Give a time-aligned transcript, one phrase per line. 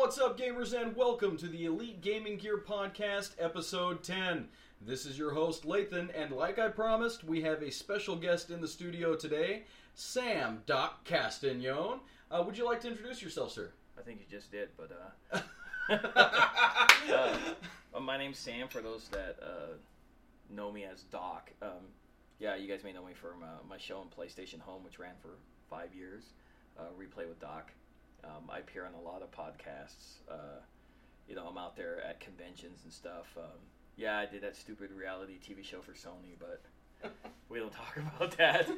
[0.00, 4.48] What's up, gamers, and welcome to the Elite Gaming Gear Podcast, Episode 10.
[4.80, 8.62] This is your host, Lathan, and like I promised, we have a special guest in
[8.62, 11.98] the studio today, Sam Doc Castagnone.
[12.30, 13.72] Uh, would you like to introduce yourself, sir?
[13.98, 14.90] I think you just did, but
[15.30, 15.38] uh,
[17.12, 17.36] uh,
[17.92, 18.68] well, my name's Sam.
[18.68, 19.74] For those that uh,
[20.48, 21.92] know me as Doc, um,
[22.38, 25.16] yeah, you guys may know me from uh, my show on PlayStation Home, which ran
[25.20, 25.36] for
[25.68, 26.32] five years.
[26.78, 27.70] Uh, Replay with Doc.
[28.24, 30.18] Um, I appear on a lot of podcasts.
[30.30, 30.60] Uh,
[31.28, 33.26] you know, I'm out there at conventions and stuff.
[33.36, 33.44] Um,
[33.96, 36.60] yeah, I did that stupid reality TV show for Sony, but
[37.48, 38.68] we don't talk about that.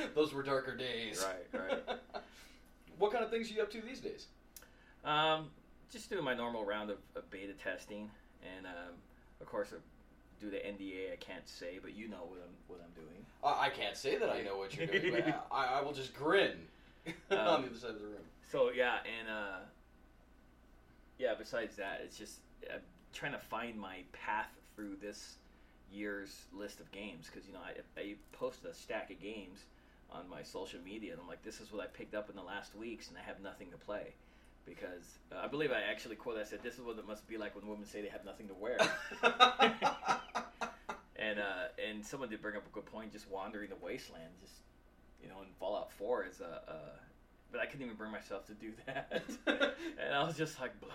[0.14, 1.24] Those were darker days.
[1.52, 1.98] right, right.
[2.98, 4.26] What kind of things are you up to these days?
[5.04, 5.50] Um,
[5.88, 8.10] just doing my normal round of, of beta testing,
[8.56, 8.94] and um,
[9.40, 9.76] of course, uh,
[10.40, 13.24] due to NDA, I can't say, but you know what I'm what I'm doing.
[13.44, 16.12] Uh, I can't say that I know what you're doing, but I, I will just
[16.12, 16.56] grin
[17.30, 18.24] on Um, the other side of the room.
[18.50, 19.58] So yeah, and uh,
[21.18, 21.34] yeah.
[21.38, 22.40] Besides that, it's just
[22.72, 22.80] I'm
[23.12, 25.36] trying to find my path through this
[25.92, 29.60] year's list of games because you know I, I post a stack of games
[30.10, 32.42] on my social media, and I'm like, this is what I picked up in the
[32.42, 34.14] last weeks, and I have nothing to play.
[34.64, 37.36] Because uh, I believe I actually quote I said, "This is what it must be
[37.36, 38.78] like when women say they have nothing to wear."
[41.16, 44.54] and uh, and someone did bring up a good point, just wandering the wasteland, just
[45.22, 46.62] you know, in Fallout Four is a.
[46.66, 47.07] a
[47.50, 50.90] but I couldn't even bring myself to do that, and I was just like, Blah.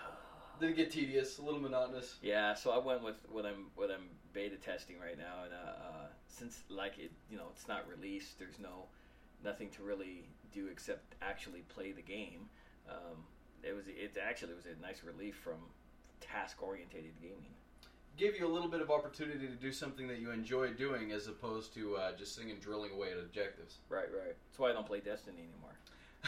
[0.59, 2.15] Did it get tedious, a little monotonous?
[2.21, 2.53] yeah.
[2.53, 6.07] So I went with what I'm what I'm beta testing right now, and uh, uh,
[6.27, 8.85] since like it, you know, it's not released, there's no
[9.43, 12.47] nothing to really do except actually play the game.
[12.87, 13.23] Um,
[13.63, 15.57] it was it actually was a nice relief from
[16.21, 17.55] task orientated gaming.
[18.15, 21.27] Gave you a little bit of opportunity to do something that you enjoy doing as
[21.27, 23.77] opposed to uh, just sitting and drilling away at objectives.
[23.89, 24.35] Right, right.
[24.49, 25.73] That's why I don't play Destiny anymore.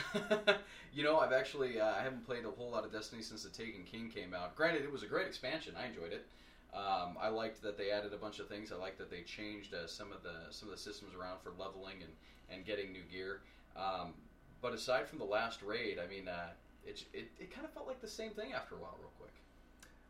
[0.93, 3.49] you know, I've actually uh, I haven't played a whole lot of Destiny since the
[3.49, 4.55] Taken King came out.
[4.55, 5.73] Granted, it was a great expansion.
[5.79, 6.25] I enjoyed it.
[6.73, 8.71] Um, I liked that they added a bunch of things.
[8.71, 11.51] I liked that they changed uh, some of the some of the systems around for
[11.57, 12.11] leveling and,
[12.49, 13.41] and getting new gear.
[13.77, 14.13] Um,
[14.61, 16.49] but aside from the last raid, I mean, uh,
[16.85, 19.31] it, it it kind of felt like the same thing after a while, real quick.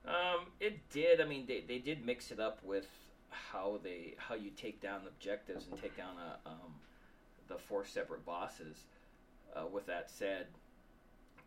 [0.08, 1.22] Um, it did.
[1.22, 2.88] I mean, they, they did mix it up with
[3.30, 6.74] how they how you take down objectives and take down a, um,
[7.48, 8.86] the four separate bosses.
[9.56, 10.48] Uh, with that said,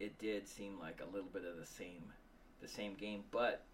[0.00, 2.12] it did seem like a little bit of the same
[2.60, 3.64] the same game, but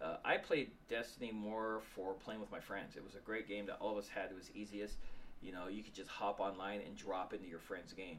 [0.00, 2.96] uh, I played Destiny more for playing with my friends.
[2.96, 4.30] It was a great game that all of us had.
[4.30, 4.96] It was easiest.
[5.42, 8.18] You know, you could just hop online and drop into your friend's game,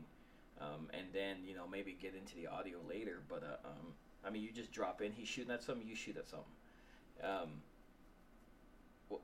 [0.60, 3.20] um, and then you know maybe get into the audio later.
[3.28, 3.94] But uh, um,
[4.26, 5.12] I mean, you just drop in.
[5.12, 5.88] He's shooting at something.
[5.88, 6.46] You shoot at something.
[7.24, 7.50] Um,
[9.10, 9.22] well,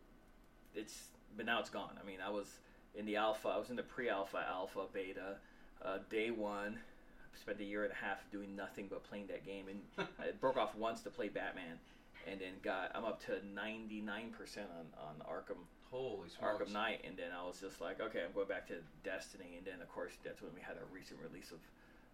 [0.75, 1.99] it's but now it's gone.
[2.01, 2.47] I mean, I was
[2.95, 3.49] in the alpha.
[3.49, 5.37] I was in the pre-alpha, alpha, beta,
[5.87, 6.77] uh, day one.
[7.33, 10.31] I spent a year and a half doing nothing but playing that game, and I
[10.39, 11.79] broke off once to play Batman,
[12.29, 15.57] and then got I'm up to 99 percent on on Arkham
[15.91, 16.63] Holy smokes!
[16.63, 19.65] Arkham Knight, and then I was just like, okay, I'm going back to Destiny, and
[19.65, 21.59] then of course that's when we had a recent release of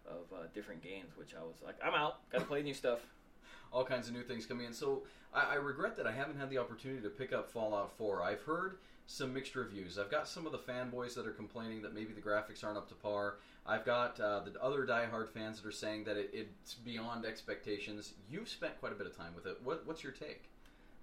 [0.06, 3.00] of uh, different games, which I was like, I'm out, got to play new stuff.
[3.72, 4.72] all kinds of new things coming in.
[4.72, 5.02] So
[5.32, 8.22] I, I regret that I haven't had the opportunity to pick up Fallout 4.
[8.22, 8.76] I've heard
[9.06, 9.98] some mixed reviews.
[9.98, 12.88] I've got some of the fanboys that are complaining that maybe the graphics aren't up
[12.88, 13.36] to par.
[13.66, 18.12] I've got uh, the other diehard fans that are saying that it, it's beyond expectations.
[18.28, 19.58] You've spent quite a bit of time with it.
[19.64, 20.50] What, what's your take?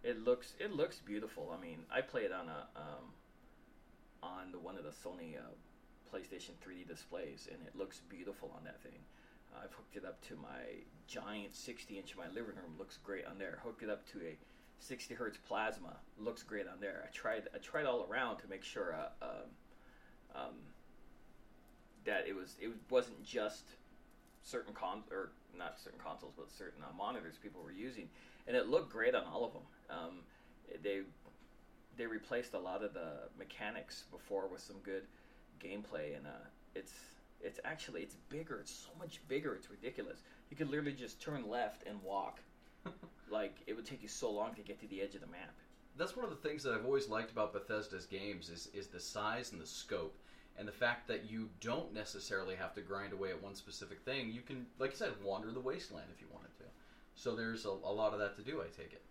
[0.03, 1.53] It looks it looks beautiful.
[1.55, 3.13] I mean, I play it on a um,
[4.23, 5.51] on the, one of the Sony uh,
[6.11, 8.99] PlayStation 3D displays, and it looks beautiful on that thing.
[9.55, 12.75] I've hooked it up to my giant 60 inch in my living room.
[12.79, 13.59] Looks great on there.
[13.63, 14.37] Hooked it up to a
[14.79, 15.97] 60 hertz plasma.
[16.17, 17.03] Looks great on there.
[17.07, 19.31] I tried I tried all around to make sure uh, um,
[20.35, 20.55] um,
[22.05, 23.63] that it was it wasn't just
[24.43, 28.09] certain con or not certain consoles, but certain uh, monitors people were using,
[28.47, 29.63] and it looked great on all of them.
[29.89, 30.13] Um,
[30.83, 31.01] they
[31.97, 35.03] they replaced a lot of the mechanics before with some good
[35.59, 36.93] gameplay, and uh, it's
[37.41, 38.59] it's actually it's bigger.
[38.59, 39.53] It's so much bigger.
[39.55, 40.19] It's ridiculous.
[40.49, 42.39] You could literally just turn left and walk.
[43.29, 45.53] like it would take you so long to get to the edge of the map.
[45.97, 48.99] That's one of the things that I've always liked about Bethesda's games is, is the
[48.99, 50.15] size and the scope.
[50.61, 54.31] And the fact that you don't necessarily have to grind away at one specific thing.
[54.31, 56.65] You can, like I said, wander the wasteland if you wanted to.
[57.15, 59.01] So there's a, a lot of that to do, I take it.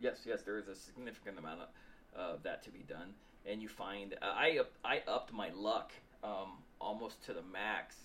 [0.00, 1.68] Yes, yes, there is a significant amount of
[2.14, 3.14] uh, that to be done,
[3.46, 5.92] and you find uh, I up, I upped my luck
[6.22, 7.96] um, almost to the max.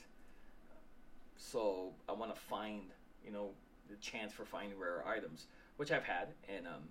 [1.36, 2.84] So I want to find
[3.26, 3.50] you know
[3.90, 6.84] the chance for finding rare items, which I've had, and um,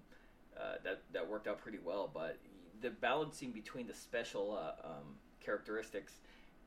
[0.61, 2.11] uh, that that worked out pretty well.
[2.13, 2.37] But
[2.83, 5.15] the balancing between the special uh, um,
[5.47, 6.15] characteristics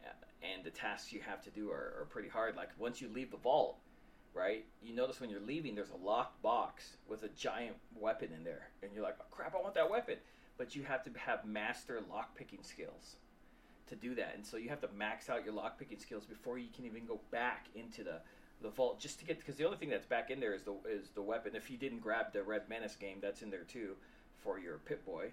[0.06, 0.10] uh,
[0.42, 2.56] and the tasks you have to do are, are pretty hard.
[2.56, 3.78] Like once you leave the vault,
[4.34, 4.66] right?
[4.81, 8.70] You notice when you're leaving, there's a locked box with a giant weapon in there,
[8.81, 10.16] and you're like, oh, "Crap, I want that weapon!"
[10.58, 13.18] But you have to have master lock picking skills
[13.88, 16.58] to do that, and so you have to max out your lock picking skills before
[16.58, 18.22] you can even go back into the
[18.62, 20.74] the vault just to get because the only thing that's back in there is the
[20.90, 21.56] is the weapon.
[21.56, 23.96] If you didn't grab the Red Menace game, that's in there too
[24.44, 25.32] for your Pip Boy.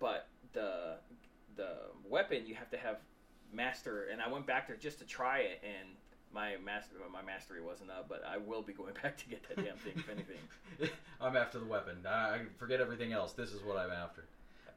[0.00, 0.96] But the
[1.56, 1.76] the
[2.08, 2.98] weapon you have to have
[3.52, 5.88] master, and I went back there just to try it, and
[6.32, 8.08] my master my mastery wasn't up.
[8.08, 10.90] But I will be going back to get that damn thing if anything.
[11.20, 11.98] I'm after the weapon.
[12.08, 13.32] I forget everything else.
[13.32, 14.24] This is what I'm after.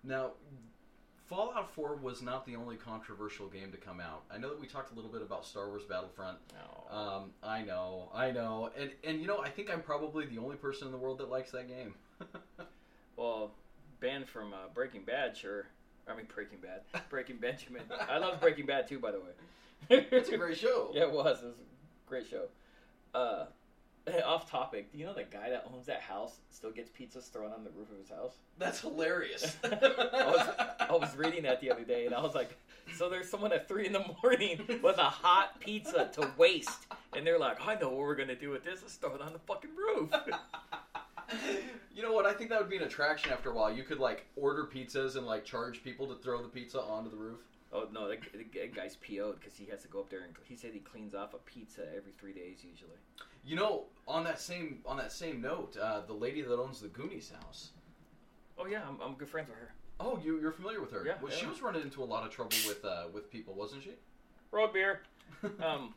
[0.03, 0.31] Now,
[1.27, 4.23] Fallout 4 was not the only controversial game to come out.
[4.31, 6.37] I know that we talked a little bit about Star Wars Battlefront.
[6.53, 6.97] No.
[6.97, 10.55] Um, I know, I know, and and you know, I think I'm probably the only
[10.55, 11.95] person in the world that likes that game.
[13.17, 13.51] well,
[13.99, 15.67] band from uh, Breaking Bad, sure.
[16.09, 17.83] I mean Breaking Bad, Breaking Benjamin.
[18.09, 19.31] I love Breaking Bad too, by the way.
[19.89, 20.91] it's a great show.
[20.93, 21.41] Yeah, it was.
[21.41, 22.45] It was a great show.
[23.13, 23.45] Uh,
[24.25, 24.91] off topic.
[24.91, 27.69] Do you know the guy that owns that house still gets pizzas thrown on the
[27.71, 28.33] roof of his house?
[28.57, 29.57] That's hilarious.
[29.63, 30.49] I, was,
[30.79, 32.57] I was reading that the other day, and I was like,
[32.95, 37.25] so there's someone at three in the morning with a hot pizza to waste, and
[37.25, 38.81] they're like, I know what we're gonna do with this.
[38.81, 40.09] Let's throw it on the fucking roof.
[41.97, 42.27] You know what?
[42.27, 43.73] I think that would be an attraction after a while.
[43.73, 47.17] You could like order pizzas and like charge people to throw the pizza onto the
[47.17, 47.39] roof.
[47.73, 48.19] Oh no, that,
[48.53, 51.15] that guy's PO'd because he has to go up there and he said he cleans
[51.15, 52.97] off a pizza every three days usually.
[53.43, 56.87] You know, on that same on that same note, uh, the lady that owns the
[56.87, 57.71] Goonies house.
[58.59, 59.71] Oh yeah, I'm, I'm good friends with her.
[59.99, 61.03] Oh, you you're familiar with her?
[61.03, 61.39] Yeah, well, yeah.
[61.39, 63.93] she was running into a lot of trouble with uh, with people, wasn't she?
[64.51, 65.01] Road beer.
[65.63, 65.95] um,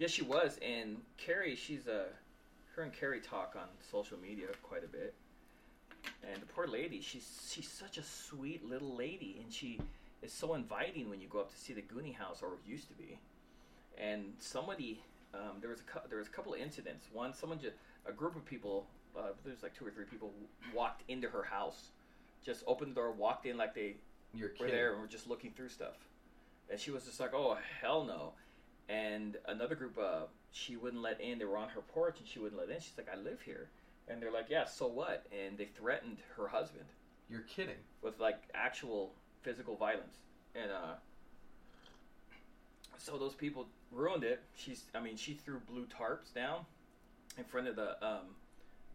[0.00, 2.06] yes, she was, and Carrie, she's a,
[2.76, 5.14] her and Carrie talk on social media quite a bit.
[6.22, 9.78] And the poor lady, she's she's such a sweet little lady, and she
[10.22, 12.94] is so inviting when you go up to see the Goonie house, or used to
[12.94, 13.18] be.
[13.98, 15.02] And somebody,
[15.34, 17.06] um, there was a there was a couple of incidents.
[17.12, 17.76] One, someone just
[18.06, 20.32] a group of people, uh, there's like two or three people,
[20.74, 21.88] walked into her house,
[22.44, 23.96] just opened the door, walked in like they
[24.32, 24.72] You're were kidding.
[24.72, 25.96] there and were just looking through stuff.
[26.70, 28.32] And she was just like, "Oh hell no!"
[28.88, 31.38] And another group, uh, she wouldn't let in.
[31.38, 32.80] They were on her porch, and she wouldn't let in.
[32.80, 33.68] She's like, "I live here,"
[34.08, 36.86] and they're like, "Yeah, so what?" And they threatened her husband
[37.28, 37.76] You're kidding.
[38.02, 39.12] with like actual
[39.42, 40.16] physical violence,
[40.54, 40.94] and uh,
[42.98, 44.42] so those people ruined it.
[44.54, 46.66] She's, I mean, she threw blue tarps down
[47.38, 48.34] in front of the um,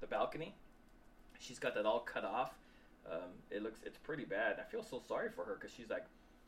[0.01, 0.53] the balcony.
[1.39, 2.53] She's got that all cut off.
[3.09, 4.57] Um, it looks, it's pretty bad.
[4.59, 6.05] I feel so sorry for her because she's like,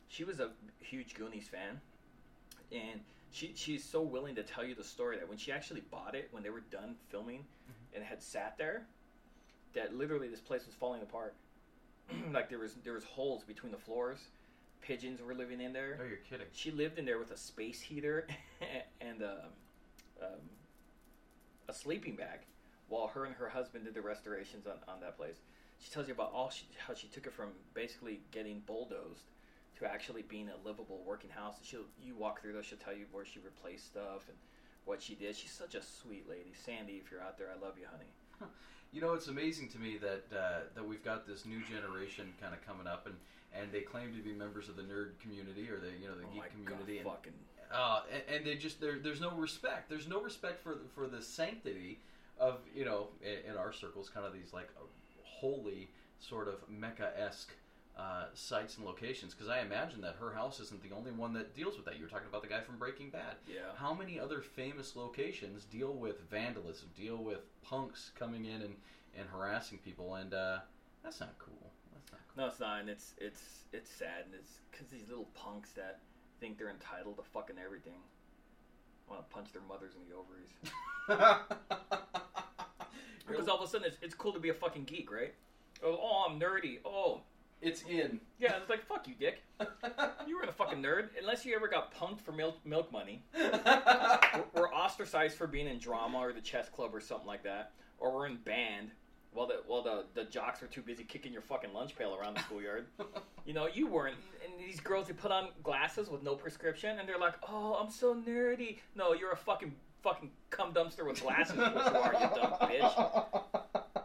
[0.08, 0.50] she was a
[0.80, 1.80] huge Goonies fan,
[2.72, 6.14] and she she's so willing to tell you the story that when she actually bought
[6.14, 7.44] it, when they were done filming,
[7.94, 8.86] and had sat there,
[9.74, 11.34] that literally this place was falling apart.
[12.32, 14.28] like there was there was holes between the floors.
[14.80, 15.98] Pigeons were living in there.
[16.00, 16.46] Oh, you're kidding.
[16.52, 18.26] She lived in there with a space heater
[19.00, 19.46] and a,
[20.22, 20.40] um,
[21.68, 22.40] a sleeping bag
[22.88, 25.40] while her and her husband did the restorations on, on that place.
[25.80, 29.24] She tells you about all she, how she took it from basically getting bulldozed
[29.78, 31.56] to actually being a livable working house.
[31.62, 34.36] She'll you walk through those, she'll tell you where she replaced stuff and
[34.84, 35.36] what she did.
[35.36, 36.52] She's such a sweet lady.
[36.64, 38.50] Sandy, if you're out there, I love you, honey.
[38.90, 42.54] You know, it's amazing to me that uh, that we've got this new generation kind
[42.54, 43.16] of coming up, and,
[43.52, 46.24] and they claim to be members of the nerd community or the you know the
[46.24, 47.32] oh geek my community, God, and, fucking
[47.70, 49.90] uh, and, and they just there, there's no respect.
[49.90, 52.00] There's no respect for the, for the sanctity
[52.38, 54.70] of you know in, in our circles, kind of these like
[55.22, 57.52] holy sort of mecca esque.
[57.98, 61.52] Uh, sites and locations because I imagine that her house isn't the only one that
[61.52, 61.96] deals with that.
[61.96, 63.34] You were talking about the guy from Breaking Bad.
[63.48, 63.72] yeah.
[63.74, 68.76] How many other famous locations deal with vandalism, deal with punks coming in and,
[69.18, 70.14] and harassing people?
[70.14, 70.58] And uh,
[71.02, 71.72] that's not cool.
[71.92, 72.44] That's not cool.
[72.44, 75.98] No, it's not, and it's it's it's sad, and it's because these little punks that
[76.38, 77.98] think they're entitled to fucking everything
[79.10, 80.52] want to punch their mothers in the ovaries.
[83.26, 85.34] Because all of a sudden, it's, it's cool to be a fucking geek, right?
[85.84, 86.78] Oh, oh, I'm nerdy.
[86.84, 87.20] Oh,
[87.60, 88.20] it's in.
[88.38, 88.56] yeah.
[88.60, 89.42] It's like fuck you, dick.
[90.26, 93.22] You weren't a fucking nerd unless you ever got punked for milk milk money.
[93.34, 97.72] We're, we're ostracized for being in drama or the chess club or something like that,
[97.98, 98.90] or we're in band.
[99.32, 102.36] While the while the, the jocks are too busy kicking your fucking lunch pail around
[102.36, 102.86] the schoolyard.
[103.46, 104.16] You know, you weren't.
[104.44, 107.90] And these girls, they put on glasses with no prescription, and they're like, "Oh, I'm
[107.90, 111.56] so nerdy." No, you're a fucking fucking cum dumpster with glasses.
[111.56, 113.42] what you are, you dumb bitch.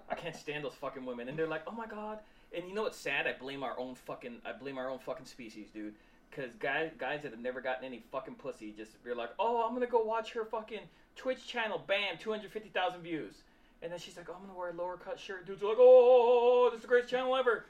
[0.09, 2.19] I can't stand those fucking women, and they're like, "Oh my god."
[2.55, 3.27] And you know what's sad?
[3.27, 4.41] I blame our own fucking.
[4.45, 5.95] I blame our own fucking species, dude.
[6.29, 9.73] Because guys, guys that have never gotten any fucking pussy just be like, "Oh, I'm
[9.73, 10.81] gonna go watch her fucking
[11.15, 11.83] Twitch channel.
[11.85, 13.43] Bam, 250,000 views."
[13.83, 15.45] And then she's like, oh, I'm gonna wear a lower cut shirt.
[15.45, 17.65] Dudes are like, oh, this is the greatest channel ever.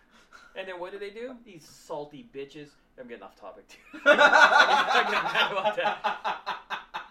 [0.55, 1.35] And then what do they do?
[1.43, 2.69] These salty bitches.
[2.99, 3.77] I'm getting off topic too.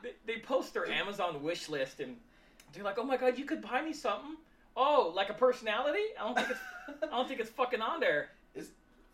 [0.02, 2.17] They, they post their Amazon wish list and
[2.73, 4.37] they're like, "Oh my god, you could buy me something."
[4.76, 6.05] Oh, like a personality?
[6.19, 8.31] I don't think it's I don't think it's fucking on there.
[8.55, 8.67] It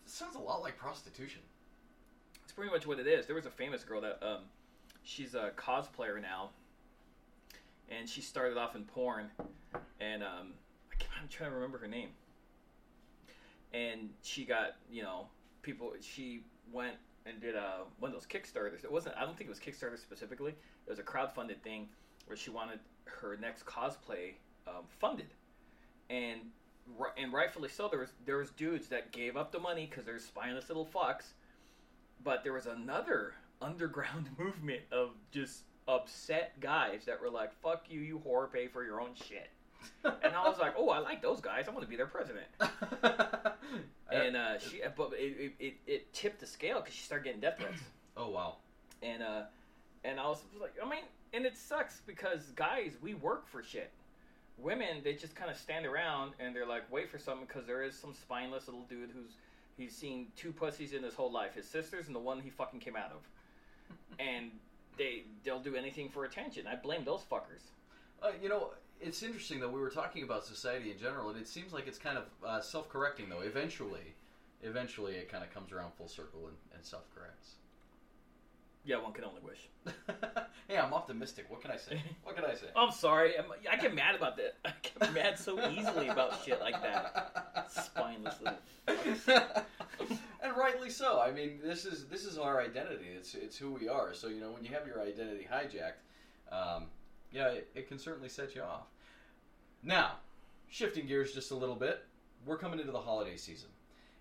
[0.07, 1.43] sounds a lot like prostitution.
[2.43, 3.27] It's pretty much what it is.
[3.27, 4.43] There was a famous girl that um,
[5.03, 6.51] she's a cosplayer now,
[7.91, 9.31] and she started off in porn,
[10.01, 10.55] and um,
[10.91, 12.11] I can't, I'm trying to remember her name.
[13.75, 15.27] And she got you know
[15.63, 15.93] people.
[16.01, 16.95] She went
[17.27, 18.83] and did a one of those Kickstarters.
[18.85, 19.17] It wasn't.
[19.17, 20.53] I don't think it was Kickstarter specifically.
[20.87, 21.89] It was a crowdfunded thing
[22.27, 24.35] where she wanted her next cosplay
[24.67, 25.29] um, funded,
[26.09, 26.41] and
[27.17, 27.89] and rightfully so.
[27.89, 31.33] There was there was dudes that gave up the money because they're spineless little fucks,
[32.25, 38.01] but there was another underground movement of just upset guys that were like, "Fuck you,
[38.01, 39.51] you whore, pay for your own shit."
[40.05, 41.67] and I was like, "Oh, I like those guys.
[41.69, 42.47] I want to be their president."
[44.11, 47.59] And uh, she, but it, it, it, tipped the scale because she started getting death
[47.59, 47.83] threats.
[48.17, 48.57] oh wow.
[49.03, 49.43] and uh,
[50.05, 51.03] and I was like, I mean,
[51.33, 53.91] and it sucks because guys, we work for shit.
[54.61, 57.83] Women, they just kind of stand around and they're like, wait for something because there
[57.83, 59.33] is some spineless little dude who's
[59.77, 62.81] he's seen two pussies in his whole life, his sisters and the one he fucking
[62.81, 64.51] came out of, and
[64.97, 66.67] they they'll do anything for attention.
[66.67, 67.71] I blame those fuckers.
[68.23, 69.71] Uh, you know, it's interesting though.
[69.71, 72.61] We were talking about society in general, and it seems like it's kind of uh,
[72.61, 73.41] self-correcting though.
[73.41, 74.15] Eventually,
[74.63, 77.58] eventually, it kind of comes around full circle and, and self-corrects.
[78.89, 79.69] Yeah, one can only wish.
[80.67, 81.45] hey, I'm optimistic.
[81.51, 82.03] What can I say?
[82.25, 82.69] What can I say?
[82.75, 83.39] I'm sorry.
[83.39, 84.55] I'm, I get mad about that.
[84.65, 87.69] I get mad so easily about shit like that.
[87.71, 90.19] Spineless little fucks.
[90.43, 91.21] and rightly so.
[91.21, 93.09] I mean, this is this is our identity.
[93.15, 94.15] It's it's who we are.
[94.15, 96.01] So you know, when you have your identity hijacked,
[96.51, 96.85] um,
[97.31, 98.87] yeah, it, it can certainly set you off.
[99.83, 100.13] Now,
[100.71, 102.07] shifting gears just a little bit,
[102.47, 103.69] we're coming into the holiday season.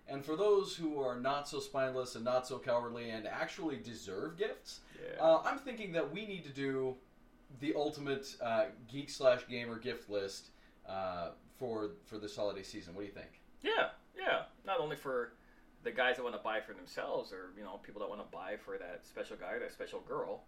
[0.10, 4.38] And for those who are not so spineless and not so cowardly and actually deserve
[4.38, 5.22] gifts, Yeah.
[5.22, 6.96] uh, I'm thinking that we need to do
[7.60, 10.48] the ultimate uh, geek slash gamer gift list
[10.88, 12.94] uh, for for this holiday season.
[12.96, 13.42] What do you think?
[13.62, 14.44] Yeah, yeah.
[14.66, 15.34] Not only for
[15.84, 18.28] the guys that want to buy for themselves, or you know, people that want to
[18.36, 20.44] buy for that special guy, or that special girl,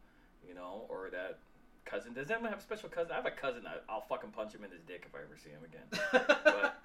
[0.48, 1.40] you know, or that
[1.86, 2.14] cousin.
[2.14, 3.12] Does anyone have a special cousin?
[3.12, 3.64] I have a cousin.
[3.68, 5.88] I, I'll fucking punch him in his dick if I ever see him again.
[6.44, 6.80] But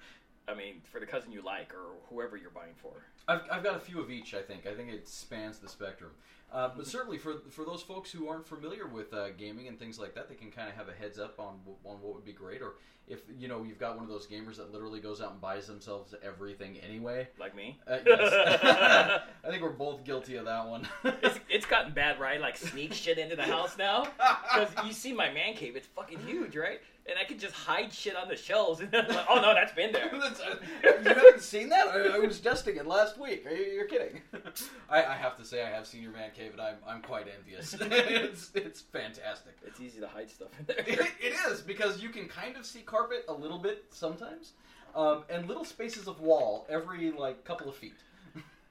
[0.47, 2.93] I mean, for the cousin you like, or whoever you're buying for.
[3.27, 4.33] I've, I've got a few of each.
[4.33, 4.67] I think.
[4.67, 6.11] I think it spans the spectrum.
[6.53, 9.99] Uh, but certainly for for those folks who aren't familiar with uh, gaming and things
[9.99, 12.33] like that, they can kind of have a heads up on on what would be
[12.33, 12.61] great.
[12.61, 12.75] Or
[13.07, 15.67] if you know you've got one of those gamers that literally goes out and buys
[15.67, 17.27] themselves everything anyway.
[17.39, 17.79] Like me.
[17.87, 19.21] Uh, yes.
[19.43, 20.87] I think we're both guilty of that one.
[21.03, 22.39] It's, it's gotten bad, right?
[22.39, 24.07] Like sneak shit into the house now.
[24.55, 26.79] Because you see my man cave, it's fucking huge, right?
[27.07, 28.79] And I can just hide shit on the shelves.
[28.81, 30.09] And I'm like, oh no, that's been there.
[30.11, 31.87] That's- uh, you haven't seen that?
[31.87, 33.45] I, I was dusting it last week.
[33.45, 34.21] Are you, you're kidding?
[34.89, 37.27] I, I have to say, I have seen your man cave, and I'm, I'm quite
[37.37, 37.75] envious.
[37.79, 39.55] it's, it's fantastic.
[39.65, 40.79] It's easy to hide stuff in there.
[40.79, 44.53] It, it is because you can kind of see carpet a little bit sometimes,
[44.95, 47.93] um, and little spaces of wall every like couple of feet.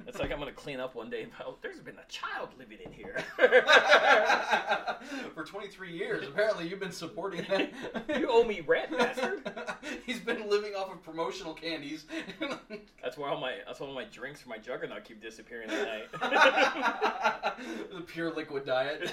[0.06, 1.22] It's like I'm gonna clean up one day.
[1.22, 3.22] and, Oh, there's been a child living in here.
[5.34, 7.70] For 23 years, apparently you've been supporting that.
[8.18, 9.48] You owe me rent, bastard.
[10.06, 12.04] He's been living off of promotional candies.
[13.02, 15.86] That's why all my that's why all my drinks from my juggernaut keep disappearing at
[15.86, 17.54] night.
[17.94, 19.10] the pure liquid diet.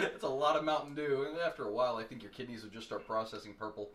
[0.00, 1.26] It's a lot of Mountain Dew.
[1.28, 3.90] And after a while, I think your kidneys would just start processing purple.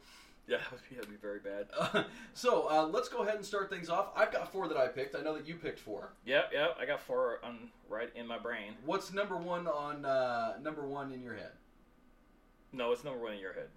[0.48, 0.58] Yeah,
[0.92, 1.68] that would be, very bad.
[1.78, 4.08] Uh, so uh, let's go ahead and start things off.
[4.16, 5.16] I've got four that I picked.
[5.16, 6.14] I know that you picked four.
[6.26, 6.78] Yep, yep.
[6.80, 8.74] I got four on right in my brain.
[8.86, 11.52] What's number one on uh, number one in your head?
[12.72, 13.68] No, it's number one in your head.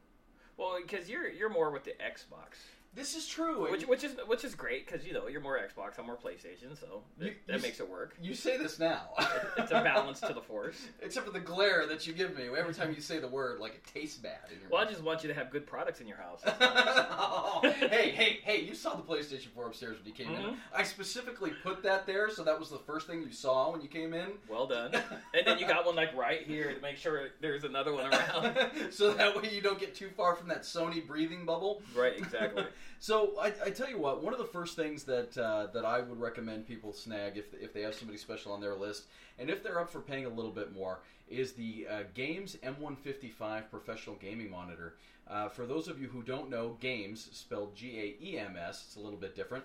[0.56, 2.56] Well, because you're you're more with the Xbox.
[2.94, 3.70] This is true.
[3.70, 6.78] Which, which is which is great because you know you're more Xbox, I'm more PlayStation,
[6.78, 8.16] so You- that you makes it work.
[8.20, 9.10] you say this now.
[9.56, 10.76] It's a balance to the force.
[11.00, 13.74] Except for the glare that you give me every time you say the word, like
[13.74, 16.08] it tastes bad in your Well, I just want you to have good products in
[16.08, 16.42] your house.
[17.20, 18.60] Oh, hey, hey, hey!
[18.60, 20.42] You saw the PlayStation 4 upstairs when you came in.
[20.42, 20.56] Mhm.
[20.74, 23.88] I specifically put that there, so that was the first thing you saw when you
[23.88, 24.32] came in.
[24.48, 24.92] Well done.
[25.34, 28.56] And then you got one like right here to make sure there's another one around.
[28.90, 31.82] so that way you don't get too far from that Sony breathing bubble.
[31.94, 32.64] Right, exactly.
[33.00, 36.00] So I, I tell you what, one of the first things that uh, that I
[36.00, 39.04] would recommend people snag if if they have somebody special on their list,
[39.38, 43.70] and if they're up for paying a little bit more, is the uh, GAEMS M155
[43.70, 44.96] professional gaming monitor.
[45.28, 48.84] Uh, for those of you who don't know, GAEMS spelled G A E M S.
[48.86, 49.64] It's a little bit different.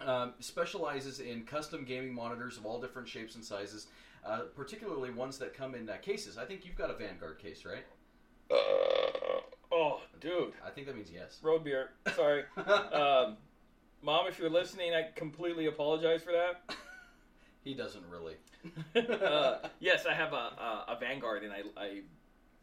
[0.00, 3.88] Um, specializes in custom gaming monitors of all different shapes and sizes,
[4.24, 6.38] uh, particularly ones that come in uh, cases.
[6.38, 7.84] I think you've got a Vanguard case, right?
[9.70, 10.52] Oh, dude.
[10.64, 11.38] I think that means yes.
[11.42, 11.90] Road beer.
[12.14, 12.44] Sorry.
[12.56, 13.36] Um,
[14.00, 16.62] Mom, if you're listening, I completely apologize for that.
[17.64, 18.36] he doesn't really.
[18.96, 22.02] uh, yes, I have a, a, a Vanguard, and I, I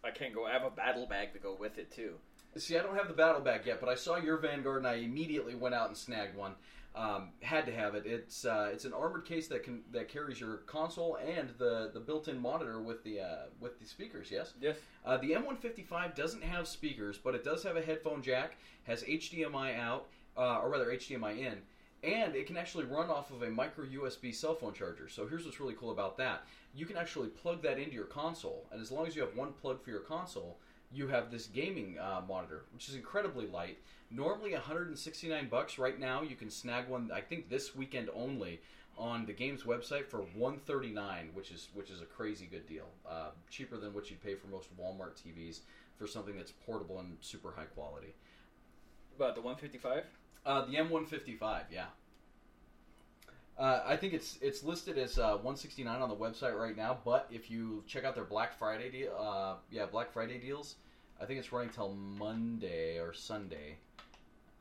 [0.06, 0.46] I can't go.
[0.46, 2.14] I have a battle bag to go with it too.
[2.58, 4.96] See, I don't have the battle bag yet, but I saw your Vanguard and I
[4.96, 6.54] immediately went out and snagged one.
[6.96, 8.06] Um, had to have it.
[8.06, 12.00] It's uh, it's an armored case that can that carries your console and the, the
[12.00, 14.30] built-in monitor with the uh, with the speakers.
[14.32, 14.54] Yes.
[14.62, 14.78] Yes.
[15.06, 19.78] Uh, the M155 doesn't have speakers, but it does have a headphone jack, has HDMI
[19.78, 21.58] out, uh, or rather HDMI in,
[22.02, 25.10] and it can actually run off of a micro USB cell phone charger.
[25.10, 28.68] So here's what's really cool about that: you can actually plug that into your console,
[28.72, 30.60] and as long as you have one plug for your console,
[30.94, 33.78] you have this gaming uh, monitor, which is incredibly light.
[34.12, 35.78] Normally 169 bucks.
[35.78, 37.12] Right now, you can snag one.
[37.14, 38.62] I think this weekend only
[38.98, 42.88] on the GAEMS website for 139, which is which is a crazy good deal.
[43.10, 45.60] Uh, cheaper than what you'd pay for most Walmart TVs
[45.98, 48.14] for something that's portable and super high quality.
[49.16, 50.04] About the 155.
[50.46, 51.86] Uh, the M155, yeah.
[53.58, 57.28] Uh, I think it's it's listed as uh, 169 on the website right now, but
[57.32, 60.76] if you check out their Black Friday deal, uh, yeah, Black Friday deals,
[61.22, 63.78] I think it's running till Monday or Sunday.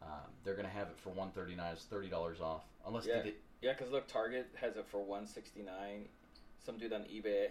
[0.01, 0.11] Um,
[0.45, 1.73] they're gonna have it for 139.
[1.73, 3.23] It's thirty dollars off, unless Yeah.
[3.23, 6.09] they, Yeah, because look, Target has it for 169.
[6.65, 7.49] Some dude on eBay.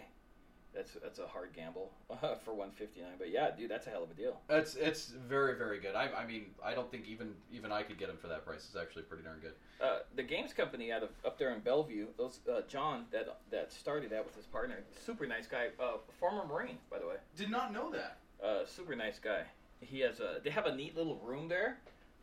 [0.75, 1.91] That's that's a hard gamble
[2.43, 3.11] for 159.
[3.19, 4.39] But yeah, dude, that's a hell of a deal.
[4.49, 5.95] it's it's very very good.
[5.95, 8.65] I, I mean, I don't think even even I could get them for that price.
[8.67, 9.53] It's actually pretty darn good.
[9.81, 13.71] Uh, the GAEMS company out of up there in Bellevue, those uh, John that that
[13.71, 17.51] started that with his partner, super nice guy, uh, former Marine by the way, Did
[17.51, 18.17] not know that.
[18.43, 19.43] uh, super nice guy.
[19.79, 21.77] He has a they have a neat little room there,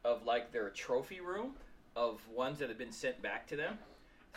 [0.05, 1.55] of like their trophy room
[1.97, 3.79] of ones that have been sent back to them.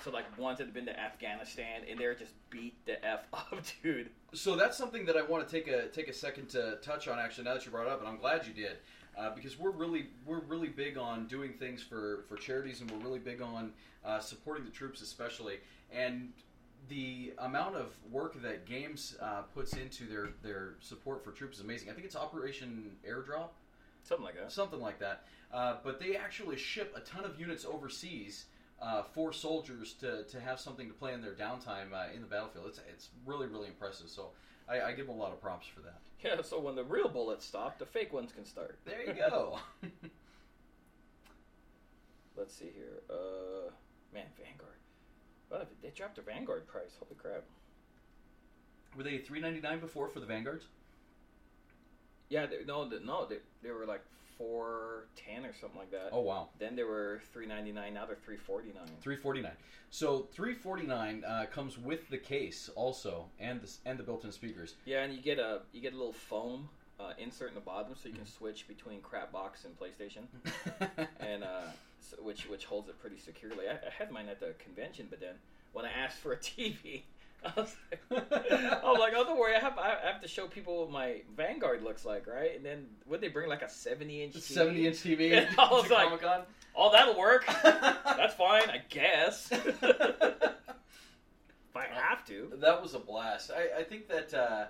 [0.04, 3.62] So like ones that have been to Afghanistan and they're just beat the f up,
[3.82, 4.10] dude.
[4.34, 7.20] So that's something that I want to take a take a second to touch on.
[7.20, 8.78] Actually, now that you brought it up, and I'm glad you did,
[9.18, 12.98] uh, because we're really we're really big on doing things for for charities, and we're
[13.06, 13.72] really big on
[14.04, 15.60] uh, supporting the troops, especially.
[15.92, 16.34] And
[16.90, 21.64] the amount of work that GAEMS uh, puts into their their support for troops is
[21.64, 21.90] amazing.
[21.90, 23.50] I think it's Operation Airdrop,
[24.04, 24.52] Something like that.
[24.52, 25.24] something like that.
[25.54, 28.46] Uh, but they actually ship a ton of units overseas.
[28.82, 32.28] Uh, for soldiers to, to have something to play in their downtime uh, in the
[32.28, 34.10] battlefield, it's it's really really impressive.
[34.10, 34.32] So
[34.68, 36.00] I, I give them a lot of props for that.
[36.24, 38.80] Yeah, so when the real bullets stop, the fake ones can start.
[38.86, 39.60] There you go.
[42.38, 43.02] Let's see here.
[43.10, 43.72] Uh,
[44.14, 44.78] man, Vanguard.
[45.50, 46.96] Well, they dropped their Vanguard price.
[46.98, 47.44] Holy crap.
[48.96, 50.66] Were they three ninety nine before for the Vanguards?
[52.30, 54.04] Yeah, they, no, they, no, they, they were like
[54.38, 56.10] four ten or something like that.
[56.12, 57.94] Oh wow, Then they were three ninety nine.
[57.94, 58.90] Now they're three forty nine.
[59.02, 59.56] three forty nine.
[59.90, 64.24] So three forty nine uh, comes with the case also, and the and the built
[64.26, 64.76] in speakers.
[64.86, 66.70] Yeah, and you get a you get a little foam
[67.00, 70.24] uh, insert in the bottom, so you can switch between crap box and PlayStation,
[71.20, 71.62] and uh,
[72.00, 73.68] so, which which holds it pretty securely.
[73.68, 75.36] I, I had mine at the convention, but then
[75.74, 77.02] when I asked for a TV,
[77.46, 77.76] I was
[78.12, 80.92] like, I was like, oh, don't worry, I have I have to show people what
[80.92, 82.56] my Vanguard looks like, right?
[82.56, 84.42] And then would they bring like a seventy inch TV?
[84.42, 85.34] Seventy inch TV.
[85.38, 86.42] And I was like- Comic-Con?
[86.76, 87.46] Oh, that'll work.
[87.64, 89.50] That's fine, I guess.
[89.74, 89.84] if
[91.76, 92.52] I have to.
[92.56, 93.52] That was a blast.
[93.56, 94.66] I, I think that uh,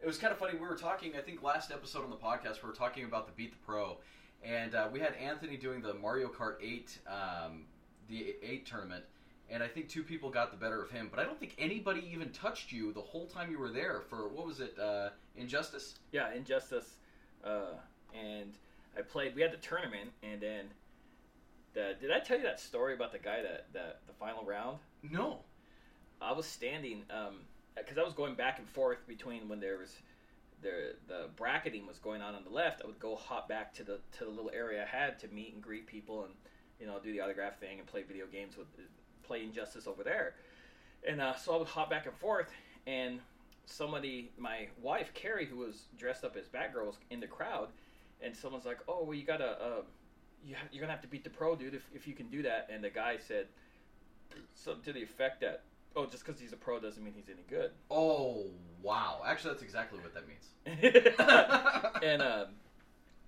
[0.00, 0.54] it was kind of funny.
[0.58, 3.32] We were talking, I think, last episode on the podcast, we were talking about the
[3.32, 3.98] Beat the Pro,
[4.42, 7.64] and uh, we had Anthony doing the Mario Kart 8, um,
[8.08, 9.04] the 8 tournament,
[9.50, 12.08] and I think two people got the better of him, but I don't think anybody
[12.12, 15.96] even touched you the whole time you were there for, what was it, uh, Injustice?
[16.10, 16.96] Yeah, Injustice,
[17.44, 17.74] uh,
[18.14, 18.52] and
[18.96, 19.34] I played.
[19.34, 20.66] We had the tournament, and then
[21.74, 24.78] the, did I tell you that story about the guy that, that the final round?
[25.02, 25.40] No.
[26.20, 27.02] I was standing
[27.76, 29.92] because I was going back and forth between when there was
[30.62, 32.82] the the bracketing was going on on the left.
[32.82, 35.54] I would go hop back to the to the little area I had to meet
[35.54, 36.32] and greet people and
[36.80, 38.68] you know do the autograph thing and play video games with
[39.22, 40.34] play Injustice over there.
[41.06, 42.50] And uh, so I would hop back and forth,
[42.86, 43.20] and
[43.66, 47.68] somebody, my wife Carrie, who was dressed up as Batgirl, was in the crowd,
[48.20, 49.82] and someone's like, "Oh, well, you gotta, uh,
[50.44, 52.42] you ha- you're gonna have to beat the pro, dude, if if you can do
[52.42, 53.48] that." And the guy said
[54.54, 55.64] something to the effect that,
[55.96, 58.46] "Oh, just because he's a pro doesn't mean he's any good." Oh,
[58.80, 59.22] wow.
[59.26, 60.50] Actually, that's exactly what that means.
[62.02, 62.46] and um,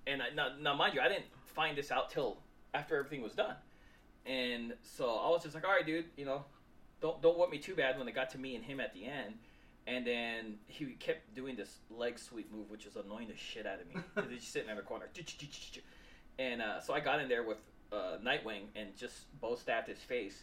[0.07, 2.39] and I, now, now, mind you, I didn't find this out till
[2.73, 3.57] after everything was done,
[4.27, 6.45] and so I was just like, "All right, dude, you know,
[7.01, 9.05] don't don't want me too bad." When it got to me and him at the
[9.05, 9.35] end,
[9.87, 13.81] and then he kept doing this leg sweep move, which was annoying the shit out
[13.81, 14.03] of me.
[14.35, 15.09] He's sitting in the corner,
[16.39, 17.59] and uh, so I got in there with
[17.93, 20.43] uh, Nightwing and just both stabbed his face,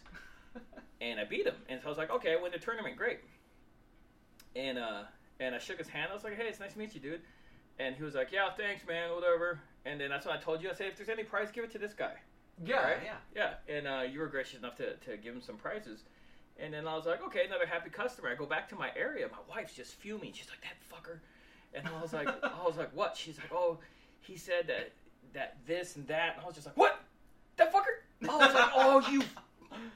[1.00, 1.56] and I beat him.
[1.68, 3.20] And so I was like, "Okay, I win the tournament, great."
[4.54, 5.02] And uh,
[5.40, 6.08] and I shook his hand.
[6.10, 7.20] I was like, "Hey, it's nice to meet you, dude."
[7.78, 10.70] And he was like, "Yeah, thanks, man, whatever." And then that's when I told you.
[10.70, 12.14] I said, "If there's any prize, give it to this guy."
[12.64, 12.96] Yeah, Right?
[13.04, 13.16] yeah.
[13.68, 16.00] Yeah, and uh, you were gracious enough to, to give him some prizes.
[16.58, 18.28] And then I was like, okay, another happy customer.
[18.28, 19.26] I go back to my area.
[19.28, 20.32] My wife's just fuming.
[20.32, 21.18] She's like, that fucker.
[21.74, 23.16] And I was like, I was like, what?
[23.16, 23.78] She's like, oh,
[24.20, 24.92] he said that
[25.32, 26.34] that this and that.
[26.34, 27.00] And I was just like, what?
[27.56, 28.28] That fucker?
[28.28, 29.22] I was like, oh, you.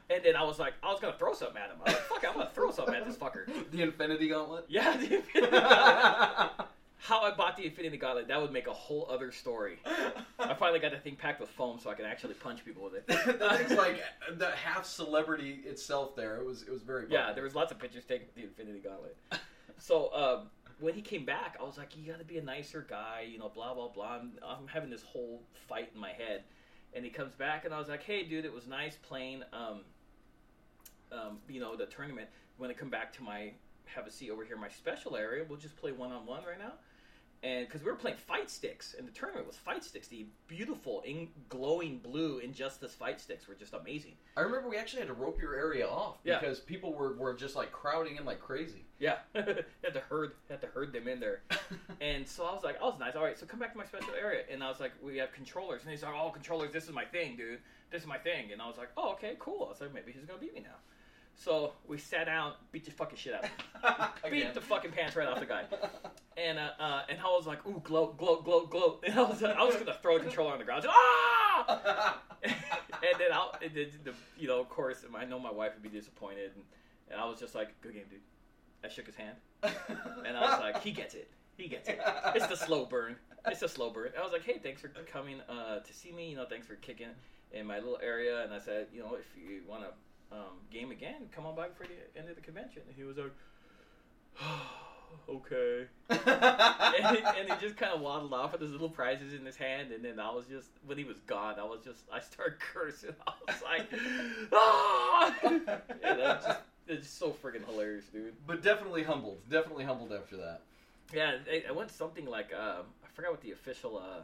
[0.08, 1.76] And then I was like, I was gonna throw something at him.
[1.84, 3.46] I was like, fuck, I'm gonna throw something at this fucker.
[3.70, 4.64] The Infinity Gauntlet.
[4.68, 6.65] Yeah, the Infinity Gauntlet.
[7.06, 9.78] How I bought the Infinity Gauntlet, that would make a whole other story.
[10.40, 12.94] I finally got the thing packed with foam so I can actually punch people with
[12.94, 13.06] it.
[13.38, 14.02] the thing's like
[14.36, 16.16] the half celebrity itself.
[16.16, 17.06] There, it was it was very.
[17.08, 19.16] Yeah, there was lots of pictures taken with the Infinity Gauntlet.
[19.78, 22.84] So um, when he came back, I was like, "You got to be a nicer
[22.88, 24.16] guy," you know, blah blah blah.
[24.16, 26.42] I'm, I'm having this whole fight in my head,
[26.92, 29.82] and he comes back, and I was like, "Hey, dude, it was nice playing, um,
[31.12, 32.28] um, you know, the tournament.
[32.58, 33.52] When I come back to my
[33.84, 36.42] have a seat over here, in my special area, we'll just play one on one
[36.44, 36.72] right now."
[37.42, 41.02] And because we were playing fight sticks, and the tournament was fight sticks, the beautiful,
[41.02, 44.14] in, glowing blue Injustice fight sticks were just amazing.
[44.36, 46.38] I remember we actually had to rope your area off Yeah.
[46.40, 48.84] because people were, were just like crowding in like crazy.
[48.98, 51.42] Yeah, had to herd had to herd them in there.
[52.00, 53.14] And so I was like, oh, I was nice.
[53.16, 54.42] All right, so come back to my special area.
[54.52, 55.82] And I was like, we have controllers.
[55.82, 57.58] And he's like, oh, controllers, this is my thing, dude.
[57.90, 58.52] This is my thing.
[58.52, 59.64] And I was like, oh, okay, cool.
[59.66, 60.76] I was like, maybe he's to beat me now.
[61.36, 64.08] So we sat down, beat the fucking shit out of him.
[64.30, 65.64] Beat the fucking pants right off the guy.
[66.36, 68.98] And uh, uh, and I was like, ooh, glow, glow, glow, glow.
[69.06, 70.84] And I was, I was going to throw the controller on the ground.
[70.84, 72.22] I was like, ah!
[72.42, 75.82] and then I'll, and then the, you know, of course, I know my wife would
[75.82, 76.52] be disappointed.
[76.54, 76.64] And,
[77.10, 78.20] and I was just like, good game, dude.
[78.82, 79.36] I shook his hand.
[79.62, 81.30] And I was like, he gets it.
[81.56, 82.00] He gets it.
[82.34, 83.16] It's the slow burn.
[83.46, 84.10] It's a slow burn.
[84.18, 86.30] I was like, hey, thanks for coming uh, to see me.
[86.30, 87.08] You know, thanks for kicking
[87.52, 88.42] in my little area.
[88.42, 89.88] And I said, you know, if you want to
[90.32, 92.82] um, game again, come on by for the end of the convention.
[92.86, 93.32] And he was like,
[95.28, 95.86] okay.
[96.10, 99.56] and, he, and he just kind of waddled off with his little prizes in his
[99.56, 99.92] hand.
[99.92, 103.14] And then I was just, when he was gone, I was just, I started cursing.
[103.26, 103.88] I was like,
[104.52, 105.34] ah!
[106.02, 106.58] And I just,
[106.88, 108.34] it's so friggin' hilarious, dude.
[108.46, 109.38] but definitely humbled.
[109.50, 110.60] Definitely humbled after that.
[111.12, 114.22] Yeah, I, I went something like um, I forgot what the official uh,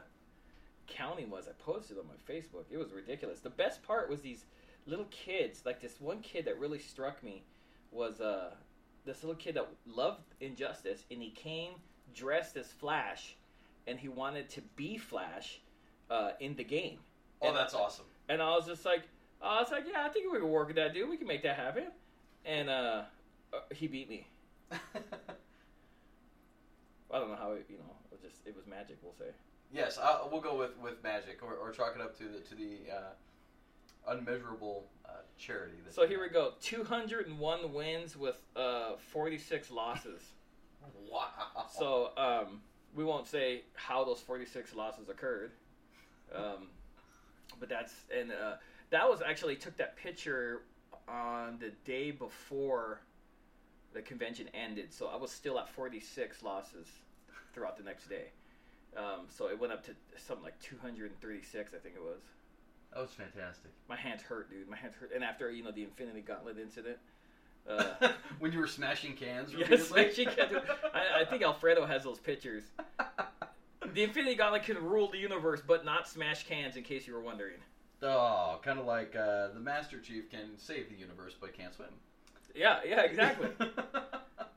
[0.86, 1.48] counting was.
[1.48, 2.64] I posted on my Facebook.
[2.70, 3.40] It was ridiculous.
[3.40, 4.44] The best part was these
[4.86, 5.62] little kids.
[5.64, 7.44] Like this one kid that really struck me
[7.90, 8.50] was uh,
[9.04, 11.72] this little kid that loved Injustice, and he came
[12.14, 13.36] dressed as Flash,
[13.86, 15.60] and he wanted to be Flash
[16.10, 16.98] uh, in the game.
[17.40, 18.06] Oh, And- that's awesome.
[18.28, 19.02] And I was just like,
[19.42, 21.10] I was like, yeah, I think we can work with that dude.
[21.10, 21.86] We can make that happen.
[22.46, 23.02] And uh,
[23.52, 24.26] uh, he beat me.
[24.70, 24.76] I
[27.18, 28.96] don't know how it, you know, it was just it was magic.
[29.02, 29.34] We'll say.
[29.72, 32.54] yes, I, we'll go with, with magic or, or chalk it up to the to
[32.54, 33.10] the uh,
[34.08, 35.74] unmeasurable uh, charity.
[35.84, 36.32] that So you here we have.
[36.32, 36.52] go.
[36.60, 40.20] 201 wins with uh, 46 losses.
[41.10, 41.28] Wow.
[41.78, 42.60] So um,
[42.94, 45.52] we won't say how those 46 losses occurred.
[46.34, 46.68] Um,
[47.60, 48.54] but that's and uh,
[48.90, 50.62] that was actually took that picture
[51.08, 53.00] on the day before
[53.92, 54.92] the convention ended.
[54.92, 56.86] So I was still at 46 losses
[57.54, 58.30] throughout the next day.
[58.96, 62.20] Um, so it went up to something like 236, I think it was.
[62.94, 63.70] That was fantastic.
[63.88, 64.68] My hands hurt, dude.
[64.68, 65.10] My hands hurt.
[65.14, 66.98] And after you know the Infinity Gauntlet incident,
[67.68, 70.12] uh, when you were smashing cans Yes, repeatedly.
[70.14, 70.60] she can do-
[70.94, 72.64] I, I think Alfredo has those pictures.
[73.94, 76.76] The Infinity Gauntlet can rule the universe, but not smash cans.
[76.76, 77.56] In case you were wondering.
[78.02, 81.88] oh, kind of like uh, the Master Chief can save the universe but can't swim.
[82.54, 83.48] Yeah, yeah, exactly.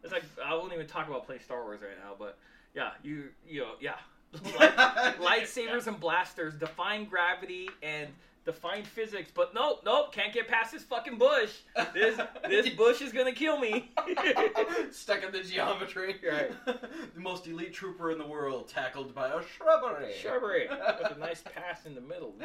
[0.04, 2.38] It's like I won't even talk about playing Star Wars right now, but
[2.76, 3.96] yeah, you you know yeah,
[4.36, 8.10] lightsabers and blasters define gravity and
[8.46, 11.52] define physics, but nope, nope, can't get past this fucking bush.
[11.94, 13.92] This this bush is gonna kill me.
[14.92, 16.16] Stuck in the geometry.
[16.30, 16.52] Right.
[16.66, 20.14] the most elite trooper in the world tackled by a shrubbery.
[20.22, 22.36] Shrubbery with a nice pass in the middle.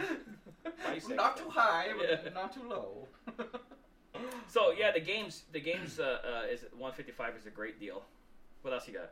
[0.86, 1.16] Bisect.
[1.16, 2.30] not too high, but Yeah.
[2.32, 3.08] not too low.
[4.48, 8.02] So yeah, the GAEMS the GAEMS uh, uh, is 155 is a great deal.
[8.62, 9.10] What else you got?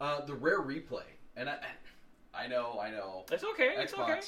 [0.00, 1.04] Uh, the rare replay,
[1.36, 1.56] and I,
[2.36, 3.74] I know, I know, It's okay.
[3.76, 4.20] It's okay.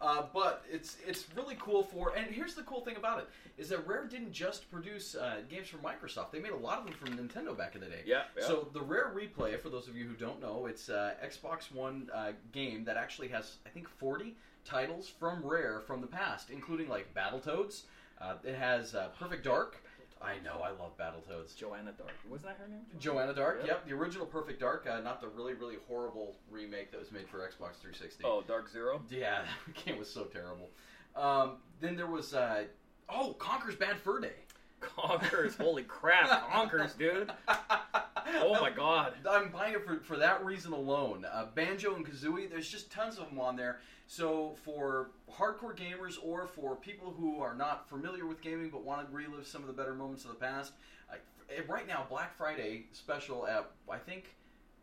[0.00, 3.28] Uh, but it's it's really cool for and here's the cool thing about it
[3.60, 6.30] is that Rare didn't just produce uh, games for Microsoft.
[6.30, 8.02] They made a lot of them from Nintendo back in the day.
[8.06, 8.22] Yeah.
[8.38, 8.46] yeah.
[8.46, 12.08] So the Rare Replay, for those of you who don't know, it's uh, Xbox One
[12.14, 16.88] uh, game that actually has I think 40 titles from Rare from the past, including
[16.88, 17.82] like Battletoads.
[18.20, 19.82] Uh, it has uh, Perfect Dark.
[20.20, 21.56] I know, I love Battletoads.
[21.56, 22.10] Joanna Dark.
[22.28, 22.80] Wasn't that her name?
[22.98, 23.86] Joanna Dark, Yep.
[23.86, 27.38] the original Perfect Dark, uh, not the really really horrible remake that was made for
[27.38, 28.24] Xbox 360.
[28.24, 29.00] Oh, Dark Zero.
[29.10, 30.70] Yeah, that game was so terrible.
[31.16, 32.64] Um, then there was uh,
[33.08, 34.34] oh, Conker's Bad Fur Day.
[34.80, 35.56] Conkers.
[35.56, 37.30] Holy crap, Conkers, dude.
[38.36, 39.14] Oh my god.
[39.28, 41.24] I'm buying it for, for that reason alone.
[41.30, 43.80] Uh, Banjo and Kazooie, there's just tons of them on there.
[44.06, 49.06] So for hardcore gamers or for people who are not familiar with gaming but want
[49.06, 50.72] to relive some of the better moments of the past,
[51.10, 51.16] I,
[51.50, 54.34] eh, right now Black Friday special at I think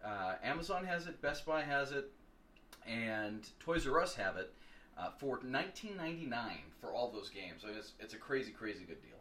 [0.04, 2.12] uh, Amazon has it, Best Buy has it,
[2.88, 4.54] and Toys R Us have it
[4.98, 6.30] uh, for 19.99
[6.80, 7.64] for all those games.
[7.64, 9.12] I mean, it's, it's a crazy, crazy good deal.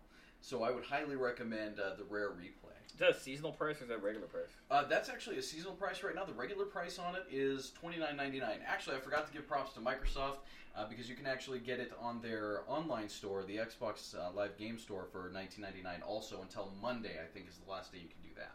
[0.41, 2.64] So I would highly recommend uh, the Rare Replay.
[2.95, 4.51] Is that a seasonal price or is that a regular price?
[4.71, 6.25] Uh, that's actually a seasonal price right now.
[6.25, 8.61] The regular price on it is twenty nine ninety nine.
[8.65, 10.39] Actually, I forgot to give props to Microsoft
[10.77, 14.57] uh, because you can actually get it on their online store, the Xbox uh, Live
[14.57, 16.03] Game Store, for nineteen ninety nine.
[16.07, 18.53] Also until Monday, I think is the last day you can do that.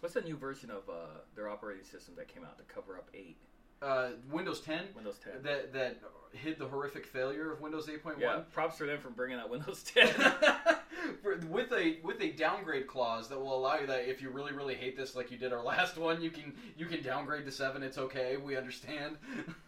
[0.00, 3.08] What's the new version of uh, their operating system that came out to cover up
[3.12, 3.36] 8?
[3.82, 5.42] Uh, Windows 10 Windows 10.
[5.42, 6.00] that that
[6.32, 8.18] hid the horrific failure of Windows 8.1.
[8.18, 10.08] yeah, props for them for bringing out Windows 10.
[11.22, 14.52] For- with a with a downgrade clause that will allow you that if you really
[14.52, 17.52] really hate this like you did our last one you can you can downgrade to
[17.52, 19.16] 7 it's okay we understand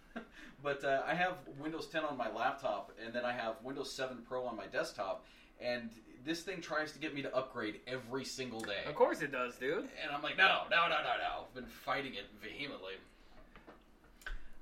[0.62, 4.18] but uh, i have windows 10 on my laptop and then i have windows 7
[4.28, 5.24] pro on my desktop
[5.60, 5.90] and
[6.24, 9.56] this thing tries to get me to upgrade every single day of course it does,
[9.56, 9.78] dude.
[9.78, 12.94] and i'm like no no no no no i've been fighting it vehemently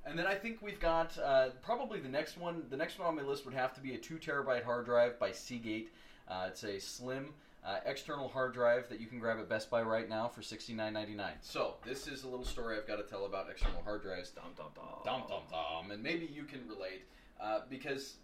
[0.07, 2.65] and then I think we've got uh, probably the next one.
[2.69, 5.19] The next one on my list would have to be a two terabyte hard drive
[5.19, 5.91] by Seagate.
[6.29, 7.35] Uh, it's a slim
[7.65, 10.75] uh, external hard drive that you can grab at Best Buy right now for sixty
[10.75, 11.35] nine ninety nine.
[11.41, 14.31] So this is a little story I've got to tell about external hard drives.
[14.31, 14.85] Dum dum dum.
[15.05, 17.05] Dum dum dum, and maybe you can relate
[17.41, 18.17] uh, because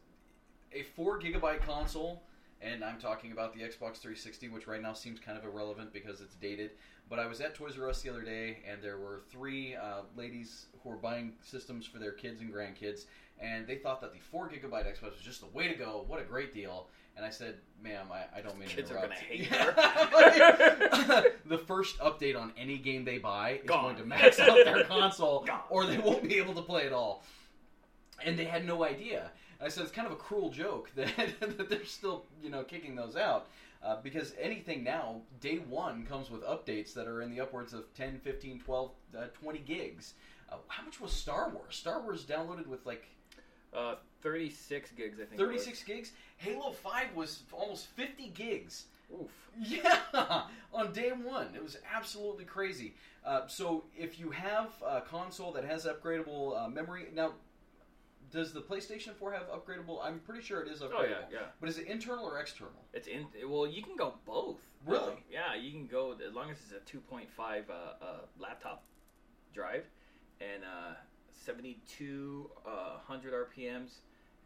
[0.73, 2.23] a four gigabyte console,
[2.61, 6.21] and I'm talking about the Xbox 360, which right now seems kind of irrelevant because
[6.21, 6.73] it's dated.
[7.09, 10.03] But I was at Toys R Us the other day, and there were three uh,
[10.17, 13.07] ladies who were buying systems for their kids and grandkids,
[13.41, 16.05] and they thought that the four gigabyte Xbox was just the way to go.
[16.07, 16.89] What a great deal!
[17.21, 19.67] And I said, "Ma'am, I, I don't mean to Kids are gonna hate Yeah.
[21.45, 23.83] the first update on any game they buy is Gone.
[23.85, 25.61] going to max out their console, Gone.
[25.69, 27.23] or they won't be able to play at all.
[28.25, 29.31] And they had no idea.
[29.61, 31.13] I said it's kind of a cruel joke that,
[31.59, 33.49] that they're still, you know, kicking those out.
[33.83, 37.93] Uh, because anything now, day one comes with updates that are in the upwards of
[37.93, 40.15] 10, 15, 12, uh, 20 gigs.
[40.51, 41.77] Uh, how much was Star Wars?
[41.77, 43.05] Star Wars downloaded with like
[43.75, 45.41] Uh, 36 gigs, I think.
[45.41, 45.65] it was.
[45.65, 46.13] 36 gigs.
[46.37, 48.87] Halo 5 was almost 50 gigs.
[49.13, 49.31] Oof.
[49.59, 49.99] Yeah,
[50.73, 52.95] on day one, it was absolutely crazy.
[53.25, 57.33] Uh, so if you have a console that has upgradable uh, memory, now
[58.31, 59.99] does the PlayStation 4 have upgradable?
[60.03, 60.95] I'm pretty sure it is upgradable.
[60.99, 61.39] Oh yeah, yeah.
[61.61, 62.85] But is it internal or external?
[62.95, 63.27] It's in.
[63.49, 64.59] Well, you can go both.
[64.87, 65.15] Really?
[65.31, 68.07] Yeah, you can go as long as it's a 2.5 uh, uh,
[68.39, 68.85] laptop
[69.53, 69.85] drive,
[70.41, 70.95] and uh,
[71.45, 72.71] 72 uh,
[73.07, 73.99] 100 RPMs,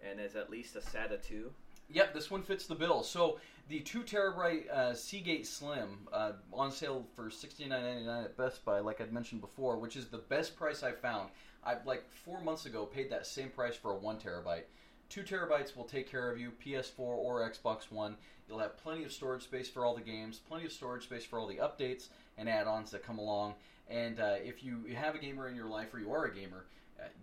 [0.09, 1.51] and is at least a SATA 2.
[1.91, 3.03] Yep, this one fits the bill.
[3.03, 3.39] So
[3.69, 8.37] the two terabyte uh, Seagate Slim uh, on sale for sixty nine ninety nine at
[8.37, 11.31] Best Buy, like I'd mentioned before, which is the best price I found.
[11.65, 14.65] I like four months ago paid that same price for a one terabyte.
[15.09, 18.17] Two terabytes will take care of you, PS4 or Xbox One.
[18.49, 21.39] You'll have plenty of storage space for all the games, plenty of storage space for
[21.39, 23.55] all the updates and add-ons that come along.
[23.89, 26.67] And uh, if you have a gamer in your life or you are a gamer,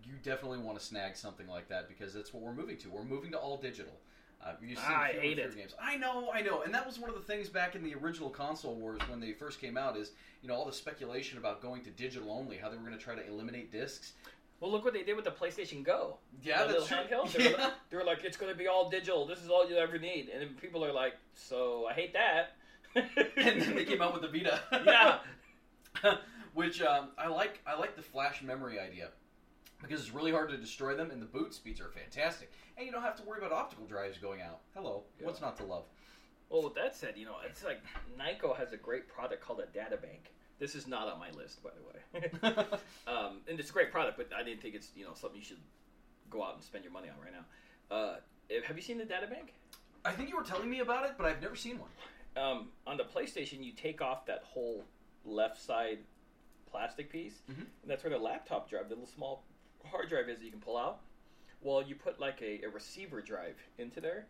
[0.04, 2.90] you definitely want to snag something like that because that's what we're moving to.
[2.90, 3.94] We're moving to all digital.
[4.44, 5.56] Uh, you see I hate it.
[5.56, 5.76] Games.
[5.80, 8.30] I know, I know, and that was one of the things back in the original
[8.30, 9.96] console wars when they first came out.
[9.96, 12.98] Is you know all the speculation about going to digital only, how they were going
[12.98, 14.14] to try to eliminate discs.
[14.60, 16.18] Well, look what they did with the PlayStation Go.
[16.44, 16.98] Yeah, the that's true.
[16.98, 17.32] handheld.
[17.34, 17.64] They, were Yeah.
[17.64, 19.26] like, they were like, it's going to be all digital.
[19.26, 20.30] This is all you ever need.
[20.30, 22.56] And then people are like, so I hate that.
[22.96, 24.60] and then they came out with the Vita.
[24.86, 26.16] Yeah.
[26.54, 27.60] which um, I like.
[27.66, 29.10] I like the flash memory idea
[29.82, 32.91] because it's really hard to destroy them, and the boot speeds are fantastic, and you
[32.91, 34.62] don't have to worry about optical drives going out.
[34.74, 35.26] Hello, Yeah.
[35.28, 35.86] what's not to love?
[36.50, 37.82] Well, with that said, you know, it's like
[38.17, 40.34] Nyko has a great product called a data bank.
[40.60, 42.78] This is not on my list, by the way.
[43.08, 45.46] um, and it's a great product, but I didn't think it's you know something you
[45.46, 45.62] should
[46.30, 47.46] go out and spend your money on right now.
[47.96, 48.15] Uh,
[48.65, 49.54] have you seen the data bank?
[50.04, 51.89] I think you were telling me about it, but I've never seen one.
[52.36, 54.84] Um, on the PlayStation, you take off that whole
[55.26, 56.00] left side
[56.70, 57.60] plastic piece, Mhm.
[57.60, 59.44] and that's where the laptop drive, the little small
[59.86, 61.00] hard drive is that you can pull out.
[61.62, 64.26] Well, you put like a, a receiver drive into there,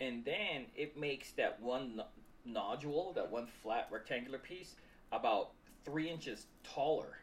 [0.00, 2.06] and then it makes that one no-
[2.44, 4.74] nodule, that one flat rectangular piece,
[5.12, 5.50] about
[5.84, 7.18] three inches taller.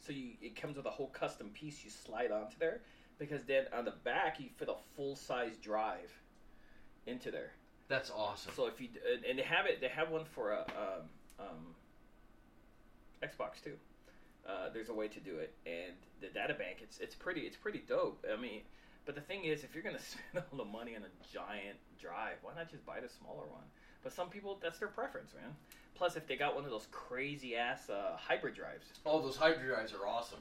[0.00, 2.80] So you, it comes with a whole custom piece you slide onto there,
[3.18, 6.10] because then on the back you fit a full size drive
[7.06, 7.52] into there.
[7.88, 8.52] That's awesome.
[8.56, 11.74] So if you and- and they have it, they have one for a um, um,
[13.22, 13.74] Xbox too.
[14.48, 17.56] Uh, there's a way to do it, and the data bank it's it's pretty it's
[17.56, 18.24] pretty dope.
[18.32, 18.62] I mean,
[19.06, 19.98] but the thing is, if you're gonna
[20.32, 23.64] spend all the money on a giant drive, why not just buy the smaller one?
[24.02, 25.54] But some people that's their preference, man.
[25.94, 29.66] Plus, if they got one of those crazy ass uh, hybrid drives, Oh, those hybrid
[29.66, 30.38] drives are awesome.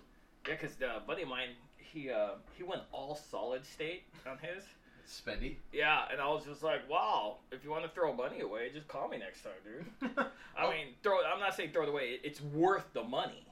[0.47, 4.63] yeah, because a buddy of mine he uh, he went all solid state on his.
[5.07, 5.55] Spendy.
[5.73, 8.87] Yeah, and I was just like, wow, if you want to throw money away, just
[8.87, 10.11] call me next time, dude.
[10.55, 11.17] I Oh, mean, throw.
[11.25, 12.19] I'm not saying throw it away.
[12.23, 13.43] It's worth the money.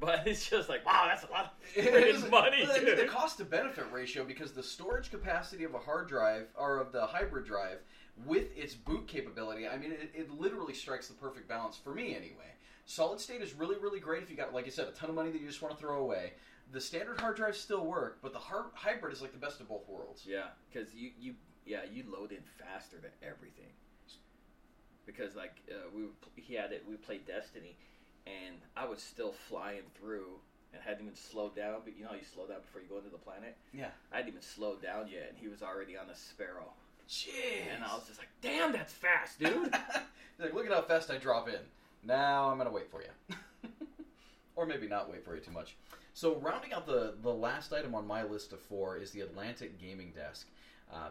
[0.00, 2.96] But it's just like wow, that's a lot of It is- freaking money, I mean,
[2.96, 6.92] the cost to benefit ratio because the storage capacity of a hard drive or of
[6.92, 7.78] the hybrid drive
[8.26, 12.14] with its boot capability, I mean, it, it literally strikes the perfect balance for me
[12.14, 12.52] anyway.
[12.84, 15.14] Solid state is really, really great if you got, like I said, a ton of
[15.14, 16.32] money that you just want to throw away.
[16.72, 19.68] The standard hard drives still work, but the hard, hybrid is like the best of
[19.68, 20.24] both worlds.
[20.26, 21.34] Yeah, because you you
[21.66, 23.70] yeah you load in faster than everything.
[25.06, 26.02] Because like uh, we
[26.36, 27.76] he had it we played Destiny,
[28.26, 30.28] and I was still flying through
[30.72, 31.80] and hadn't even slowed down.
[31.84, 33.56] But you know how you slow down before you go into the planet.
[33.72, 33.88] Yeah.
[34.12, 36.72] I hadn't even slowed down yet, and he was already on a Sparrow,
[37.08, 37.28] Jeez.
[37.74, 39.74] and I was just like, "Damn, that's fast, dude!"
[40.36, 41.60] He's like, look at how fast I drop in.
[42.04, 43.36] Now I'm gonna wait for you,
[44.56, 45.76] or maybe not wait for you too much.
[46.14, 49.78] So rounding out the the last item on my list of four is the Atlantic
[49.80, 50.46] Gaming Desk.
[50.92, 51.10] Uh,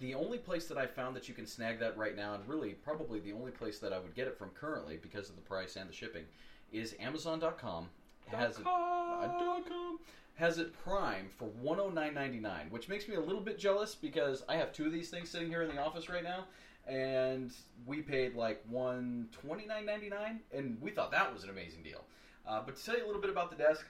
[0.00, 2.70] the only place that I found that you can snag that right now, and really
[2.70, 5.76] probably the only place that I would get it from currently because of the price
[5.76, 6.24] and the shipping,
[6.72, 7.88] is Amazon.com.
[8.26, 10.00] Has it, uh, com.
[10.34, 14.72] has it prime for 109.99, which makes me a little bit jealous because I have
[14.72, 16.46] two of these things sitting here in the office right now,
[16.88, 17.52] and
[17.86, 22.04] we paid like 129.99, and we thought that was an amazing deal.
[22.46, 23.86] Uh, but to tell you a little bit about the desk,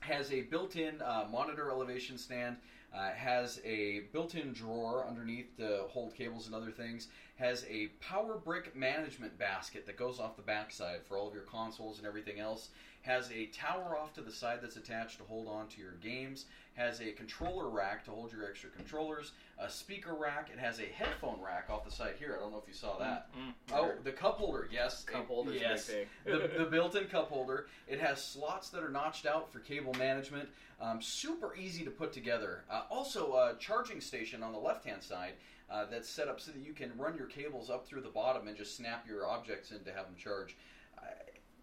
[0.00, 2.56] has a built-in uh, monitor elevation stand.
[2.94, 7.08] Uh, has a built-in drawer underneath to hold cables and other things.
[7.36, 11.44] Has a power brick management basket that goes off the backside for all of your
[11.44, 12.68] consoles and everything else.
[13.02, 16.44] Has a tower off to the side that's attached to hold on to your games.
[16.74, 19.32] Has a controller rack to hold your extra controllers.
[19.58, 20.50] A speaker rack.
[20.52, 22.36] It has a headphone rack off the side here.
[22.36, 23.26] I don't know if you saw that.
[23.36, 24.68] Mm, Oh, the cup holder.
[24.72, 25.90] Yes, cup It- holder's yes
[26.24, 27.66] the, the built-in cup holder.
[27.88, 30.48] It has slots that are notched out for cable management.
[30.80, 32.62] Um, super easy to put together.
[32.70, 35.32] Uh, also, a charging station on the left-hand side
[35.68, 38.46] uh, that's set up so that you can run your cables up through the bottom
[38.46, 40.54] and just snap your objects in to have them charge.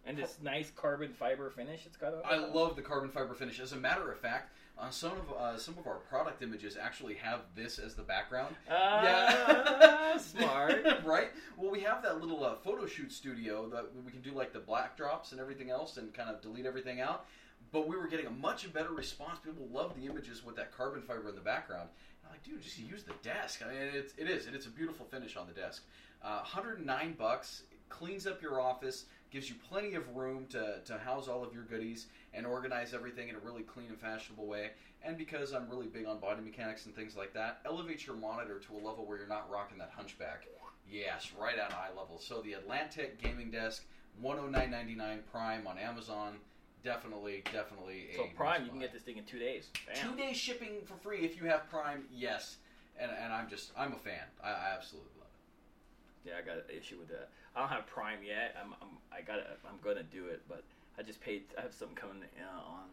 [0.10, 2.14] And this nice carbon fiber finish it's got.
[2.26, 3.60] I love the carbon fiber finish.
[3.60, 7.14] As a matter of fact, uh, some of uh, some of our product images actually
[7.16, 8.56] have this as the background.
[8.68, 10.84] Yeah, smart.
[11.06, 11.30] right?
[11.58, 14.60] Well, we have that little uh, photo shoot studio that we can do like the
[14.60, 17.26] black drops and everything else and kind of delete everything out.
[17.72, 19.38] But we were getting a much better response.
[19.46, 21.90] People love the images with that carbon fiber in the background.
[22.26, 23.62] I'm like, dude, just use the desk.
[23.64, 24.48] I mean, it's, it is.
[24.48, 25.84] It's a beautiful finish on the desk.
[26.24, 27.64] Uh, 109 bucks.
[27.90, 29.06] Cleans up your office.
[29.32, 33.30] Gives you plenty of room to, to house all of your goodies and organize everything
[33.30, 34.72] in a really clean and fashionable way.
[35.04, 38.60] And because I'm really big on body mechanics and things like that, elevates your monitor
[38.60, 40.46] to a level where you're not rocking that hunchback.
[40.92, 42.20] Yes, right at eye level.
[42.20, 43.84] So the Atlantic Gaming Desk,
[44.24, 46.38] 109.99 Prime on Amazon.
[46.84, 49.68] Definitely, definitely a So Prime, you can get this thing in two days.
[49.86, 49.96] Bam.
[50.12, 52.06] two days shipping for free if you have Prime.
[52.12, 52.58] Yes,
[53.00, 54.24] and and I'm just I'm a fan.
[54.44, 56.30] I, I absolutely love it.
[56.30, 57.30] Yeah, I got an issue with that.
[57.60, 58.56] I don't have Prime yet.
[58.64, 60.64] I'm, I'm I got I'm gonna do it, but
[60.98, 61.44] I just paid.
[61.58, 62.86] I have something coming uh, on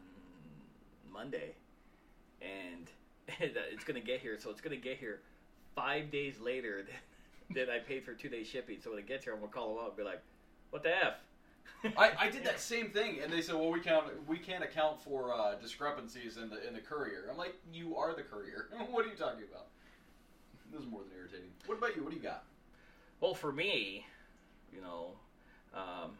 [1.13, 1.53] Monday,
[2.43, 2.91] and
[3.41, 4.37] it's gonna get here.
[4.41, 5.21] So it's gonna get here
[5.77, 6.85] five days later
[7.49, 8.79] than, than I paid for two days shipping.
[8.83, 10.21] So when it gets here, I'm gonna call them up and be like,
[10.71, 11.15] "What the f?"
[11.97, 15.01] I, I did that same thing, and they said, "Well, we can't we can't account
[15.01, 18.67] for uh, discrepancies in the in the courier." I'm like, "You are the courier.
[18.91, 19.67] what are you talking about?"
[20.73, 21.51] This is more than irritating.
[21.67, 22.03] What about you?
[22.03, 22.43] What do you got?
[23.21, 24.05] Well, for me,
[24.73, 25.13] you know,
[25.75, 26.13] um,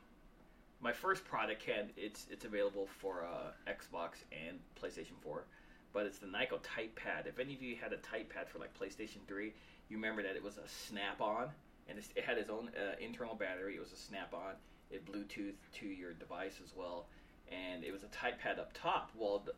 [0.81, 5.45] my first product can it's it's available for uh, Xbox and PlayStation 4,
[5.93, 7.27] but it's the Nyko TypePad.
[7.27, 9.53] If any of you had a Type Pad for like PlayStation 3,
[9.89, 11.49] you remember that it was a snap-on,
[11.89, 13.77] and it had its own uh, internal battery.
[13.77, 14.55] It was a snap-on.
[14.91, 17.07] It Bluetooth to your device as well,
[17.51, 19.11] and it was a Type Pad up top.
[19.17, 19.53] Well, the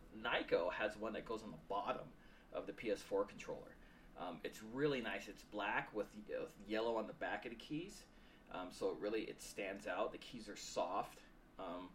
[0.79, 2.07] has one that goes on the bottom
[2.53, 3.75] of the PS4 controller.
[4.21, 5.29] Um, it's really nice.
[5.29, 8.05] It's black with, with yellow on the back of the keys,
[8.53, 10.13] um, so it really it stands out.
[10.13, 11.19] The keys are soft,
[11.59, 11.89] um,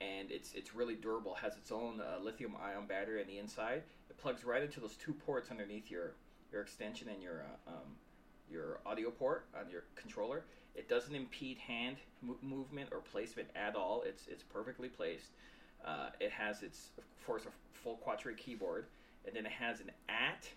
[0.00, 1.34] and it's it's really durable.
[1.34, 3.82] It Has its own uh, lithium ion battery on the inside.
[4.10, 6.12] It plugs right into those two ports underneath your
[6.52, 7.96] your extension and your uh, um,
[8.50, 10.44] your audio port on your controller.
[10.74, 14.02] It doesn't impede hand mo- movement or placement at all.
[14.06, 15.30] It's it's perfectly placed.
[15.84, 18.86] Uh, it has its of course a full QWERTY keyboard,
[19.26, 20.48] and then it has an at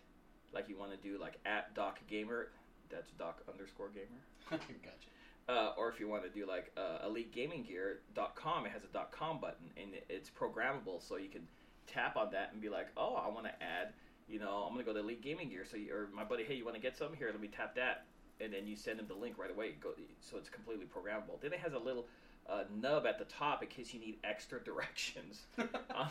[0.54, 2.48] like you want to do like at doc gamer
[2.90, 5.10] that's doc underscore gamer gotcha.
[5.50, 9.06] Uh, or if you want to do like uh, elite gaming gear.com it has a
[9.12, 11.48] com button and it's programmable so you can
[11.86, 13.94] tap on that and be like oh i want to add
[14.28, 16.56] you know i'm to go to elite gaming gear so you, or my buddy hey
[16.56, 17.14] you want to get some?
[17.16, 18.06] Here let me tap that.
[18.40, 21.42] And then you send them the link right away go so it's completely programmable.
[21.42, 22.06] Then it has a little
[22.50, 26.08] uh, nub at the top in case you need extra directions I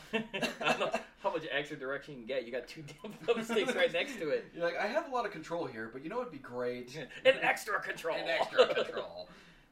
[0.61, 0.91] don't know
[1.23, 2.47] how much extra direction you can get.
[2.47, 2.83] You got two
[3.27, 4.47] thumbsticks right next to it.
[4.55, 6.97] You're like, I have a lot of control here, but you know what'd be great?
[7.25, 8.17] An extra control.
[8.17, 9.29] An extra control.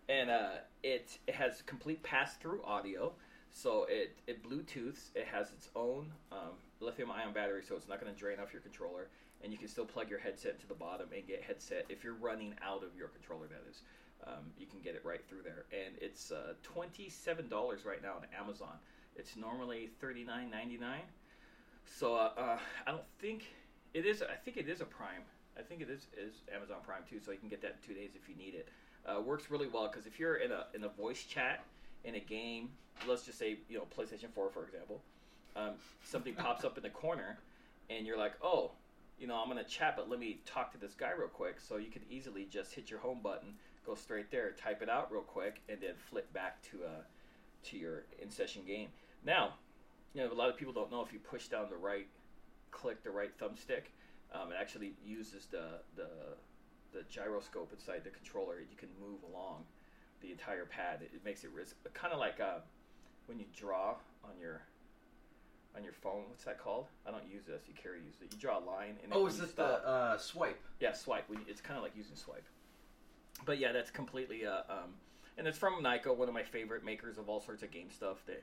[0.09, 0.49] and uh,
[0.83, 3.13] it it has complete pass through audio,
[3.51, 5.11] So it it Bluetooths.
[5.15, 8.63] It has its own um, lithium-ion battery, so it's not going to drain off your
[8.63, 9.09] controller,
[9.43, 12.15] and you can still plug your headset to the bottom and get headset if you're
[12.15, 13.47] running out of your controller.
[13.47, 13.83] That is,
[14.27, 18.15] um, you can get it right through there, and it's uh, twenty-seven dollars right now
[18.15, 18.77] on Amazon.
[19.17, 21.03] It's normally thirty-nine ninety-nine.
[21.87, 23.45] So uh, uh, I don't think
[23.93, 24.23] it is.
[24.23, 25.23] I think it is a Prime.
[25.59, 27.95] I think it is is Amazon Prime too, so you can get that in two
[27.95, 28.69] days if you need it.
[29.07, 31.65] Uh, works really well because if you're in a in a voice chat
[32.05, 32.71] in a game,
[33.07, 35.01] let's just say you know PlayStation Four for example,
[35.57, 35.73] um,
[36.05, 37.39] something pops up in the corner,
[37.91, 38.73] and you're like, oh,
[39.19, 41.61] you know I'm gonna chat, but let me talk to this guy real quick.
[41.61, 43.55] So you could easily just hit your home button,
[43.87, 47.03] go straight there, type it out real quick, and then flip back to uh,
[47.65, 48.89] to your in session game.
[49.25, 49.55] Now,
[50.13, 52.07] you know a lot of people don't know if you push down the right,
[52.71, 53.85] click the right thumbstick
[54.35, 56.09] um, it actually uses the, the
[56.93, 58.59] the gyroscope inside the controller.
[58.59, 59.65] You can move along
[60.21, 61.01] the entire pad.
[61.03, 61.51] It, it makes it
[61.93, 62.59] kind of like uh,
[63.27, 64.63] when you draw on your
[65.77, 66.25] on your phone.
[66.29, 66.87] What's that called?
[67.07, 67.63] I don't use this.
[67.69, 68.33] You carry use it.
[68.33, 68.97] You draw a line.
[69.03, 70.61] And Oh, is this the uh, swipe?
[70.81, 71.29] yeah, swipe.
[71.29, 72.47] When you, it's kind of like using swipe.
[73.45, 74.47] But yeah, that's completely.
[74.47, 74.95] Uh, um,
[75.37, 78.19] and it's from Nyko, one of my favorite makers of all sorts of game stuff.
[78.27, 78.37] The,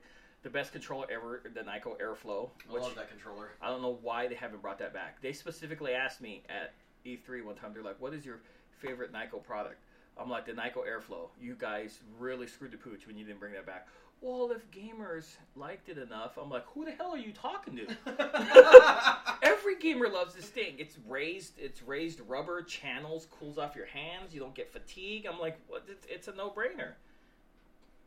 [0.44, 2.50] the best controller ever, the Nyko Airflow.
[2.70, 3.50] I Which love that controller.
[3.62, 5.22] I don't know why they haven't brought that back.
[5.22, 6.74] They specifically asked me at
[7.06, 7.74] E3 one time.
[7.74, 8.40] They're like, "What is your
[8.80, 9.82] favorite Nyko product?"
[10.18, 13.54] I'm like, "The Nyko Airflow." You guys really screwed the pooch when you didn't bring
[13.54, 13.88] that back.
[14.22, 19.18] Well, if gamers liked it enough, I'm like, "Who the hell are you talking to?"
[19.42, 20.76] Every gamer loves this thing.
[20.78, 21.54] It's raised.
[21.58, 24.32] It's raised rubber channels, cools off your hands.
[24.34, 25.26] You don't get fatigue.
[25.26, 25.86] I'm like, what?
[25.90, 26.92] It's, it's a no-brainer.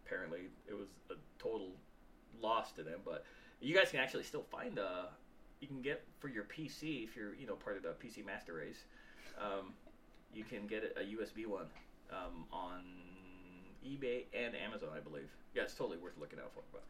[0.07, 1.73] Apparently, it was a total
[2.41, 3.01] loss to them.
[3.05, 3.25] But
[3.61, 5.09] you guys can actually still find a.
[5.61, 8.55] You can get for your PC if you're you know part of the PC Master
[8.55, 8.85] Race.
[9.37, 9.73] Um,
[10.33, 11.67] you can get a USB one
[12.13, 12.83] um, on
[13.87, 15.31] eBay and Amazon, I believe.
[15.55, 16.63] Yeah, it's totally worth looking out for.
[16.73, 16.83] But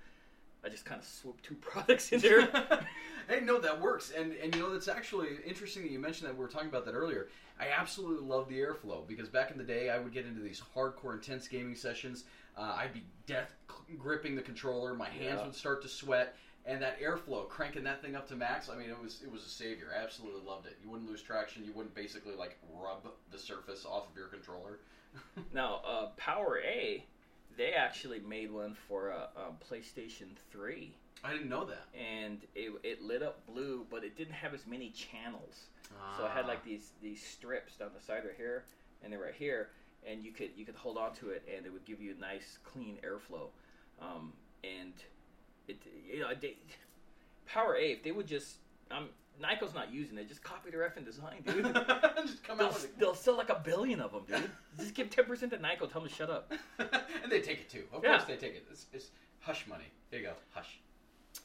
[0.65, 2.43] I just kind of swooped two products in there.
[3.29, 6.35] hey, no, that works, and and you know that's actually interesting that you mentioned that.
[6.35, 7.29] We were talking about that earlier.
[7.61, 10.61] I absolutely love the airflow because back in the day, I would get into these
[10.75, 12.25] hardcore, intense gaming sessions.
[12.57, 13.55] Uh, I'd be death
[13.99, 14.95] gripping the controller.
[14.95, 15.45] My hands Yeah.
[15.47, 16.37] would start to sweat,
[16.67, 18.69] and that airflow, cranking that thing up to max.
[18.71, 19.89] I mean, it was it was a savior.
[19.97, 20.79] I absolutely loved it.
[20.83, 21.65] You wouldn't lose traction.
[21.65, 24.79] You wouldn't basically like rub the surface off of your controller.
[25.55, 27.05] Now, uh, Power A,
[27.57, 30.93] they actually made one for a, um, PlayStation 3,
[31.23, 31.87] I didn't know that.
[31.99, 35.67] and it, it lit up blue, but it didn't have as many channels.
[36.19, 38.65] So it had like these these strips down the side right here,
[39.03, 39.71] and then right here,
[40.07, 42.21] and you could you could hold on to it, and it would give you a
[42.21, 43.47] nice clean airflow.
[44.03, 44.33] Um,
[44.65, 44.93] and
[45.69, 45.77] it
[46.11, 46.57] you know they,
[47.47, 48.57] Power A, if they would just
[48.91, 49.09] um,
[49.43, 51.65] Nyko's not using it, just copy their effing design, dude.
[52.27, 52.99] just come They'll, out with it.
[52.99, 54.51] they'll sell like a billion of them, dude.
[54.79, 55.91] Just give ten percent to Nyko.
[55.91, 56.53] Tell them to shut up.
[56.79, 57.85] and they take it too.
[57.93, 58.11] Of Yeah.
[58.17, 58.65] course they take it.
[58.71, 59.11] It's, it's
[59.41, 59.85] hush money.
[60.11, 60.33] Here you go.
[60.53, 60.79] Hush.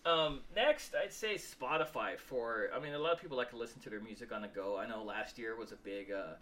[0.05, 2.69] Um, next, I'd say Spotify for.
[2.75, 4.77] I mean, a lot of people like to listen to their music on the go.
[4.77, 6.33] I know last year was a big uh,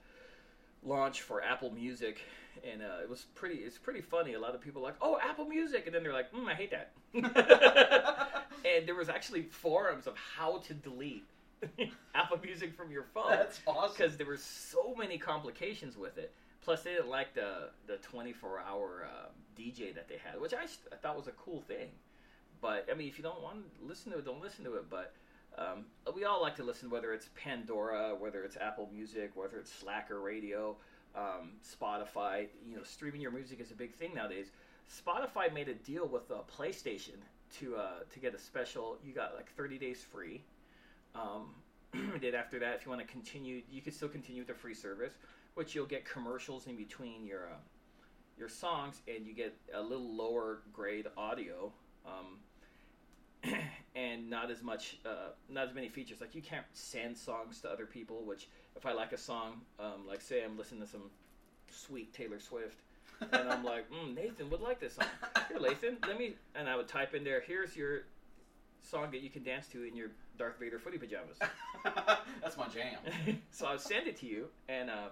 [0.84, 2.20] launch for Apple Music,
[2.70, 3.56] and uh, it was pretty.
[3.56, 4.34] It's pretty funny.
[4.34, 6.54] A lot of people are like, "Oh, Apple Music," and then they're like, mm, "I
[6.56, 6.92] hate that."
[8.66, 11.26] and there was actually forums of how to delete
[12.16, 13.96] Apple Music from your phone That's awesome.
[13.98, 16.34] because there were so many complications with it.
[16.62, 19.30] Plus, they didn't like the the 24 hour uh,
[19.60, 20.66] DJ that they had, which I
[20.98, 21.88] thought was a cool thing.
[22.62, 24.90] But I mean, if you don't want to listen to it, don't listen to it.
[24.90, 25.14] But
[25.58, 29.72] um, we all like to listen, whether it's Pandora, whether it's Apple Music, whether it's
[29.72, 30.76] Slacker Radio,
[31.16, 32.48] um, Spotify.
[32.68, 34.48] You know, streaming your music is a big thing nowadays.
[34.90, 37.18] Spotify made a deal with uh, PlayStation
[37.60, 38.98] to uh, to get a special.
[39.06, 40.42] You got like 30 days free.
[41.16, 41.54] Um,
[42.22, 44.74] then after that, if you want to continue, you can still continue with the free
[44.74, 45.14] service,
[45.56, 47.58] which you'll get commercials in between your uh,
[48.38, 51.72] your songs, and you get a little lower grade audio,
[52.06, 53.52] um,
[53.96, 56.22] and not as much, uh, not as many features.
[56.22, 58.24] Like you can't send songs to other people.
[58.24, 61.10] Which, if I like a song, um, like say I'm listening to some
[61.72, 62.82] sweet Taylor Swift,
[63.22, 65.08] and I'm like, mm, Nathan would like this song.
[65.50, 67.42] Here, Nathan, let me, and I would type in there.
[67.42, 68.02] Here's your
[68.82, 71.38] song that you can dance to in your Darth Vader footy pajamas.
[72.42, 72.98] That's my jam.
[73.52, 75.10] so I'll send it to you, and um,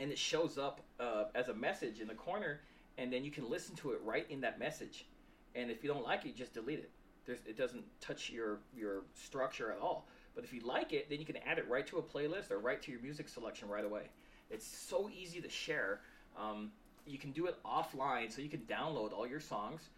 [0.00, 2.60] and it shows up uh, as a message in the corner,
[2.96, 5.06] and then you can listen to it right in that message.
[5.54, 6.90] And if you don't like it, just delete it.
[7.26, 10.06] There's, it doesn't touch your your structure at all.
[10.34, 12.58] But if you like it, then you can add it right to a playlist or
[12.58, 14.04] right to your music selection right away.
[14.50, 16.00] It's so easy to share.
[16.38, 16.70] Um,
[17.06, 19.88] you can do it offline, so you can download all your songs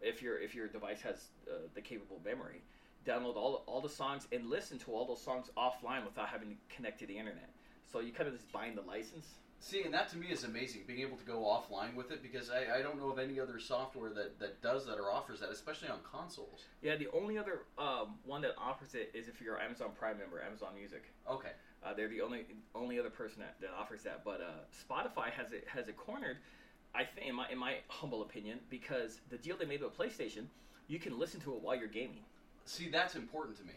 [0.00, 2.62] if your if your device has uh, the capable memory.
[3.06, 6.56] Download all all the songs and listen to all those songs offline without having to
[6.74, 7.50] connect to the internet.
[7.90, 9.26] So you kind of just bind the license
[9.62, 12.50] See, and that to me is amazing, being able to go offline with it because
[12.50, 15.50] I, I don't know of any other software that, that does that or offers that,
[15.50, 16.64] especially on consoles.
[16.80, 20.16] Yeah, the only other um, one that offers it is if you're an Amazon Prime
[20.16, 21.12] member, Amazon Music.
[21.30, 21.50] Okay.
[21.84, 24.24] Uh, they're the only only other person that, that offers that.
[24.24, 26.38] But uh, Spotify has it has it cornered.
[26.94, 30.44] I think, in my in my humble opinion, because the deal they made with PlayStation,
[30.88, 32.24] you can listen to it while you're gaming.
[32.64, 33.72] See, that's important to me.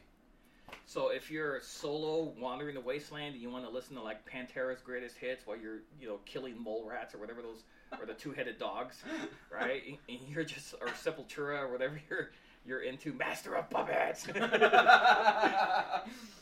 [0.85, 4.81] So if you're solo wandering the wasteland and you want to listen to like Pantera's
[4.81, 7.63] greatest hits while you're you know killing mole rats or whatever those
[7.99, 9.03] or the two-headed dogs,
[9.51, 9.81] right?
[10.09, 12.31] And you're just or Sepultura or whatever you're
[12.65, 14.27] you're into, Master of Puppets.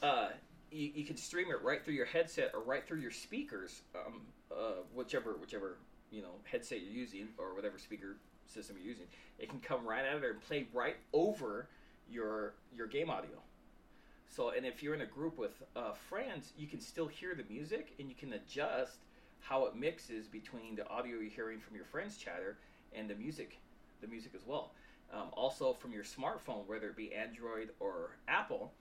[0.03, 0.29] uh,
[0.71, 4.21] you, you can stream it right through your headset or right through your speakers, um,
[4.51, 5.77] uh, whichever whichever
[6.11, 8.17] you know headset you're using or whatever speaker
[8.47, 9.07] system you're using.
[9.39, 11.67] It can come right out of there and play right over
[12.11, 13.41] your your game audio.
[14.27, 17.43] So, and if you're in a group with uh, friends, you can still hear the
[17.53, 18.99] music and you can adjust
[19.41, 22.57] how it mixes between the audio you're hearing from your friends' chatter
[22.93, 23.59] and the music,
[23.99, 24.71] the music as well.
[25.13, 28.71] Um, also, from your smartphone, whether it be Android or Apple,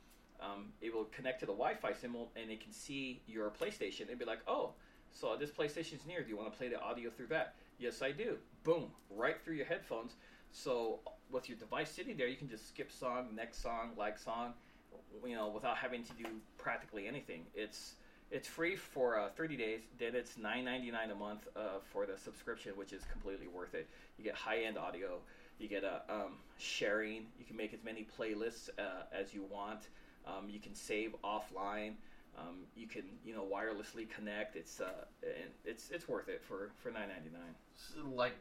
[0.40, 4.18] um, it will connect to the Wi-Fi symbol and it can see your PlayStation and
[4.18, 4.74] be like, "Oh,
[5.10, 6.22] so this PlayStation's near.
[6.22, 8.38] Do you want to play the audio through that?" Yes, I do.
[8.62, 10.14] Boom, right through your headphones.
[10.52, 14.54] So with your device sitting there, you can just skip song, next song, like song,
[15.24, 16.26] you know, without having to do
[16.58, 17.44] practically anything.
[17.54, 17.94] It's
[18.30, 19.80] it's free for uh, 30 days.
[19.98, 21.60] Then it's 9.99 a month uh,
[21.92, 23.88] for the subscription, which is completely worth it.
[24.18, 25.18] You get high end audio.
[25.58, 27.26] You get a um, sharing.
[27.38, 29.88] You can make as many playlists uh, as you want.
[30.26, 31.94] Um, you can save offline.
[32.38, 34.56] Um, you can you know wirelessly connect.
[34.56, 35.04] It's uh,
[35.64, 38.14] it's it's worth it for for 9.99.
[38.14, 38.34] like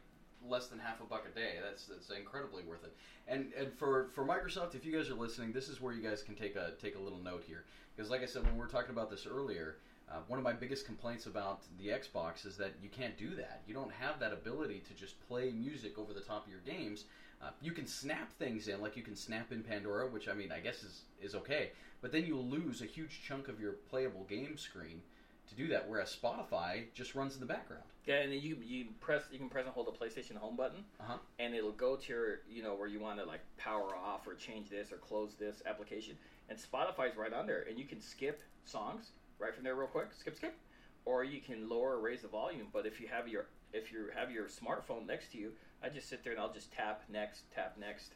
[0.48, 1.54] less than half a buck a day.
[1.62, 2.94] That's that's incredibly worth it.
[3.28, 6.22] And and for for Microsoft, if you guys are listening, this is where you guys
[6.22, 7.64] can take a take a little note here
[7.94, 9.76] because, like I said, when we were talking about this earlier.
[10.12, 13.62] Uh, one of my biggest complaints about the Xbox is that you can't do that.
[13.64, 17.04] You don't have that ability to just play music over the top of your games.
[17.40, 20.50] Uh, you can snap things in, like you can snap in Pandora, which I mean,
[20.50, 21.70] I guess is is okay.
[22.00, 25.00] But then you lose a huge chunk of your playable game screen
[25.50, 25.88] to do that.
[25.88, 27.82] Whereas Spotify just runs in the background.
[28.06, 30.84] Yeah, and then you you press you can press and hold the PlayStation Home button,
[31.00, 31.18] Uh-huh.
[31.38, 34.34] and it'll go to your you know where you want to like power off or
[34.34, 36.16] change this or close this application,
[36.48, 40.08] and Spotify's right on there, and you can skip songs right from there real quick,
[40.18, 40.54] skip skip,
[41.04, 42.68] or you can lower or raise the volume.
[42.72, 46.08] But if you have your if you have your smartphone next to you, I just
[46.08, 48.12] sit there and I'll just tap next, tap next.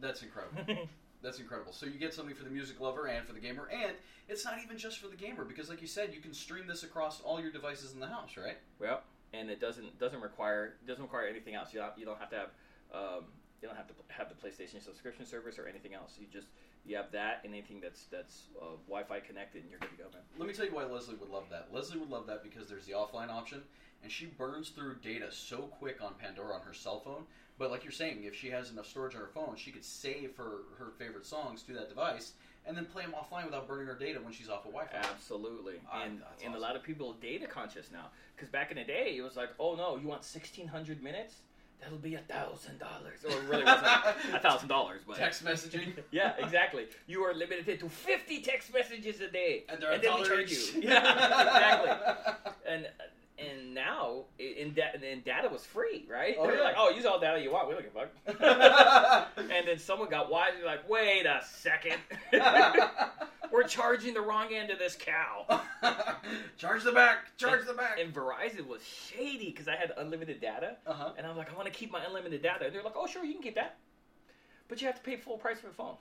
[0.00, 0.88] That's incredible.
[1.22, 1.72] That's incredible.
[1.72, 3.92] So you get something for the music lover and for the gamer, and
[4.28, 6.84] it's not even just for the gamer because, like you said, you can stream this
[6.84, 8.56] across all your devices in the house, right?
[8.78, 9.02] Well,
[9.32, 11.72] and it doesn't doesn't require doesn't require anything else.
[11.72, 12.48] You don't you don't have to have
[12.94, 13.24] um,
[13.60, 16.14] you don't have to have the PlayStation subscription service or anything else.
[16.18, 16.46] You just
[16.86, 20.04] you have that and anything that's that's uh, Wi-Fi connected, and you're good to go,
[20.12, 20.22] man.
[20.38, 21.68] Let me tell you why Leslie would love that.
[21.72, 23.62] Leslie would love that because there's the offline option,
[24.02, 27.24] and she burns through data so quick on Pandora on her cell phone.
[27.58, 30.36] But like you're saying, if she has enough storage on her phone, she could save
[30.36, 32.32] her her favorite songs to that device
[32.66, 34.96] and then play them offline without burning her data when she's off of Wi-Fi.
[34.96, 38.06] Absolutely, Ah, and and a lot of people are data conscious now.
[38.36, 41.34] Because back in the day, it was like, oh no, you want sixteen hundred minutes?
[41.80, 45.92] That'll be a thousand dollars, or really a thousand dollars, but Text messaging.
[46.10, 46.86] yeah, exactly.
[47.06, 50.50] You are limited to fifty text messages a day, And they're a then we charge
[50.50, 50.80] you.
[50.82, 50.98] Yeah,
[51.46, 52.52] exactly.
[52.68, 52.86] And
[53.38, 56.34] and now in da- and data was free, right?
[56.38, 56.62] Oh, They're yeah.
[56.64, 57.68] like, oh, use all data you want.
[57.68, 59.28] We don't give a fuck.
[59.38, 60.50] and then someone got wise.
[60.56, 61.96] They're like, wait a second,
[63.52, 65.60] we're charging the wrong end of this cow.
[66.58, 67.36] charge the back.
[67.36, 67.98] Charge the back.
[68.00, 71.12] And Verizon was shady because I had unlimited data, Uh-huh.
[71.16, 72.66] and I'm like, I want to keep my unlimited data.
[72.66, 73.76] And they're like, oh, sure, you can keep that,
[74.68, 75.96] but you have to pay full price for the phone.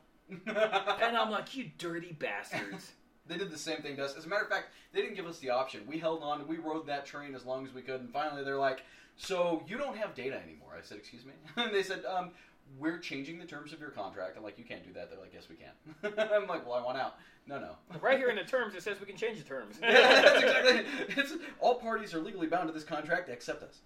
[0.45, 2.91] And I'm like, you dirty bastards.
[3.27, 4.15] They did the same thing to us.
[4.17, 5.81] As a matter of fact, they didn't give us the option.
[5.87, 6.47] We held on.
[6.47, 8.83] We rode that train as long as we could, and finally they're like,
[9.15, 12.31] "So you don't have data anymore?" I said, "Excuse me." And they said, um,
[12.79, 15.33] "We're changing the terms of your contract." I'm like, "You can't do that." They're like,
[15.33, 17.15] "Yes, we can." I'm like, "Well, I want out."
[17.49, 17.99] No, no.
[18.01, 19.77] right here in the terms, it says we can change the terms.
[19.81, 21.15] Yeah, that's exactly.
[21.15, 23.79] It's, all parties are legally bound to this contract except us.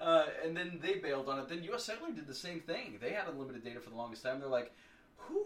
[0.00, 1.48] uh, and then they bailed on it.
[1.48, 1.84] Then U.S.
[1.84, 2.98] Cellular did the same thing.
[3.00, 4.40] They had unlimited data for the longest time.
[4.40, 4.72] They're like,
[5.16, 5.44] who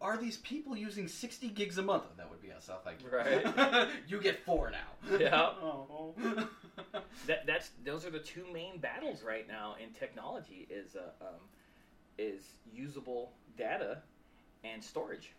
[0.00, 2.04] are these people using 60 gigs a month?
[2.16, 2.64] That would be us.
[2.64, 3.88] South like, Right.
[4.08, 5.18] you get four now.
[5.18, 5.50] Yeah.
[5.62, 6.14] Oh.
[7.26, 11.40] that that's those are the two main battles right now in technology is uh, um,
[12.18, 12.42] is
[12.72, 13.98] usable data
[14.64, 15.32] and storage.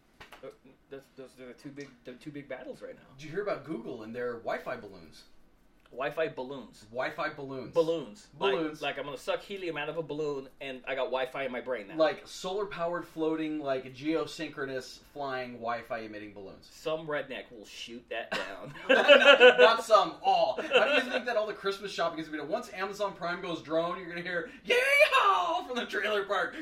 [0.43, 0.47] Uh,
[0.89, 3.01] Those, those are the two big the two big battles right now.
[3.17, 5.23] Did you hear about Google and their Wi-Fi balloons?
[5.91, 6.85] Wi-Fi balloons.
[6.91, 7.73] Wi-Fi balloons.
[7.73, 8.27] Balloons.
[8.39, 8.81] Like- Balloons.
[8.81, 11.59] Like, I'm gonna suck helium out of a balloon, and I got Wi-Fi in my
[11.61, 11.95] brain now.
[11.97, 16.67] Like solar powered floating, like geosynchronous flying Wi-Fi emitting balloons.
[16.71, 18.73] some redneck will shoot that down.
[19.59, 20.59] Not some, all.
[20.73, 22.51] How do you think that all the Christmas shopping is going to be?
[22.51, 26.55] Once Amazon Prime goes drone, you're going to hear "Yeehaw!" from the trailer park.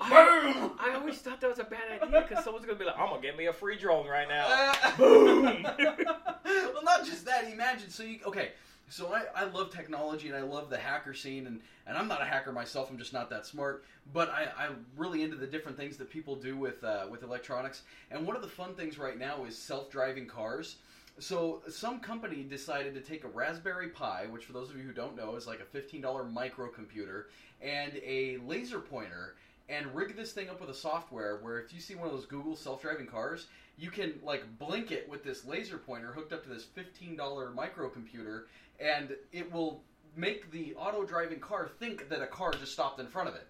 [0.00, 0.72] Boom!
[0.78, 3.20] I always thought that was a bad idea because someone's gonna be like, "I'm gonna
[3.22, 5.62] get me a free drone right now." Boom!
[5.64, 7.50] well, not just that.
[7.50, 7.90] Imagine.
[7.90, 8.52] So you okay?
[8.90, 12.20] So I, I love technology and I love the hacker scene and, and I'm not
[12.20, 12.90] a hacker myself.
[12.90, 13.84] I'm just not that smart.
[14.12, 17.82] But I, I'm really into the different things that people do with uh, with electronics.
[18.10, 20.76] And one of the fun things right now is self driving cars.
[21.20, 24.92] So some company decided to take a Raspberry Pi, which for those of you who
[24.92, 27.24] don't know is like a $15 microcomputer,
[27.60, 29.36] and a laser pointer,
[29.68, 32.26] and rig this thing up with a software where if you see one of those
[32.26, 36.48] Google self-driving cars, you can like blink it with this laser pointer hooked up to
[36.48, 37.16] this $15
[37.54, 38.44] microcomputer,
[38.80, 39.82] and it will
[40.16, 43.46] make the auto-driving car think that a car just stopped in front of it,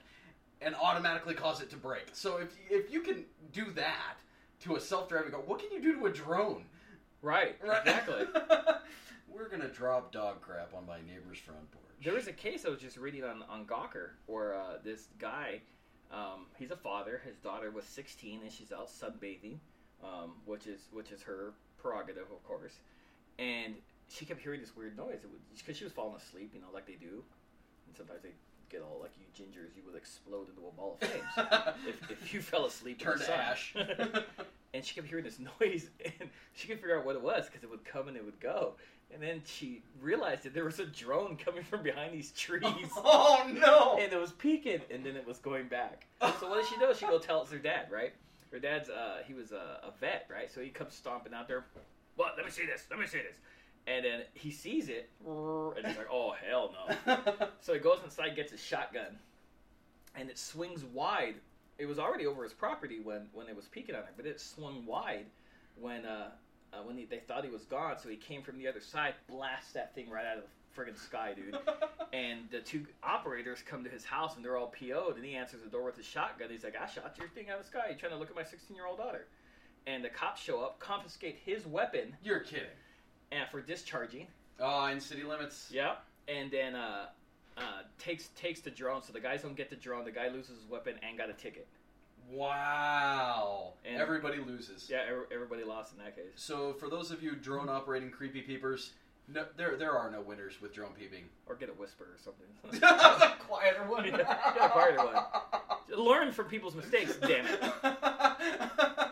[0.60, 2.08] and automatically cause it to brake.
[2.12, 4.16] So if if you can do that
[4.60, 6.64] to a self-driving car, what can you do to a drone?
[7.22, 8.24] right, exactly.
[9.28, 11.84] We're gonna drop dog crap on my neighbor's front porch.
[12.04, 15.60] There was a case I was just reading on on Gawker where uh, this guy,
[16.12, 17.20] um, he's a father.
[17.24, 19.58] His daughter was 16 and she's out sunbathing,
[20.02, 22.74] um, which is which is her prerogative, of course.
[23.38, 23.76] And
[24.10, 25.20] she kept hearing this weird noise
[25.56, 27.22] because she was falling asleep, you know, like they do.
[27.86, 28.30] And sometimes they
[28.68, 32.34] get all like you gingers, you would explode into a ball of flames if, if
[32.34, 33.00] you fell asleep.
[33.00, 33.74] Turn to ash.
[34.74, 37.62] and she kept hearing this noise, and she couldn't figure out what it was because
[37.62, 38.74] it would come and it would go.
[39.12, 42.90] And then she realized that there was a drone coming from behind these trees.
[42.96, 43.98] oh no!
[44.00, 46.06] and it was peeking, and then it was going back.
[46.38, 46.92] So what does she do?
[46.96, 48.12] She go tells her dad, right?
[48.52, 50.50] Her dad's uh, he was a, a vet, right?
[50.52, 51.64] So he comes stomping out there.
[52.14, 52.34] What?
[52.36, 52.86] Let me see this.
[52.88, 53.38] Let me see this.
[53.86, 55.10] And then he sees it,
[55.76, 56.72] and he's like, "Oh hell
[57.06, 57.16] no!"
[57.60, 59.18] So he goes inside, gets his shotgun,
[60.14, 61.36] and it swings wide.
[61.78, 64.40] It was already over his property when when it was peeking on her, but it
[64.40, 65.26] swung wide
[65.80, 66.30] when uh,
[66.72, 67.96] uh when he, they thought he was gone.
[67.98, 70.50] So he came from the other side, blast that thing right out of the
[70.80, 71.56] friggin' sky, dude.
[72.12, 75.62] And the two operators come to his house and they're all PO'd, and he answers
[75.62, 76.48] the door with his shotgun.
[76.50, 77.84] He's like, I shot your thing out of the sky.
[77.88, 79.28] You're trying to look at my 16 year old daughter.
[79.86, 82.66] And the cops show up, confiscate his weapon You're kidding.
[83.32, 84.26] And for discharging.
[84.58, 85.68] Oh, in city limits.
[85.72, 85.94] Yeah.
[86.28, 87.06] And then uh,
[87.56, 87.62] uh,
[87.98, 89.02] takes takes the drone.
[89.02, 90.04] So the guys don't get the drone.
[90.04, 91.66] The guy loses his weapon and got a ticket.
[92.30, 93.72] Wow.
[93.84, 94.88] And- Everybody loses.
[94.90, 96.26] Yeah, ev- everybody lost in that case.
[96.36, 98.92] So for those of you drone operating creepy peepers,
[99.32, 101.24] no, there there are no winners with drone peeping.
[101.46, 102.82] Or get a whisper or something.
[102.82, 104.06] a quieter one.
[104.06, 106.04] Yeah, quieter one.
[106.06, 107.60] Learn from people's mistakes, damn it.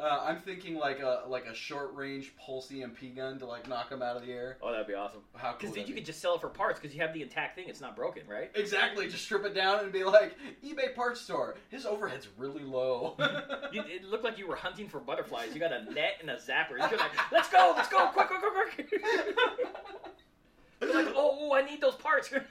[0.00, 3.90] Uh, I'm thinking like a like a short range pulse EMP gun to like knock
[3.90, 4.56] them out of the air.
[4.62, 5.20] Oh, that'd be awesome.
[5.36, 7.12] How cool Because then you that could just sell it for parts because you have
[7.12, 7.68] the intact thing.
[7.68, 8.50] It's not broken, right?
[8.54, 11.56] exactly just strip it down and be like eBay parts store.
[11.68, 13.16] His overhead's really low.
[13.72, 15.54] You, it looked like you were hunting for butterflies.
[15.54, 16.70] You got a net and a zapper.
[16.70, 19.00] You're like, let's go, let's go, quick, quick, quick, quick.
[20.80, 22.32] You're like, oh, oh, I need those parts.
[22.32, 22.42] and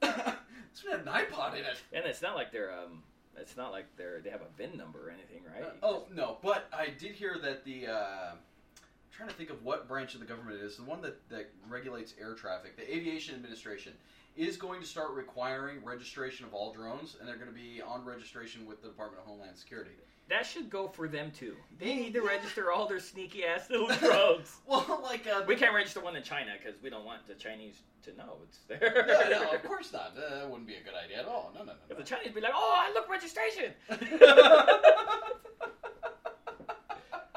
[0.00, 1.78] it's got an iPod in it.
[1.92, 3.02] And it's not like they're, um,
[3.40, 5.64] it's not like they're they have a VIN number or anything, right?
[5.64, 7.88] Uh, oh no, but I did hear that the.
[7.88, 10.76] Uh, I'm trying to think of what branch of the government it is.
[10.76, 13.92] The one that, that regulates air traffic, the Aviation Administration,
[14.36, 18.04] is going to start requiring registration of all drones, and they're going to be on
[18.04, 19.90] registration with the Department of Homeland Security.
[20.28, 21.56] That should go for them too.
[21.78, 24.56] They need to register all their sneaky ass little drugs.
[24.66, 27.80] Well, like uh, We can't register one in China because we don't want the Chinese
[28.02, 29.06] to know it's there.
[29.08, 30.12] no, no, of course not.
[30.16, 31.50] Uh, that wouldn't be a good idea at all.
[31.56, 31.96] No, no, If no.
[31.96, 33.72] the Chinese be like, oh, I look registration.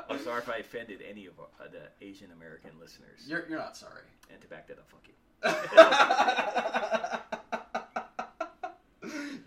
[0.09, 3.21] I'm sorry if I offended any of uh, the Asian American listeners.
[3.25, 4.03] you're you're not sorry.
[4.29, 5.07] and to back that up, fuck
[7.31, 7.37] you.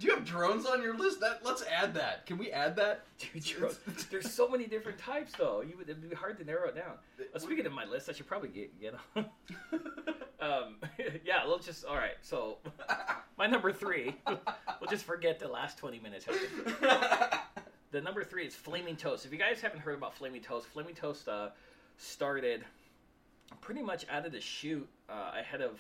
[0.05, 1.21] Do you have drones on your list?
[1.21, 2.27] That let's add that.
[2.27, 3.07] Can we add that?
[3.19, 3.79] Dude, drones-
[4.11, 5.63] there's so many different types, though.
[5.63, 6.97] You would it'd be hard to narrow it down.
[7.35, 9.25] Uh, speaking of my list, I should probably get get on.
[10.43, 10.77] um,
[11.25, 12.17] yeah, let's just all right.
[12.21, 12.59] So
[13.39, 14.15] my number three.
[14.27, 16.27] we'll just forget the last 20 minutes.
[17.91, 19.25] The number three is Flaming Toast.
[19.25, 21.49] If you guys haven't heard about Flaming Toast, Flaming Toast uh,
[21.97, 22.63] started
[23.63, 25.79] pretty much out of the chute uh, ahead of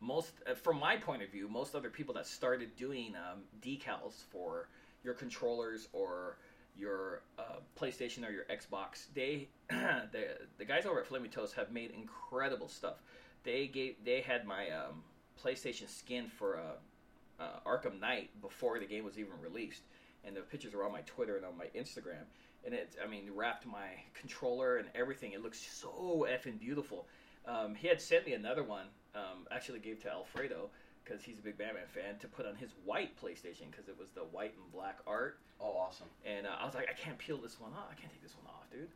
[0.00, 4.24] most, uh, from my point of view, most other people that started doing um, decals
[4.30, 4.68] for
[5.02, 6.36] your controllers or
[6.78, 9.06] your uh, PlayStation or your Xbox.
[9.14, 12.96] They, the the guys over at Flaming Toast have made incredible stuff.
[13.44, 15.02] They gave they had my um,
[15.42, 19.82] PlayStation skin for uh, uh, Arkham Knight before the game was even released,
[20.24, 22.24] and the pictures are on my Twitter and on my Instagram.
[22.64, 25.32] And it, I mean, wrapped my controller and everything.
[25.32, 27.06] It looks so effing beautiful.
[27.46, 28.86] Um, he had sent me another one.
[29.16, 30.68] Um, actually, gave to Alfredo
[31.04, 34.10] because he's a big Batman fan to put on his white PlayStation because it was
[34.10, 35.38] the white and black art.
[35.60, 36.08] Oh, awesome.
[36.24, 37.88] And uh, I was like, I can't peel this one off.
[37.90, 38.88] I can't take this one off, dude.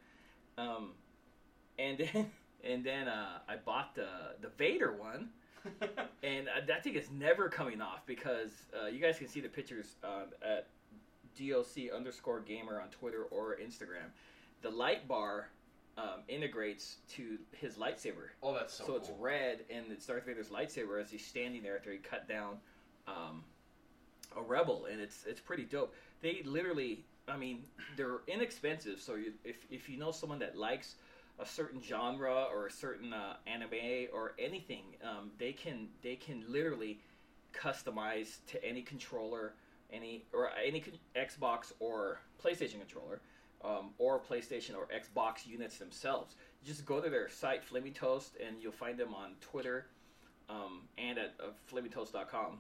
[0.59, 0.91] Um,
[1.79, 2.31] and then
[2.65, 4.09] and then uh, I bought the
[4.41, 5.31] the Vader one,
[6.23, 9.49] and uh, that thing is never coming off because uh, you guys can see the
[9.49, 10.67] pictures uh, at
[11.39, 14.11] DOC underscore gamer on Twitter or Instagram.
[14.63, 15.49] The light bar
[15.99, 18.31] um, integrates to his lightsaber.
[18.43, 21.77] oh, that's so, So, it's red, and it's Darth Vader's lightsaber as he's standing there
[21.77, 22.59] after he cut down
[23.07, 23.45] um,
[24.37, 25.95] a rebel, and it's it's pretty dope.
[26.23, 27.65] They literally, I mean,
[27.97, 29.01] they're inexpensive.
[29.01, 30.95] So you, if if you know someone that likes
[31.39, 36.45] a certain genre or a certain uh, anime or anything, um, they can they can
[36.49, 37.01] literally
[37.53, 39.55] customize to any controller,
[39.93, 43.21] any or any con- Xbox or PlayStation controller.
[43.63, 46.35] Um, or PlayStation or Xbox units themselves.
[46.63, 49.87] You just go to their site, Flaming Toast, and you'll find them on Twitter
[50.49, 52.59] um, and at uh, flamingtoast.com.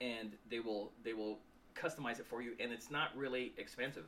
[0.00, 1.38] And they will they will
[1.74, 4.04] customize it for you, and it's not really expensive.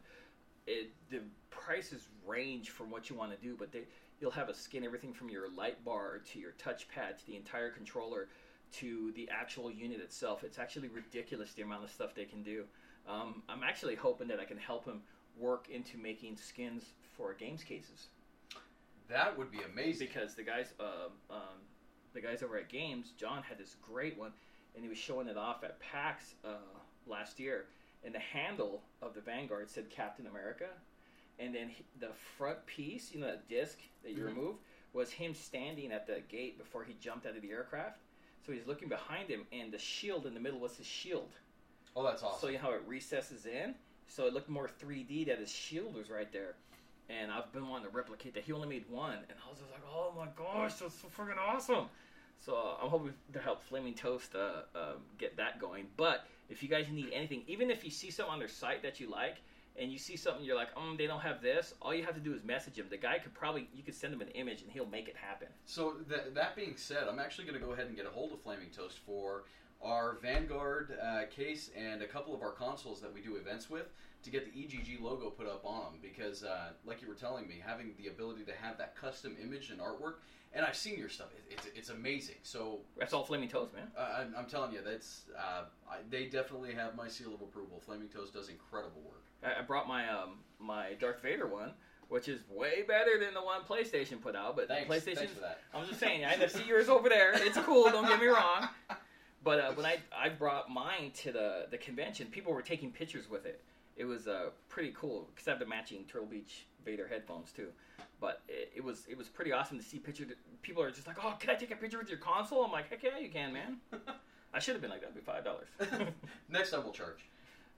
[0.67, 3.83] It, the prices range from what you want to do, but they
[4.21, 7.71] you'll have a skin everything from your light bar to your touchpad to the entire
[7.71, 8.29] controller
[8.73, 10.45] to the actual unit itself.
[10.45, 12.65] It's actually ridiculous the amount of stuff they can do.
[13.09, 15.01] Um, I'm actually hoping that I can help him
[15.41, 16.84] work into making skins
[17.16, 18.09] for games cases
[19.09, 20.07] That would be amazing.
[20.07, 21.59] because the guys, uh, um,
[22.12, 24.32] the guys over at GAEMS, John had this great one,
[24.74, 26.49] and he was showing it off at PAX uh,
[27.07, 27.66] last year.
[28.05, 30.68] And the handle of the Vanguard said Captain America,
[31.38, 34.26] and then he, the front piece, you know, that disc that you Mhm.
[34.36, 34.57] remove,
[34.93, 38.01] was him standing at the gate before he jumped out of the aircraft.
[38.47, 41.32] So he's looking behind him, and the shield in the middle was his shield.
[41.97, 42.41] oh, that's awesome.
[42.41, 43.74] So you know how it recesses in?
[44.11, 46.57] So it looked more 3D that his shield was right there.
[47.09, 48.43] And I've been wanting to replicate that.
[48.43, 49.15] He only made one.
[49.15, 51.87] And I was just like, oh my gosh, that's so freaking awesome.
[52.45, 55.87] So uh, I'm hoping to help Flaming Toast uh, uh, get that going.
[55.97, 58.99] But if you guys need anything, even if you see something on their site that
[58.99, 59.43] you like,
[59.79, 62.21] and you see something you're like, um, they don't have this, all you have to
[62.21, 62.87] do is message him.
[62.91, 65.49] The guy could probably, you could send him an image and he'll make it happen.
[65.65, 68.33] So th- that being said, I'm actually going to go ahead and get a hold
[68.33, 69.45] of Flaming Toast for
[69.83, 73.87] our Vanguard uh, case and a couple of our consoles that we do events with
[74.22, 77.49] to get the EGG logo put up on them because, uh, like you were telling
[77.49, 80.14] me, having the ability to have that custom image and artwork,
[80.53, 82.35] and I've seen your stuff, it, it's, it's amazing.
[82.43, 83.87] So That's all Flaming Toast, man.
[83.97, 87.81] uh, I'm, I'm telling you, that's uh, I, they definitely have my seal of approval.
[87.81, 89.22] Flaming Toast does incredible work.
[89.43, 91.70] I, I brought my um my Darth Vader one,
[92.09, 94.57] which is way better than the one PlayStation put out.
[94.57, 95.61] But Thanks, PlayStation, thanks for that.
[95.72, 97.33] I'm just saying, I see yours over there.
[97.35, 97.85] It's cool.
[97.91, 98.68] Don't get me wrong.
[99.43, 103.28] But uh, when I I brought mine to the the convention, people were taking pictures
[103.30, 103.62] with it.
[103.97, 107.68] It was uh, pretty cool because I have the matching Turtle Beach Vader headphones too.
[108.20, 110.28] But it, it was it was pretty awesome to see pictures.
[110.62, 112.91] People are just like, "Oh, can I take a picture with your console?" I'm like,
[112.91, 113.76] "Heck yeah, you can, man."
[114.55, 115.68] I should have been like, "That'd be five dollars."
[116.51, 117.24] Next time we'll charge.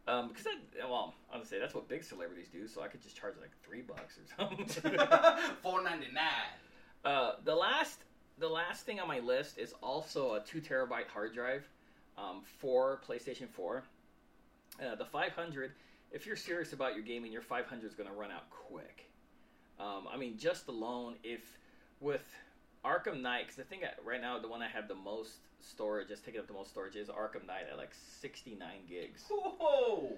[0.09, 3.03] Um, because I, well, I would say that's what big celebrities do, so I could
[3.03, 4.67] just charge like three bucks or something.
[5.63, 6.59] Four ninety nine.
[7.05, 8.01] uh, the last,
[8.39, 11.65] the last thing on my list is also a two terabyte hard drive,
[12.19, 13.85] um, for PlayStation Four.
[14.81, 15.73] Uh, the 500.
[16.13, 19.11] If you're serious about your gaming, your 500 is going to run out quick.
[19.81, 21.41] Um, I mean, just alone, if
[22.01, 22.23] with
[22.85, 26.09] Arkham Knight, because I think I, right now the one I have the most storage,
[26.09, 28.59] just taking up the most storage, is Arkham Knight at like 69
[28.89, 30.13] gigs Whoa!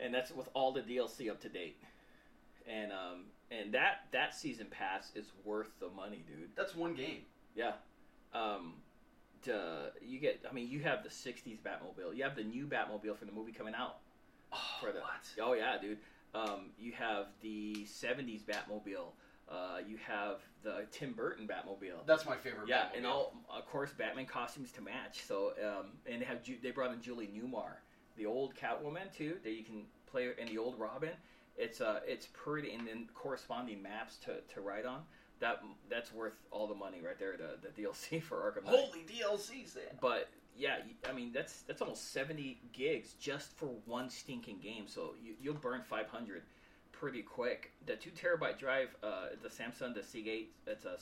[0.00, 1.76] and that's with all the DLC up to date.
[2.68, 6.50] And um and that that season pass is worth the money, dude.
[6.56, 7.22] That's one game.
[7.54, 7.72] Yeah.
[8.32, 8.74] Um
[9.42, 12.14] to, you get I mean you have the 60s Batmobile.
[12.14, 13.96] You have the new Batmobile for the movie coming out.
[14.52, 15.26] Oh, For the what?
[15.40, 15.98] Oh yeah, dude.
[16.34, 19.12] Um you have the 70s Batmobile.
[19.48, 22.06] Uh you have the Tim Burton Batmobile.
[22.06, 22.68] That's my favorite.
[22.68, 22.96] Yeah, Batmobile.
[22.96, 25.22] and all of course Batman costumes to match.
[25.26, 27.76] So um, and they have Ju- they brought in Julie Newmar,
[28.16, 31.14] the old Catwoman too, that you can play and the old Robin.
[31.56, 35.02] It's uh it's pretty and then corresponding maps to, to write on.
[35.40, 37.36] That that's worth all the money right there.
[37.36, 38.74] The the DLC for Arkham Knight.
[38.74, 40.00] Holy DLC set.
[40.00, 40.76] But yeah,
[41.08, 44.84] I mean that's that's almost seventy gigs just for one stinking game.
[44.86, 46.42] So you, you'll burn five hundred
[46.92, 47.72] pretty quick.
[47.86, 50.96] The two terabyte drive, uh, the Samsung, the Seagate, it's a.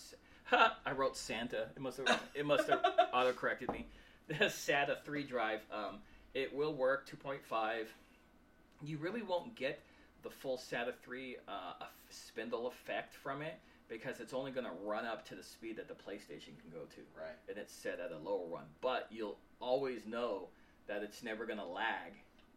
[0.44, 0.78] Ha!
[0.86, 1.68] I wrote Santa.
[1.76, 2.80] It must have it must have
[3.12, 3.86] auto corrected me.
[4.28, 6.00] The SATA three drive, um,
[6.34, 7.90] it will work two point five.
[8.82, 9.80] You really won't get
[10.22, 13.54] the full SATA three uh, spindle effect from it
[13.88, 16.80] because it's only going to run up to the speed that the PlayStation can go
[16.94, 17.34] to Right.
[17.48, 18.64] and it's set at a lower one.
[18.80, 20.48] But you'll always know
[20.86, 22.12] that it's never going to lag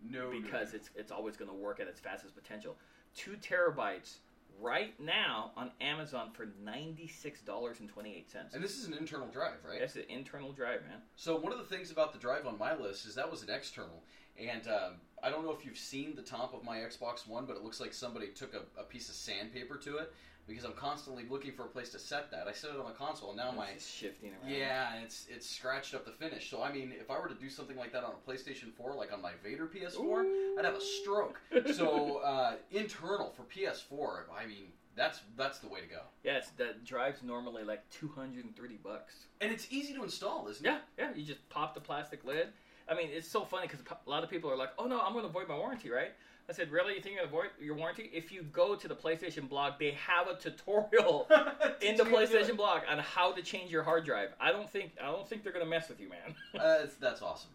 [0.08, 0.32] No.
[0.32, 2.76] because it's it's always going to work at its fastest potential.
[3.16, 4.16] Two terabytes
[4.60, 8.54] right now on Amazon for ninety six dollars and twenty eight cents.
[8.54, 9.80] And this is an internal drive, right?
[9.80, 11.00] That's an internal drive, man.
[11.16, 13.50] So one of the things about the drive on my list is that was an
[13.50, 14.04] external,
[14.38, 17.56] and um, I don't know if you've seen the top of my Xbox One, but
[17.58, 20.14] it looks like somebody took a, a piece of sandpaper to it
[20.48, 22.48] because I'm constantly looking for a place to set that.
[22.48, 24.52] I set it on the console, and now It's my shifting around.
[24.54, 26.50] yeah, and it's it's scratched up the finish.
[26.50, 28.96] So I mean, if I were to do something like that on a PlayStation 4,
[28.96, 30.56] like on my Vader PS4, Ooh.
[30.60, 31.40] I'd have a stroke.
[31.76, 36.02] So uh, internal for PS4, I mean, that's that's the way to go.
[36.24, 39.26] Yeah, it's, the drive's normally like two hundred and thirty bucks.
[39.40, 40.82] And it's easy to install, isn't Yeah, it?
[40.98, 41.16] Yeah, yeah.
[41.18, 42.48] You just pop the plastic lid.
[42.90, 45.14] I mean, it's so funny because a lot of people are like, "Oh no, I'm
[45.14, 46.12] going to void my warranty," right?
[46.50, 46.96] I said, "Really?
[46.96, 48.10] You think you're going to void your warranty?
[48.14, 51.28] If you go to the PlayStation blog, they have a tutorial
[51.82, 54.30] in the PlayStation blog on how to change your hard drive.
[54.40, 56.36] I don't think I don't think they're going to mess with you, man.
[56.62, 57.50] Uh, that's, that's awesome.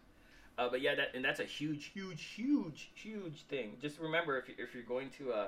[0.57, 3.73] Uh, but yeah, that and that's a huge, huge, huge, huge thing.
[3.79, 5.47] Just remember, if you, if you're going to uh,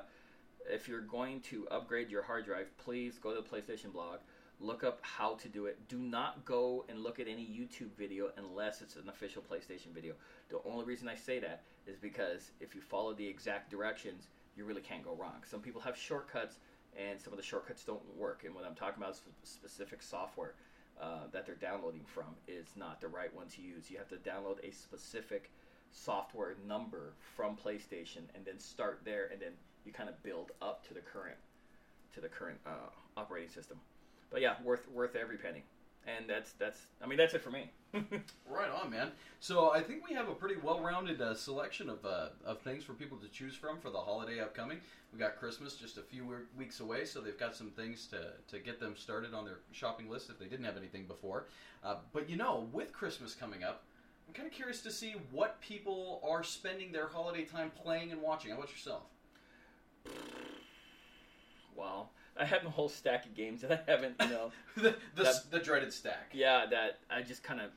[0.70, 4.20] if you're going to upgrade your hard drive, please go to the PlayStation blog,
[4.60, 5.80] look up how to do it.
[5.88, 10.14] Do not go and look at any YouTube video unless it's an official PlayStation video.
[10.50, 14.66] The only reason I say that is because if you follow the exact directions, you
[14.66, 15.42] really can't go wrong.
[15.50, 16.58] Some people have shortcuts,
[16.98, 18.44] and some of the shortcuts don't work.
[18.46, 20.54] And what I'm talking about is specific software
[21.02, 23.90] uh, that they're downloading from is not the right one to use.
[23.90, 25.50] You have to download a specific
[25.92, 29.54] software number from PlayStation and then start there, and then
[29.86, 31.38] you kind of build up to the current
[32.14, 33.78] to the current uh, operating system.
[34.30, 35.64] But yeah, worth worth every penny.
[36.08, 37.72] And that's that's I mean that's it for me.
[38.50, 39.12] Right on, man.
[39.40, 42.94] So I think we have a pretty well-rounded uh, selection of uh, of things for
[42.94, 44.80] people to choose from for the holiday upcoming.
[45.14, 46.26] We got Christmas just a few
[46.58, 50.10] weeks away, so they've got some things to to get them started on their shopping
[50.10, 51.46] list if they didn't have anything before.
[51.84, 53.84] Uh, but you know, with Christmas coming up,
[54.28, 58.22] I'm kind of curious to see what people are spending their holiday time playing and
[58.22, 58.52] watching.
[58.52, 59.04] How about yourself?
[61.76, 62.10] wow.
[62.40, 65.52] I have a whole stack of games that I haven't, you know, the, the, That-
[65.52, 66.30] the dreaded stack.
[66.34, 67.72] yeah, that I just kind of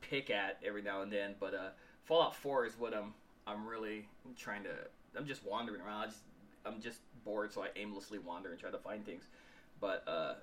[0.00, 1.34] pick at every now and then.
[1.40, 1.68] But uh,
[2.04, 3.14] Fallout 4 is what I'm
[3.46, 4.06] I'm really
[4.38, 4.70] trying to.
[5.16, 6.02] I'm just wandering around.
[6.02, 6.18] I just,
[6.66, 9.24] I'm just bored, so I aimlessly wander and try to find things.
[9.80, 10.34] But uh,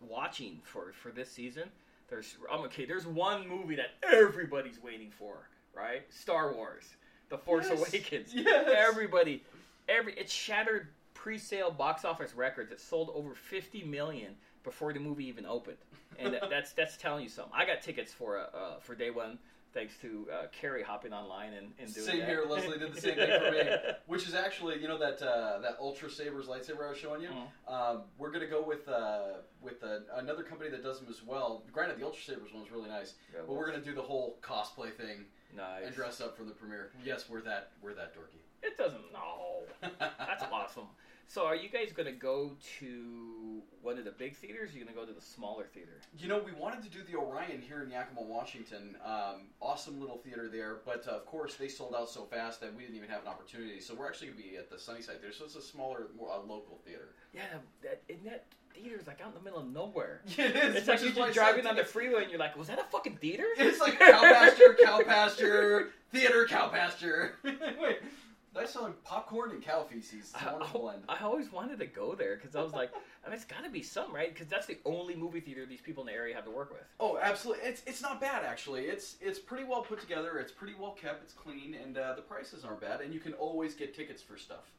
[0.00, 1.64] watching for for this season,
[2.08, 2.84] there's I'm okay.
[2.84, 6.02] There's one movie that everybody's waiting for, right?
[6.12, 6.84] Star Wars,
[7.28, 7.78] The Force Yes.
[7.88, 8.34] Awakens.
[8.34, 8.68] Yes.
[8.76, 9.42] Everybody,
[9.88, 10.88] every it shattered
[11.26, 12.70] pre-sale box office records.
[12.70, 15.78] It sold over 50 million before the movie even opened,
[16.20, 17.52] and that, that's that's telling you something.
[17.52, 19.36] I got tickets for uh, uh, for day one.
[19.74, 22.28] Thanks to uh, Carrie hopping online and, and doing Same that.
[22.28, 22.44] here.
[22.48, 23.76] Leslie did the same thing for me.
[24.06, 27.30] Which is actually, you know, that uh, that Ultra Sabers lightsaber I was showing you.
[27.30, 27.72] Mhm.
[27.74, 31.64] Um, we're gonna go with uh, with uh, another company that does them as well.
[31.72, 34.38] Granted, the Ultra Sabers one was really nice, Yeah, but we're gonna do the whole
[34.42, 35.24] cosplay thing
[35.56, 35.86] nice.
[35.86, 36.92] and dress up for the premiere.
[37.04, 38.38] Yes, we're that we're that dorky.
[38.62, 39.12] It doesn't.
[39.12, 39.64] No,
[39.98, 40.86] that's awesome.
[41.28, 44.70] So, are you guys going to go to one of the big theaters?
[44.70, 46.00] Or are you going to go to the smaller theater?
[46.16, 48.96] You know, we wanted to do the Orion here in Yakima, Washington.
[49.04, 52.74] Um, awesome little theater there, but uh, of course they sold out so fast that
[52.74, 53.80] we didn't even have an opportunity.
[53.80, 55.34] So we're actually going to be at the Sunnyside Theater.
[55.36, 57.08] So it's a smaller, more uh, local theater.
[57.34, 57.42] Yeah,
[57.82, 58.44] that isn't that
[58.76, 60.20] theater's like out in the middle of nowhere.
[60.38, 60.76] It is.
[60.76, 63.16] It's like you're just driving on the freeway and you're like, was that a fucking
[63.16, 63.44] theater?
[63.58, 67.36] It's like cow pasture, cow pasture, theater, cow pasture.
[68.64, 70.32] Selling popcorn and cow feces.
[70.34, 71.02] It's a I, blend.
[71.08, 72.90] I always wanted to go there because I was like,
[73.24, 74.32] I mean, it's got to be some, right?
[74.32, 76.82] Because that's the only movie theater these people in the area have to work with.
[76.98, 77.64] Oh, absolutely.
[77.68, 78.84] It's it's not bad actually.
[78.86, 80.38] It's it's pretty well put together.
[80.38, 81.22] It's pretty well kept.
[81.22, 83.00] It's clean, and uh, the prices aren't bad.
[83.00, 84.72] And you can always get tickets for stuff.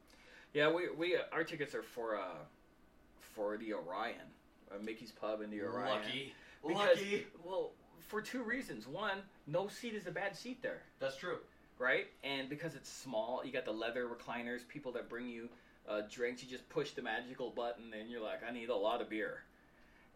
[0.54, 2.40] Yeah, we we our tickets are for uh
[3.20, 4.16] for the Orion,
[4.72, 6.02] uh, Mickey's Pub in the Orion.
[6.02, 6.34] Lucky,
[6.66, 7.28] Because- lucky.
[7.44, 7.72] Well,
[8.08, 8.88] for two reasons.
[8.88, 10.82] One, no seat is a bad seat there.
[11.00, 11.38] That's true.
[11.80, 12.08] Right?
[12.24, 15.50] And because it's small, you got the leather recliners, people that bring you
[15.88, 16.44] uh, drinks.
[16.44, 19.44] You just push the magical button, and you're like, I need a lot of beer.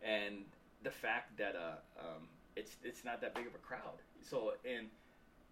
[0.03, 0.45] And
[0.83, 4.01] the fact that uh, um, it's it's not that big of a crowd.
[4.21, 4.87] So and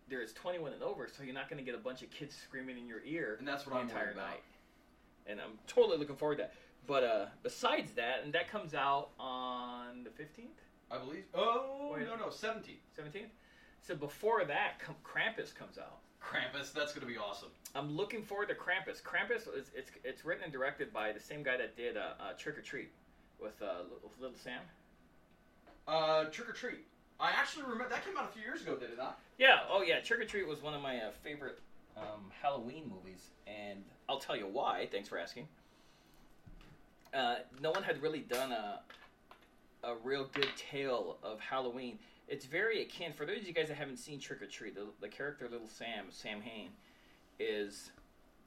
[0.09, 2.77] there's 21 and over, so you're not going to get a bunch of kids screaming
[2.77, 4.41] in your ear And that's what the I'm entire night.
[5.27, 6.53] And I'm totally looking forward to that.
[6.87, 10.47] But uh, besides that, and that comes out on the 15th,
[10.89, 11.25] I believe.
[11.35, 12.07] Oh Wait.
[12.07, 12.77] no no seventeen.
[12.97, 13.29] 17th.
[13.81, 14.73] So before that,
[15.03, 15.99] Krampus comes out.
[16.21, 16.73] Krampus.
[16.73, 17.49] That's gonna be awesome.
[17.75, 19.01] I'm looking forward to Krampus.
[19.01, 22.33] Krampus is it's it's written and directed by the same guy that did uh, uh,
[22.37, 22.91] Trick or Treat
[23.41, 24.59] with uh, Little, Little Sam.
[25.87, 26.85] Uh, Trick or Treat.
[27.19, 29.19] I actually remember that came out a few years ago, did it not?
[29.37, 29.59] Yeah.
[29.69, 29.99] Oh yeah.
[30.01, 31.59] Trick or Treat was one of my uh, favorite
[31.97, 34.87] um, Halloween movies, and I'll tell you why.
[34.91, 35.47] Thanks for asking.
[37.13, 38.81] Uh, no one had really done a
[39.83, 41.97] a real good tale of Halloween.
[42.29, 44.75] It's very akin for those of you guys that haven't seen Trick or Treat.
[44.75, 46.69] The, the character Little Sam, Sam Hain,
[47.39, 47.89] is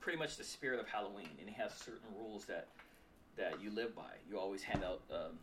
[0.01, 2.69] pretty much the spirit of Halloween, and it has certain rules that
[3.37, 4.13] that you live by.
[4.31, 5.39] You always hand out um,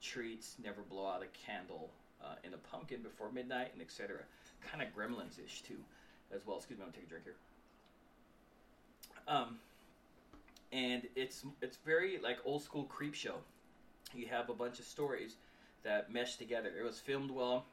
[0.00, 1.90] treats, never blow out a candle
[2.22, 4.18] uh, in a pumpkin before midnight, and etc.
[4.66, 5.78] Kind of Gremlins ish too,
[6.34, 6.56] as well.
[6.56, 7.36] Excuse me, I'm gonna take a drink here.
[9.28, 9.58] Um,
[10.72, 13.36] and it's it's very like old school creep show.
[14.14, 15.36] You have a bunch of stories
[15.82, 16.70] that mesh together.
[16.78, 17.66] It was filmed well,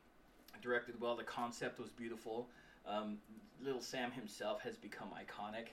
[0.62, 1.16] directed well.
[1.16, 2.48] The concept was beautiful.
[2.88, 3.18] Um,
[3.64, 5.68] Little Sam himself has become iconic,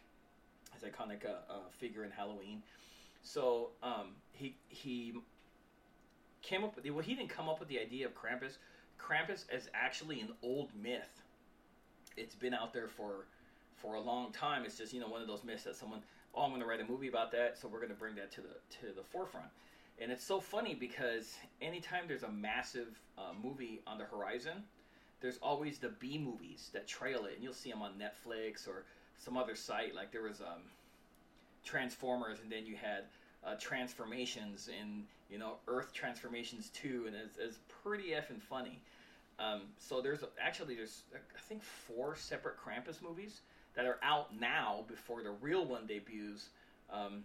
[0.77, 2.63] as iconic uh, figure in Halloween.
[3.23, 5.15] So um, he he
[6.43, 8.57] came up with well he didn't come up with the idea of Krampus.
[8.99, 11.23] Krampus is actually an old myth.
[12.17, 13.27] It's been out there for
[13.77, 14.65] for a long time.
[14.65, 16.03] It's just you know one of those myths that someone
[16.35, 18.31] oh I'm going to write a movie about that, so we're going to bring that
[18.33, 19.49] to the to the forefront.
[20.01, 24.63] And it's so funny because anytime there's a massive uh, movie on the horizon,
[25.21, 28.85] there's always the B movies that trail it, and you'll see them on Netflix or
[29.17, 29.95] some other site.
[29.95, 30.63] Like there was um,
[31.65, 33.05] Transformers, and then you had
[33.45, 38.81] uh, Transformations, and you know Earth Transformations Two, and it's, it's pretty effing funny.
[39.39, 43.41] Um, so there's actually there's I think four separate Krampus movies
[43.75, 46.51] that are out now before the real one debuts
[46.93, 47.23] um,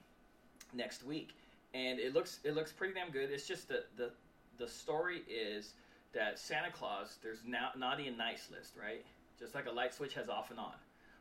[0.73, 1.29] next week,
[1.73, 3.31] and it looks it looks pretty damn good.
[3.31, 4.11] It's just the the
[4.59, 5.73] the story is
[6.13, 9.05] that Santa Claus there's now naughty and nice list, right?
[9.39, 10.73] Just like a light switch has off and on.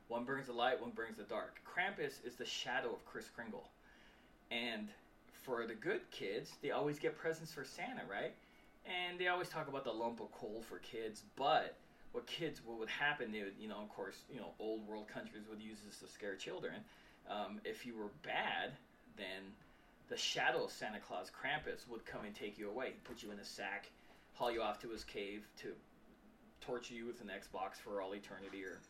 [0.09, 1.61] One brings the light, one brings the dark.
[1.65, 3.69] Krampus is the shadow of Kris Kringle,
[4.51, 4.89] and
[5.45, 8.33] for the good kids, they always get presents for Santa, right?
[8.85, 11.77] And they always talk about the lump of coal for kids, but
[12.13, 15.09] what kids what would happen they would you know of course you know old world
[15.09, 16.75] countries would use this to scare children
[17.29, 18.73] um, if you were bad
[19.17, 19.43] then
[20.09, 23.33] the shadow of santa claus krampus would come and take you away He'd put you
[23.33, 23.89] in a sack
[24.43, 25.69] haul you off to his cave to
[26.61, 28.81] torture you with an xbox for all eternity or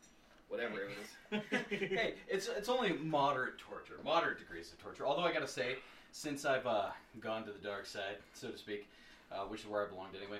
[0.49, 5.05] whatever it is hey, it's it's only moderate torture, moderate degrees of torture.
[5.05, 5.77] Although I gotta say,
[6.11, 6.89] since I've uh,
[7.19, 8.87] gone to the dark side, so to speak,
[9.31, 10.39] uh, which is where I belonged anyway,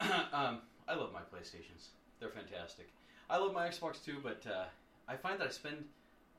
[0.32, 0.58] um,
[0.88, 1.90] I love my PlayStations.
[2.20, 2.88] They're fantastic.
[3.30, 4.64] I love my Xbox too, but uh,
[5.08, 5.84] I find that I spend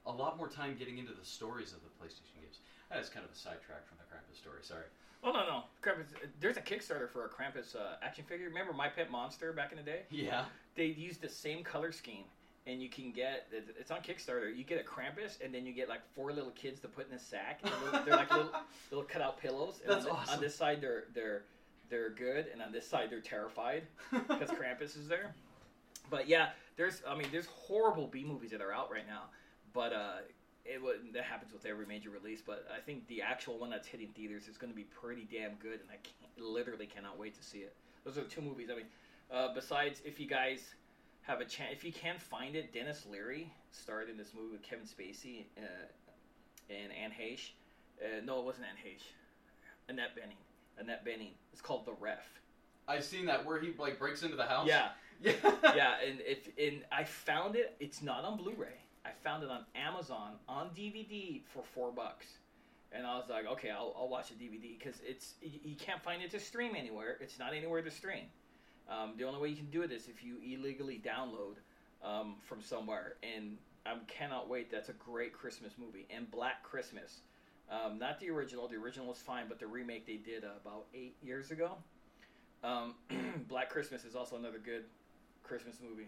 [0.05, 2.59] a lot more time getting into the stories of the PlayStation games.
[2.89, 4.59] That's kind of a sidetrack from the Krampus story.
[4.61, 4.87] Sorry.
[5.23, 5.63] Oh no no.
[5.81, 6.05] Krampus
[6.39, 8.47] there's a kickstarter for a krampus uh, action figure.
[8.47, 10.01] Remember my pet monster back in the day?
[10.09, 10.45] Yeah.
[10.75, 12.25] they use the same color scheme
[12.65, 14.55] and you can get it's on kickstarter.
[14.55, 17.15] You get a krampus and then you get like four little kids to put in
[17.15, 18.51] a sack and they're, like little,
[18.91, 20.35] little cutout pillows and That's on, awesome.
[20.35, 21.43] on this side they're they're
[21.89, 25.33] they're good and on this side they're terrified because krampus is there.
[26.09, 29.23] But yeah there's i mean there's horrible b movies that are out right now
[29.73, 30.15] but uh
[30.65, 33.87] it would, that happens with every major release, but I think the actual one that's
[33.87, 37.35] hitting theaters is going to be pretty damn good, and I can't, literally cannot wait
[37.35, 37.75] to see it.
[38.05, 38.69] Those are the two movies.
[38.71, 38.85] I mean,
[39.31, 40.73] uh, besides, if you guys
[41.23, 44.61] have a chance, if you can find it, Denis Leary starred in this movie with
[44.61, 45.61] Kevin Spacey uh,
[46.69, 47.51] and Anne Heche.
[48.01, 49.03] Uh, no, it wasn't Anne Heche.
[49.89, 50.37] Annette Bening.
[50.79, 51.31] Annette Bening.
[51.51, 52.25] It's called The Ref.
[52.87, 54.67] I've seen that where he like breaks into the house.
[54.67, 54.89] Yeah,
[55.21, 55.33] Yeah.
[55.63, 57.75] yeah, and if and I found it.
[57.79, 58.75] It's not on Blu-ray.
[59.05, 62.25] I found it on Amazon on DVD for four bucks,
[62.91, 66.01] and I was like, okay, I'll, I'll watch the DVD because it's you, you can't
[66.01, 67.17] find it to stream anywhere.
[67.19, 68.25] It's not anywhere to stream.
[68.89, 71.55] Um, the only way you can do it is if you illegally download
[72.03, 74.71] um, from somewhere, and I cannot wait.
[74.71, 76.05] That's a great Christmas movie.
[76.09, 77.21] And Black Christmas,
[77.69, 78.67] um, not the original.
[78.67, 81.77] The original was fine, but the remake they did uh, about eight years ago.
[82.63, 82.95] Um,
[83.49, 84.83] Black Christmas is also another good
[85.43, 86.07] Christmas movie.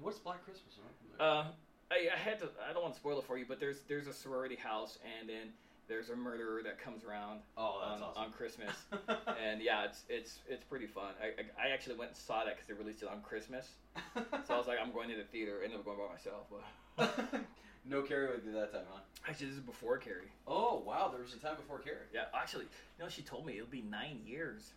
[0.00, 0.74] What's Black Christmas?
[1.18, 1.44] Uh,
[1.90, 2.48] I, I had to.
[2.68, 5.28] I don't want to spoil it for you, but there's there's a sorority house, and
[5.28, 5.52] then
[5.88, 8.22] there's a murderer that comes around oh, that's on, awesome.
[8.24, 8.74] on Christmas,
[9.40, 11.14] and yeah, it's it's it's pretty fun.
[11.22, 13.70] I I, I actually went and saw that because they released it on Christmas,
[14.14, 15.60] so I was like, I'm going to the theater.
[15.62, 17.40] Ended up going by myself, but
[17.88, 19.00] no Carrie with you that time, huh?
[19.28, 20.32] actually, this is before Carrie.
[20.46, 22.10] Oh wow, there was a time before Carrie.
[22.12, 24.72] Yeah, actually, you know, she told me it'll be nine years.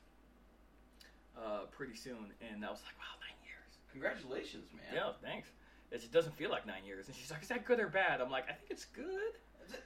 [1.37, 3.71] Uh, pretty soon, and I was like, wow, nine years.
[3.93, 4.91] Congratulations, man.
[4.93, 5.47] Yeah, thanks.
[5.91, 8.21] It doesn't feel like nine years, and she's like, is that good or bad?
[8.21, 9.33] I'm like, I think it's good.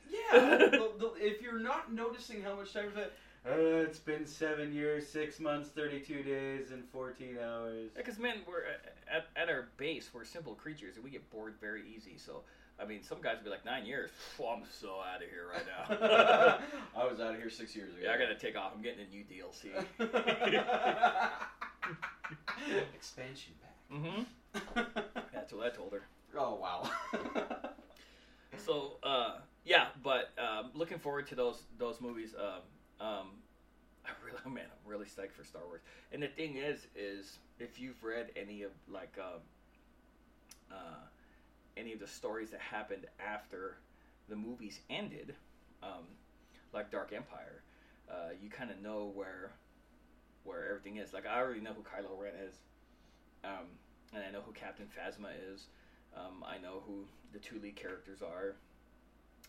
[0.10, 0.58] Yeah.
[0.72, 3.08] the, the, if you're not noticing how much time is
[3.46, 7.90] uh, it's been seven years, six months, thirty-two days, and fourteen hours.
[7.94, 11.56] Because men, we're uh, at, at our base, we're simple creatures, and we get bored
[11.60, 12.18] very easy.
[12.18, 12.44] So,
[12.80, 14.12] I mean, some guys would be like nine years.
[14.38, 16.60] Phew, I'm so out of here right now.
[17.02, 18.00] I was out of here six years ago.
[18.06, 18.72] yeah, I gotta take off.
[18.74, 19.72] I'm getting a new DLC.
[22.96, 23.76] Expansion pack.
[23.92, 24.24] mm-hmm.
[25.62, 26.02] That's what I told her.
[26.38, 26.90] oh wow.
[28.58, 32.36] So, uh, yeah, but um, looking forward to those those movies.
[32.38, 33.28] Um, um,
[34.06, 35.82] I really, man, I'm really psyched for Star Wars.
[36.12, 39.42] And the thing is, is if you've read any of like um,
[40.72, 41.02] uh,
[41.76, 43.78] any of the stories that happened after
[44.30, 45.36] the movies ended,
[45.82, 46.06] um,
[46.74, 47.64] like Dark Empire,
[48.10, 49.52] uh, you kind of know where
[50.44, 51.14] where everything is.
[51.14, 52.56] Like I already know who Kylo Ren is,
[53.44, 53.66] um,
[54.14, 55.68] and I know who Captain Phasma is.
[56.16, 58.56] Um, I know who the two lead characters are.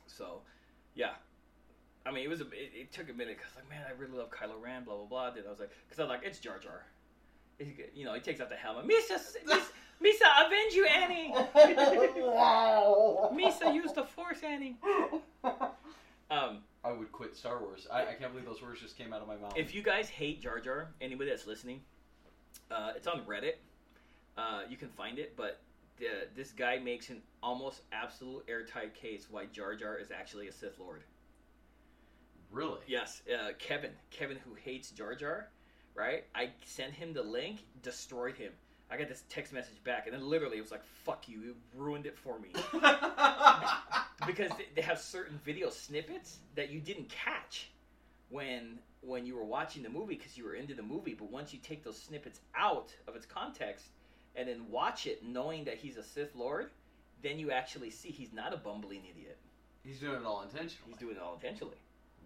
[0.07, 0.41] So,
[0.95, 1.13] yeah.
[2.07, 4.17] I mean, it was a, it, it took a minute because like, man, I really
[4.19, 5.31] love Kylo Ren, blah blah blah.
[5.31, 6.85] Then I was like, because I was like, it's Jar Jar.
[7.59, 8.87] He, you know, he takes out the helmet.
[8.87, 9.63] Misa, Misa,
[10.05, 11.33] Misa avenge you, Annie.
[12.21, 13.31] wow.
[13.35, 14.77] Misa, use the Force, Annie.
[16.31, 17.87] Um, I would quit Star Wars.
[17.93, 19.53] I, I can't believe those words just came out of my mouth.
[19.57, 21.81] if you guys hate Jar Jar, anybody that's listening,
[22.71, 23.55] uh, it's on Reddit.
[24.37, 25.61] Uh, you can find it, but
[25.99, 30.53] the, this guy makes an almost absolute airtight case why Jar Jar is actually a
[30.53, 31.03] Sith Lord.
[32.51, 32.81] really?
[32.87, 33.91] Yes, uh, Kevin.
[34.11, 35.49] Kevin, who hates Jar Jar,
[35.95, 36.25] right?
[36.35, 38.53] I sent him the link, destroyed him.
[38.91, 41.41] I got this text message back, and then literally it was like, "Fuck you!
[41.41, 42.51] You ruined it for me."
[44.27, 47.71] because they- they have certain video snippets that you didn't catch
[48.31, 51.15] when when you were watching the movie because you were into the movie.
[51.15, 53.87] But once you take those snippets out of its context
[54.37, 56.71] and then watch it, knowing that he's a Sith Lord,
[57.23, 59.39] then you actually see he's not a bumbling idiot.
[59.85, 60.91] He's doing it all intentionally.
[60.91, 61.77] He's doing it all intentionally.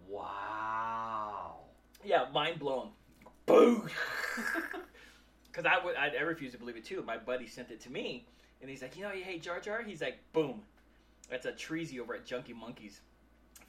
[0.07, 1.57] Wow.
[2.03, 2.89] Yeah, mind blown.
[3.45, 3.87] Boo.
[5.47, 7.03] Because I would, I, I refuse to believe it too.
[7.05, 8.25] My buddy sent it to me,
[8.61, 9.83] and he's like, you know, you hate Jar Jar.
[9.83, 10.61] He's like, boom,
[11.29, 13.01] that's a treasy over at Junkie Monkeys.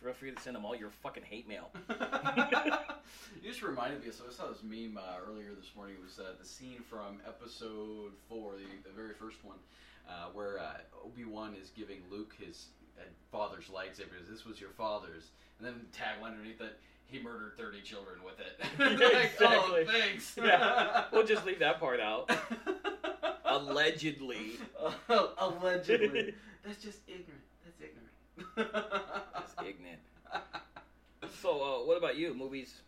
[0.03, 1.71] Feel free to send them all your fucking hate mail.
[1.91, 4.11] you just reminded me.
[4.13, 5.97] So I saw this meme uh, earlier this morning.
[6.01, 9.59] It was uh, the scene from Episode Four, the, the very first one,
[10.09, 14.17] uh, where uh, Obi Wan is giving Luke his uh, father's lightsaber.
[14.31, 16.79] This was your father's, and then tagline underneath it.
[17.07, 18.59] He murdered thirty children with it.
[18.79, 19.85] like, oh, Exactly.
[19.85, 20.37] thanks.
[20.43, 22.31] Yeah, we'll just leave that part out.
[23.45, 24.53] Allegedly.
[25.39, 26.35] Allegedly.
[26.65, 27.43] That's just ignorant.
[28.57, 29.67] Ignorant.
[29.67, 30.01] Ignorant.
[31.43, 32.35] So, uh, what about you?
[32.35, 32.81] Movies?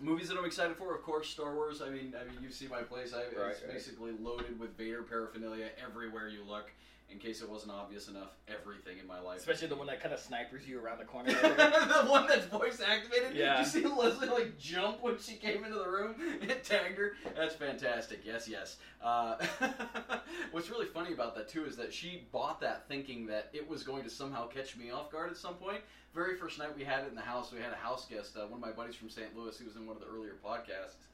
[0.00, 1.80] Movies that I'm excited for, of course, Star Wars.
[1.80, 3.14] I mean, I mean, you see my place.
[3.14, 3.72] I, Right, it's right.
[3.72, 6.70] basically loaded with Vader paraphernalia everywhere you look.
[7.10, 9.38] In case it wasn't obvious enough, everything in my life.
[9.38, 11.32] Especially the one that kind of snipers you around the corner.
[11.32, 13.36] the one that's voice activated.
[13.36, 13.62] Yeah.
[13.62, 16.16] Did you see Leslie like jump when she came into the room?
[16.42, 17.12] It tagged her.
[17.36, 18.22] That's fantastic.
[18.24, 18.78] Yes, yes.
[19.02, 19.36] Uh,
[20.50, 23.82] what's really funny about that too is that she bought that thinking that it was
[23.82, 25.82] going to somehow catch me off guard at some point.
[26.14, 28.46] Very first night we had it in the house, we had a house guest, uh,
[28.46, 29.36] one of my buddies from St.
[29.36, 29.56] Louis.
[29.58, 31.06] He was in one of the earlier podcasts,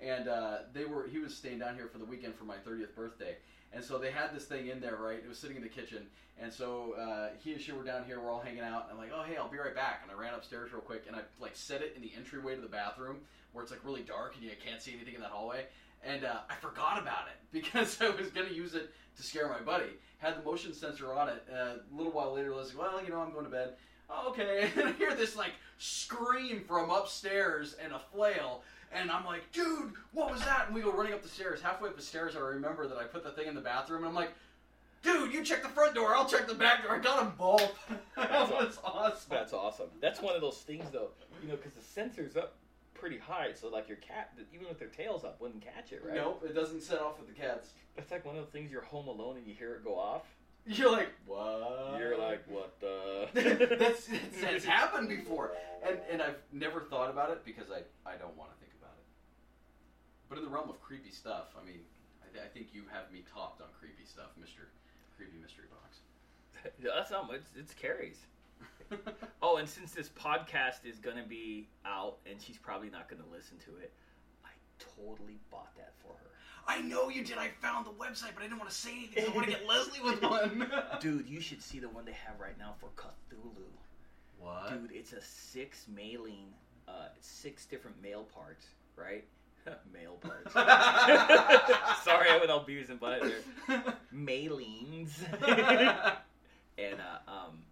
[0.00, 2.94] and uh, they were he was staying down here for the weekend for my 30th
[2.94, 3.36] birthday.
[3.72, 5.18] And so they had this thing in there, right?
[5.18, 6.06] It was sitting in the kitchen.
[6.40, 8.20] And so uh, he and she were down here.
[8.20, 8.88] We're all hanging out.
[8.90, 10.00] And I'm like, oh, hey, I'll be right back.
[10.02, 12.60] And I ran upstairs real quick and I like set it in the entryway to
[12.60, 13.18] the bathroom
[13.52, 15.66] where it's like really dark and you can't see anything in that hallway.
[16.04, 19.48] And uh, I forgot about it because I was going to use it to scare
[19.48, 19.90] my buddy.
[20.18, 21.44] Had the motion sensor on it.
[21.52, 23.74] Uh, a little while later, Leslie's like, well, you know, I'm going to bed.
[24.08, 24.70] Oh, okay.
[24.76, 28.62] And I hear this like scream from upstairs and a flail.
[28.92, 30.66] And I'm like, dude, what was that?
[30.66, 31.60] And we go running up the stairs.
[31.62, 34.00] Halfway up the stairs, I remember that I put the thing in the bathroom.
[34.00, 34.32] And I'm like,
[35.02, 36.14] dude, you check the front door.
[36.14, 36.96] I'll check the back door.
[36.96, 37.72] I got them both.
[38.16, 39.28] that was awesome.
[39.30, 39.86] That's awesome.
[40.00, 41.08] That's one of those things, though,
[41.42, 42.56] you know, because the sensor's up
[42.92, 46.16] pretty high, so like your cat, even with their tails up, wouldn't catch it, right?
[46.16, 47.70] Nope, it doesn't set off with the cats.
[47.96, 50.24] That's like one of the things you're home alone and you hear it go off.
[50.66, 51.96] You're like, what?
[51.98, 53.28] You're like, what the?
[53.78, 55.52] that's, that's, that's happened before.
[55.86, 58.94] And, and I've never thought about it because I, I don't want to think about
[58.98, 59.06] it.
[60.28, 61.80] But in the realm of creepy stuff, I mean,
[62.22, 64.68] I, th- I think you have me topped on creepy stuff, Mr.
[65.16, 65.98] Creepy Mystery Box.
[66.82, 67.40] That's not much.
[67.56, 68.26] It's Carrie's.
[69.42, 73.56] Oh, and since this podcast is gonna be out, and she's probably not gonna listen
[73.64, 73.92] to it,
[74.44, 76.29] I totally bought that for her.
[76.70, 77.36] I know you did.
[77.36, 79.24] I found the website, but I didn't want to say anything.
[79.26, 80.70] I want to get Leslie with one.
[81.00, 83.64] Dude, you should see the one they have right now for Cthulhu.
[84.38, 84.70] What?
[84.70, 86.46] Dude, it's a six mailing,
[86.86, 89.24] uh, six different mail parts, right?
[89.92, 90.52] mail parts.
[92.04, 93.82] Sorry, I went all Beavis and Butt there.
[94.14, 95.10] Mailings.
[96.78, 97.62] and uh, um,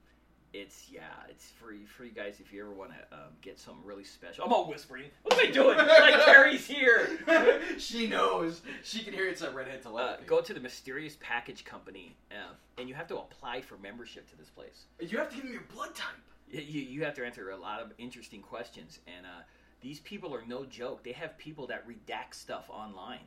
[0.54, 3.58] it's yeah, it's for you, for you guys if you ever want to um, get
[3.58, 4.44] something really special.
[4.44, 5.04] I'm all whispering.
[5.22, 5.76] What am I doing?
[5.78, 7.18] like Carrie's here.
[7.78, 8.62] she knows.
[8.82, 10.24] She can hear it's a redhead Uh, telepathy.
[10.26, 14.36] go to the Mysterious Package Company, uh, and you have to apply for membership to
[14.36, 14.84] this place.
[15.00, 16.16] You have to give him your blood type.
[16.50, 19.42] You, you have to answer a lot of interesting questions, and uh,
[19.82, 21.04] these people are no joke.
[21.04, 23.20] They have people that redact stuff online,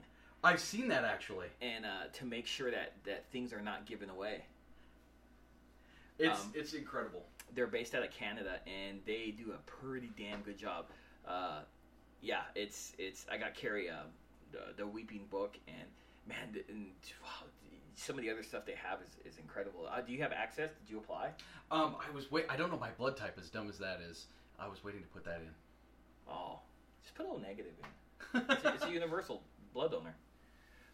[0.44, 1.48] I've seen that actually.
[1.62, 4.46] and uh, to make sure that that things are not given away.
[6.22, 7.26] It's Um, it's incredible.
[7.54, 10.86] They're based out of Canada, and they do a pretty damn good job.
[11.28, 11.62] Uh,
[12.22, 13.26] yeah, it's it's.
[13.30, 14.04] I got Carrie uh,
[14.52, 15.88] the, the Weeping Book, and
[16.28, 16.88] man, th- and,
[17.24, 17.48] wow,
[17.96, 19.88] some of the other stuff they have is, is incredible.
[19.92, 20.70] Uh, do you have access?
[20.80, 21.32] Did you apply?
[21.72, 22.46] Um, I was wait.
[22.50, 23.38] I don't know my blood type.
[23.40, 24.28] As dumb as that is,
[24.60, 25.50] I was waiting to put that in.
[26.30, 26.60] Oh,
[27.02, 28.42] just put a little negative in.
[28.50, 29.42] It's a, it's a universal
[29.74, 30.16] blood donor.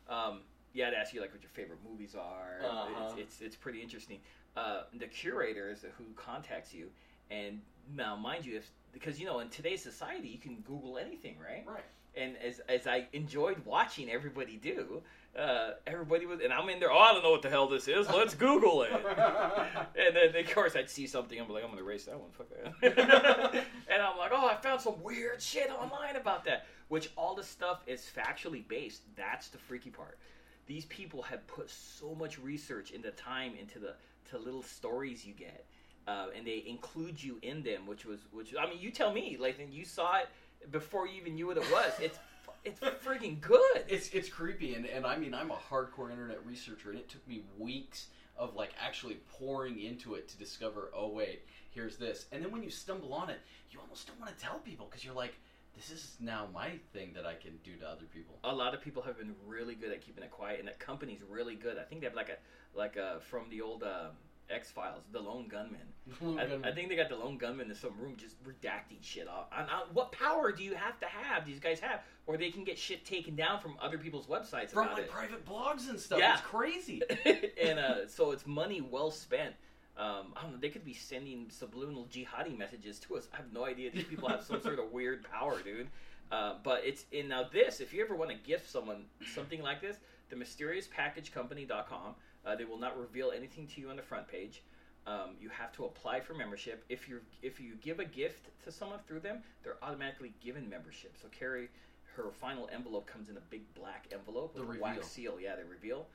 [0.10, 0.40] Um,
[0.74, 2.62] yeah, I'd ask you like what your favorite movies are.
[2.64, 3.06] Uh-huh.
[3.10, 4.20] It's, it's it's pretty interesting.
[4.58, 6.88] Uh, the curator is who contacts you,
[7.30, 7.62] and
[7.96, 11.64] now mind you, if because you know in today's society you can Google anything, right?
[11.68, 11.84] right.
[12.16, 15.04] And as as I enjoyed watching everybody do,
[15.38, 16.92] uh, everybody was, and I'm in there.
[16.92, 18.10] Oh, I don't know what the hell this is.
[18.10, 18.92] Let's Google it.
[19.96, 21.40] and then of course I'd see something.
[21.40, 22.32] I'm like, I'm gonna erase that one.
[22.32, 23.54] Fuck that.
[23.92, 26.66] and I'm like, oh, I found some weird shit online about that.
[26.88, 29.04] Which all the stuff is factually based.
[29.16, 30.18] That's the freaky part.
[30.66, 33.94] These people have put so much research into time into the
[34.30, 35.66] to little stories you get,
[36.08, 37.88] uh, and they include you in them.
[37.88, 38.54] Which was which.
[38.60, 39.38] I mean, you tell me.
[39.40, 40.28] Like, and you saw it
[40.72, 41.94] before you even knew what it was.
[42.02, 42.20] It's
[42.64, 43.86] it's freaking good.
[43.88, 47.26] It's it's creepy, and and I mean I'm a hardcore internet researcher, and it took
[47.28, 50.91] me weeks of like actually pouring into it to discover.
[50.95, 53.40] Oh wait, here's this, and then when you stumble on it,
[53.72, 55.36] you almost don't want to tell people because you're like,
[55.78, 58.40] this is now my thing that I can do to other people.
[58.44, 61.22] a lot of people have been really good at keeping it quiet, and that company's
[61.30, 61.78] really good.
[61.78, 64.12] I think they have like a like a from the old um,
[64.49, 65.80] X Files, the Lone Gunman.
[66.40, 69.48] I, I think they got the Lone Gunman in some room just redacting shit off.
[69.56, 71.45] And, uh, what power do you have to have?
[71.45, 74.86] These guys have, or they can get shit taken down from other people's websites from
[74.86, 75.12] about like it.
[75.12, 76.20] private blogs and stuff.
[76.20, 76.34] Yeah.
[76.34, 77.02] It's crazy.
[77.62, 79.54] and uh, so it's money well spent.
[79.98, 80.57] Um, I don't know.
[80.60, 83.28] They could be sending subliminal jihadi messages to us.
[83.34, 83.90] I have no idea.
[83.91, 85.88] These people have some sort of weird power, dude.
[86.32, 87.80] Uh, but it's in now this.
[87.80, 89.98] If you ever want to gift someone something like this,
[90.30, 92.15] the mysteriouspackagecompany.com.
[92.45, 94.61] Uh, they will not reveal anything to you on the front page.
[95.06, 96.84] Um, you have to apply for membership.
[96.90, 101.15] If you if you give a gift to someone through them, they're automatically given membership.
[101.22, 101.69] So Carrie,
[102.15, 104.84] her final envelope comes in a big black envelope The a reveal.
[104.84, 105.40] wax seal.
[105.41, 106.07] Yeah, they reveal,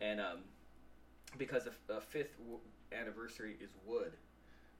[0.00, 0.38] and um,
[1.36, 2.58] because f- uh, fifth w-
[2.92, 4.12] anniversary is wood,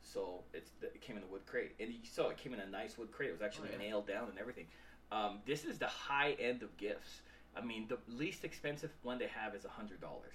[0.02, 2.66] so it's it came in the wood crate, and you saw it came in a
[2.66, 3.30] nice wood crate.
[3.30, 3.88] It was actually Oh, yeah.
[3.88, 4.66] nailed down and everything.
[5.10, 7.22] Um, this is the high end of gifts.
[7.56, 10.34] I mean, the least expensive one they have is a hundred dollars.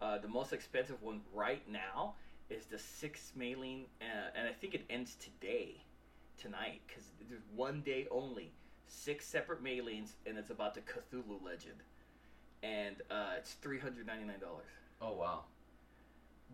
[0.00, 2.14] Uh, the most expensive one right now
[2.50, 5.82] is the six mailing, uh, and I think it ends today,
[6.40, 8.52] tonight, because there's one day only,
[8.86, 11.82] six separate mailings, and it's about the Cthulhu legend,
[12.62, 14.70] and uh, it's three hundred ninety nine dollars.
[15.02, 15.44] oh wow.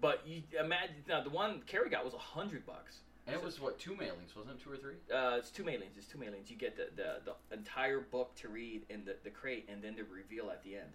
[0.00, 2.98] But you imagine now the one Carrie got was a hundred bucks.
[3.26, 4.64] And it was what two mailings, wasn't it?
[4.64, 4.96] Two or three?
[5.12, 5.96] Uh, it's two mailings.
[5.96, 6.50] It's two mailings.
[6.50, 9.96] You get the, the, the entire book to read in the, the crate, and then
[9.96, 10.90] the reveal at the end.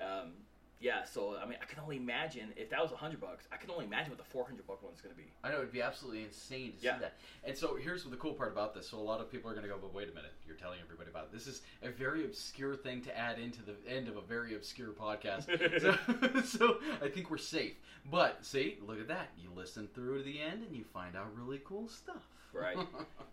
[0.00, 0.32] Um,
[0.80, 3.44] yeah, so I mean, I can only imagine if that was a hundred bucks.
[3.52, 5.28] I can only imagine what the four hundred buck one is going to be.
[5.44, 6.94] I know it'd be absolutely insane to Yeah.
[6.96, 7.14] see that.
[7.44, 8.88] And so here's the cool part about this.
[8.88, 10.78] So a lot of people are going to go, but wait a minute, you're telling
[10.82, 11.32] everybody about it.
[11.32, 14.90] This is a very obscure thing to add into the end of a very obscure
[14.92, 15.44] podcast.
[15.82, 17.74] so, so I think we're safe.
[18.10, 19.28] But see, look at that.
[19.38, 22.22] You listen through to the end and you find out really cool stuff.
[22.52, 22.76] Right.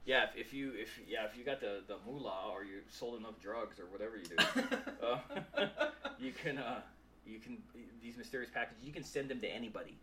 [0.06, 3.20] Yeah, if, if you if yeah if you got the the moolah or you sold
[3.20, 4.38] enough drugs or whatever you do,
[5.06, 5.68] uh,
[6.18, 6.80] you can uh,
[7.28, 7.58] you can
[8.02, 9.98] these mysterious packages you can send them to anybody,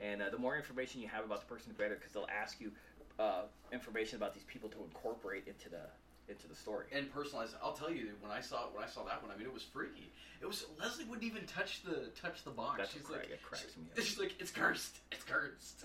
[0.00, 2.60] and uh, the more information you have about the person, the better because they'll ask
[2.60, 2.72] you
[3.18, 3.42] uh,
[3.72, 5.82] information about these people to incorporate into the
[6.28, 6.86] into the story.
[6.92, 7.54] and personalized.
[7.62, 9.64] I'll tell you, when I saw when I saw that one, I mean, it was
[9.64, 10.12] freaky.
[10.40, 12.78] It was Leslie wouldn't even touch the touch the box.
[12.78, 14.02] That's she's like, it cracks me up.
[14.04, 14.98] she's like, it's cursed.
[15.12, 15.84] It's cursed.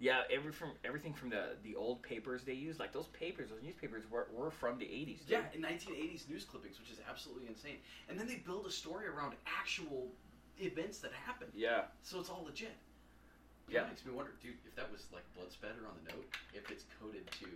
[0.00, 3.62] Yeah, every from everything from the the old papers they use, like those papers, those
[3.62, 5.20] newspapers were, were from the eighties.
[5.28, 7.76] Yeah, in 1980s news clippings, which is absolutely insane.
[8.08, 10.10] And then they build a story around actual
[10.58, 11.82] events that happened, Yeah.
[12.02, 12.72] so it's all legit.
[13.68, 13.80] Yeah.
[13.82, 16.70] That makes me wonder, dude, if that was like blood spatter on the note, if
[16.70, 17.46] it's coded to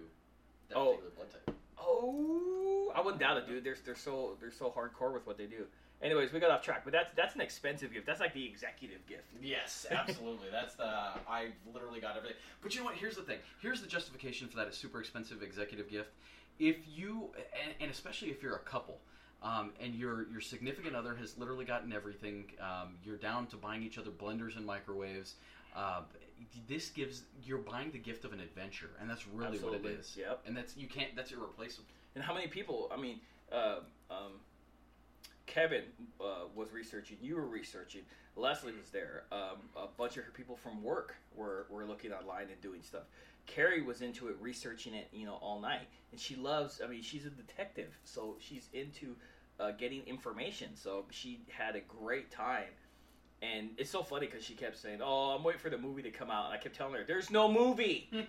[0.68, 0.96] that Oh.
[0.96, 1.56] particular blood type.
[1.78, 3.64] Oh, I wouldn't doubt it, dude.
[3.64, 5.66] They're they're so they're so hardcore with what they do.
[6.04, 8.06] Anyways, we got off track, but that's that's an expensive gift.
[8.06, 9.32] That's like the executive gift.
[9.42, 10.48] Yes, absolutely.
[10.52, 12.36] That's the I literally got everything.
[12.62, 12.96] But you know what?
[12.96, 13.38] Here's the thing.
[13.62, 16.10] Here's the justification for that: a super expensive executive gift.
[16.58, 17.30] If you,
[17.64, 18.98] and, and especially if you're a couple,
[19.42, 23.82] um, and your your significant other has literally gotten everything, um, you're down to buying
[23.82, 25.36] each other blenders and microwaves.
[25.74, 26.02] Uh,
[26.68, 30.16] this gives you're buying the gift of an adventure, and that's really what it is.
[30.18, 30.42] Yep.
[30.46, 31.16] And that's you can't.
[31.16, 31.88] That's irreplaceable.
[32.14, 32.92] And how many people?
[32.94, 33.20] I mean,
[33.50, 33.78] uh,
[34.10, 34.32] um,
[35.46, 35.82] Kevin
[36.20, 37.16] uh, was researching.
[37.20, 38.02] You were researching.
[38.36, 39.24] Leslie was there.
[39.30, 43.04] Um, a bunch of her people from work were were looking online and doing stuff.
[43.46, 45.86] Carrie was into it, researching it, you know, all night.
[46.12, 46.80] And she loves.
[46.82, 49.14] I mean, she's a detective, so she's into
[49.60, 50.70] uh, getting information.
[50.74, 52.70] So she had a great time.
[53.42, 56.10] And it's so funny because she kept saying, "Oh, I'm waiting for the movie to
[56.10, 58.08] come out," and I kept telling her, "There's no movie."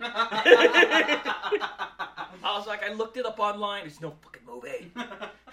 [2.46, 3.82] I was like, I looked it up online.
[3.82, 4.92] There's no fucking movie.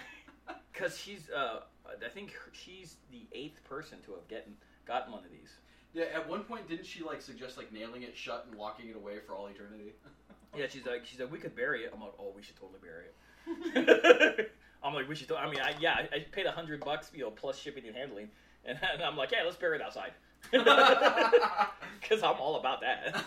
[0.74, 4.56] Because she's, uh, I think her, she's the eighth person to have gotten
[4.86, 5.54] gotten one of these.
[5.94, 8.96] Yeah, at one point, didn't she like suggest like nailing it shut and locking it
[8.96, 9.92] away for all eternity?
[10.56, 11.90] Yeah, she's like, she's like, we could bury it.
[11.92, 14.52] I'm like, oh, we should totally bury it.
[14.84, 15.26] I'm like, we should.
[15.28, 15.36] To-.
[15.36, 17.96] I mean, I, yeah, I, I paid a hundred bucks, you know, plus shipping and
[17.96, 18.28] handling,
[18.64, 20.12] and, and I'm like, yeah, let's bury it outside,
[20.52, 23.24] because I'm all about that.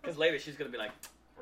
[0.00, 0.92] Because later she's gonna be like,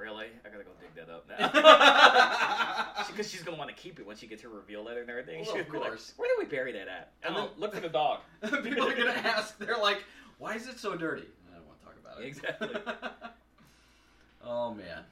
[0.04, 3.04] really, I gotta go dig that up now.
[3.14, 5.44] Because she's gonna want to keep it when she gets her reveal letter and everything.
[5.46, 6.14] Well, of gonna like, course.
[6.16, 7.12] where do we bury that at?
[7.22, 8.20] And oh, then- look for the dog.
[8.42, 9.56] People are gonna ask.
[9.56, 10.02] They're like,
[10.38, 12.26] "Why is it so dirty?" I don't want to talk about it.
[12.26, 12.70] Exactly.
[14.44, 15.04] oh man.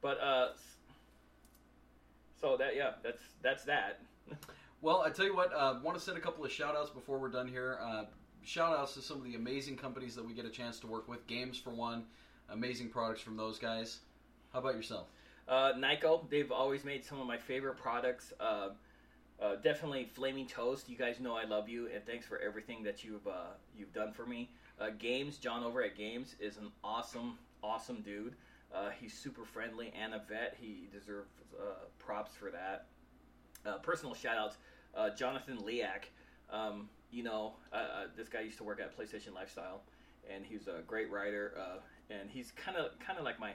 [0.00, 0.48] But uh,
[2.40, 4.00] so that yeah, that's that's that.
[4.80, 7.18] Well, I tell you what, uh, want to send a couple of shout outs before
[7.18, 7.78] we're done here.
[7.82, 8.04] Uh,
[8.44, 11.06] shout outs to some of the amazing companies that we get a chance to work
[11.06, 11.26] with.
[11.26, 12.04] GAEMS, for one,
[12.50, 14.00] amazing products from those guys.
[14.52, 15.06] How about yourself?
[15.48, 18.32] Uh, Nyko, they've always made some of my favorite products.
[18.38, 18.70] Uh,
[19.40, 20.88] uh, definitely Flaming Toast.
[20.88, 24.12] You guys know I love you, and thanks for everything that you've uh, you've done
[24.12, 24.50] for me.
[24.78, 28.34] Uh, GAEMS, John over at GAEMS is an awesome, awesome dude.
[28.74, 30.56] Uh, he's super friendly and a vet.
[30.60, 32.86] He deserves uh, props for that.
[33.82, 36.04] Personal shout outs, Jonathan Liak.
[36.50, 37.54] Um, you know,
[38.16, 39.82] this guy used to work at PlayStation Lifestyle,
[40.32, 41.52] and he's a great writer.
[42.10, 43.52] Uh, and he's kind of kind of like my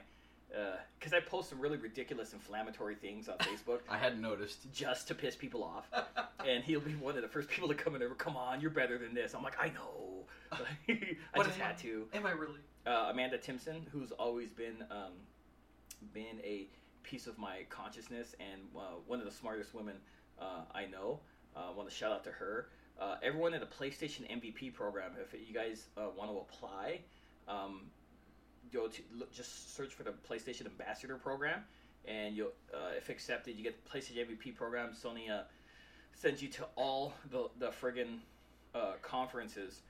[0.98, 4.72] because I post some really ridiculous inflammatory things on Facebook I hadn't noticed.
[4.72, 5.90] just to piss people off,
[6.46, 8.14] and he'll be one of the first people to come in over.
[8.14, 9.34] Come on, you're better than this.
[9.34, 10.24] I'm like, I know.
[10.52, 12.06] I just am I- had to.
[12.14, 12.60] Am I really?
[12.86, 15.12] Uh, Amanda Timpson, who's always been um,
[16.14, 16.68] been a
[17.02, 19.96] piece of my consciousness and uh, one of the smartest women
[20.40, 21.20] uh, I know.
[21.56, 22.68] I uh, want to shout out to her.
[23.00, 27.00] Uh, everyone in the PlayStation MVP program, if you guys uh, want to apply,
[27.48, 27.82] um,
[28.72, 31.60] go to look, just search for the PlayStation Ambassador program,
[32.06, 34.90] and you'll uh, if accepted, you get the PlayStation MVP program.
[34.90, 35.42] Sony uh,
[36.14, 38.18] sends you to all the the friggin'
[38.74, 39.80] uh, conferences,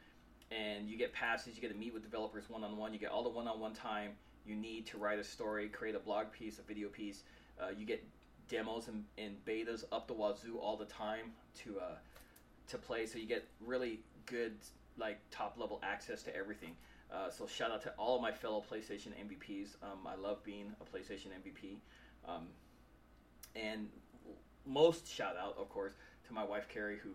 [0.50, 1.54] and you get passes.
[1.54, 2.92] You get to meet with developers one on one.
[2.92, 4.12] You get all the one on one time
[4.46, 7.24] you need to write a story, create a blog piece, a video piece.
[7.60, 8.04] Uh, you get
[8.48, 11.32] demos and, and betas up the wazoo all the time
[11.64, 11.96] to uh,
[12.68, 13.06] to play.
[13.06, 14.54] So you get really good
[14.98, 16.72] like top level access to everything.
[17.12, 19.76] Uh, so shout out to all of my fellow PlayStation MVPs.
[19.82, 21.76] Um, I love being a PlayStation MVP.
[22.28, 22.48] Um,
[23.54, 23.88] and
[24.66, 25.92] most shout out, of course,
[26.26, 27.10] to my wife Carrie, who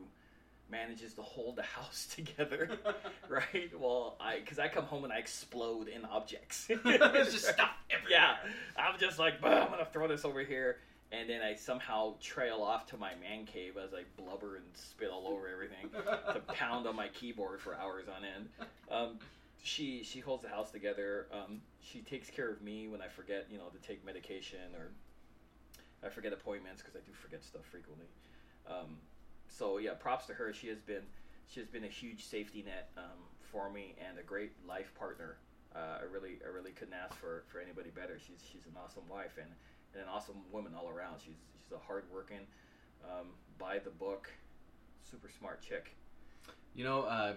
[0.69, 2.69] manages to hold the house together.
[3.30, 3.72] right?
[3.77, 6.68] Well, I because I come home and I explode in objects.
[6.69, 8.09] It's just stuff everywhere.
[8.09, 8.35] Yeah,
[8.77, 10.77] I'm just like, "Bah, I'm gonna throw this over here,
[11.11, 15.09] and then I somehow trail off to my man cave as I blubber and spit
[15.09, 15.89] all over everything
[16.34, 18.49] to pound on my keyboard for hours on end.
[18.89, 19.19] Um,
[19.61, 21.27] she she holds the house together.
[21.31, 24.91] Um, she takes care of me when I forget, you know, to take medication or
[26.03, 28.07] I forget appointments because I do forget stuff frequently.
[28.67, 28.97] Um,
[29.47, 30.51] so yeah, props to her.
[30.53, 31.03] She has been
[31.47, 35.38] she has been a huge safety net um, for me and a great life partner.
[35.75, 38.17] Uh, I really I really couldn't ask for, for anybody better.
[38.19, 39.49] She's she's an awesome wife and,
[39.93, 41.19] and an awesome woman all around.
[41.23, 42.47] She's she's a hardworking,
[43.05, 43.27] um,
[43.59, 44.29] by the book,
[45.09, 45.95] super smart chick.
[46.73, 47.33] You know, uh,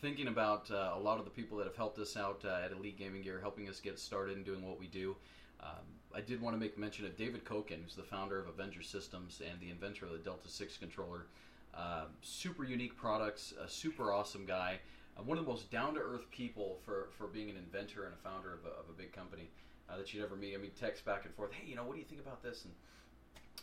[0.00, 2.72] thinking about uh, a lot of the people that have helped us out uh, at
[2.72, 5.16] Elite Gaming Gear, helping us get started and doing what we do.
[5.62, 5.84] Um,
[6.14, 9.40] I did want to make mention of David Koken, who's the founder of Avenger Systems
[9.48, 11.26] and the inventor of the Delta 6 controller.
[11.74, 14.80] Uh, super unique products, a super awesome guy,
[15.16, 18.14] uh, one of the most down to earth people for, for being an inventor and
[18.14, 19.48] a founder of a, of a big company
[19.88, 20.54] uh, that you'd ever meet.
[20.54, 22.64] I mean, text back and forth, hey, you know, what do you think about this?
[22.64, 22.74] And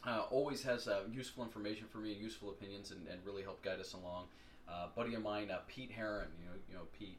[0.06, 3.94] uh, always has useful information for me useful opinions and, and really help guide us
[3.94, 4.26] along.
[4.70, 7.18] Uh, buddy of mine, uh, Pete Heron, you know, you know Pete.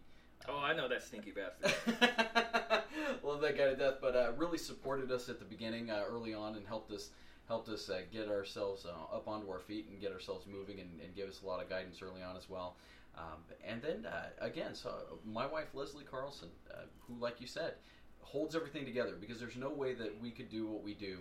[0.48, 1.72] Oh, I know that stinky bastard.
[3.22, 6.34] Love that guy to death, but uh, really supported us at the beginning, uh, early
[6.34, 7.10] on, and helped us
[7.46, 11.00] helped us uh, get ourselves uh, up onto our feet and get ourselves moving, and,
[11.02, 12.76] and give us a lot of guidance early on as well.
[13.16, 14.92] Um, and then uh, again, so
[15.24, 17.74] my wife Leslie Carlson, uh, who, like you said,
[18.20, 21.18] holds everything together because there's no way that we could do what we do.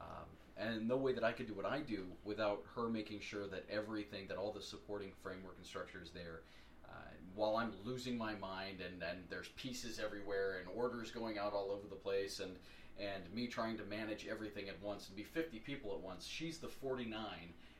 [0.00, 3.46] Um, and no way that I could do what I do without her making sure
[3.48, 6.42] that everything, that all the supporting framework and structure is there.
[6.84, 6.94] Uh,
[7.34, 11.70] while I'm losing my mind and, and there's pieces everywhere and orders going out all
[11.70, 12.56] over the place and
[13.00, 16.58] and me trying to manage everything at once and be 50 people at once, she's
[16.58, 17.16] the 49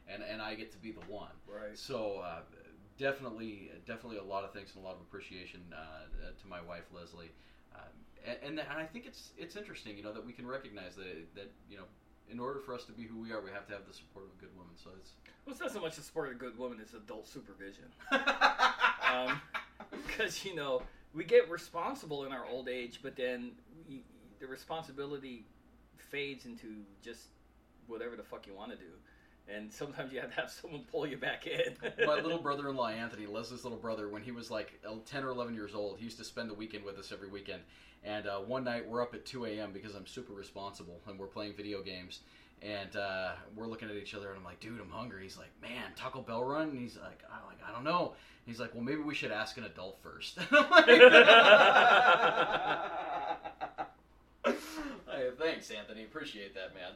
[0.08, 1.30] and, and I get to be the one.
[1.46, 1.76] right.
[1.76, 2.40] So uh,
[2.98, 6.84] definitely, definitely a lot of thanks and a lot of appreciation uh, to my wife
[6.94, 7.32] Leslie,
[7.74, 7.82] um,
[8.24, 11.34] and and, and I think it's it's interesting, you know, that we can recognize that
[11.34, 11.84] that you know,
[12.30, 14.26] in order for us to be who we are, we have to have the support
[14.26, 14.72] of a good woman.
[14.76, 15.12] So it's
[15.44, 17.84] Well, it's not so much the support of a good woman; it's adult supervision.
[18.10, 19.40] um,
[19.90, 20.82] because you know
[21.14, 23.52] we get responsible in our old age, but then
[23.88, 24.02] we,
[24.40, 25.44] the responsibility
[25.96, 27.28] fades into just
[27.86, 28.92] whatever the fuck you want to do,
[29.48, 31.76] and sometimes you have to have someone pull you back in.
[32.06, 35.74] My little brother-in-law Anthony, Leslie's little brother, when he was like ten or eleven years
[35.74, 37.62] old, he used to spend the weekend with us every weekend.
[38.04, 39.72] And uh, one night we're up at 2 a.m.
[39.72, 42.20] because I'm super responsible and we're playing video games.
[42.60, 45.22] And uh, we're looking at each other and I'm like, dude, I'm hungry.
[45.24, 46.70] He's like, man, Taco Bell run?
[46.70, 48.14] And he's like, I'm like, I don't know.
[48.46, 50.38] He's like, well, maybe we should ask an adult first.
[50.40, 50.46] hey,
[55.38, 56.04] thanks, Anthony.
[56.04, 56.92] Appreciate that, man.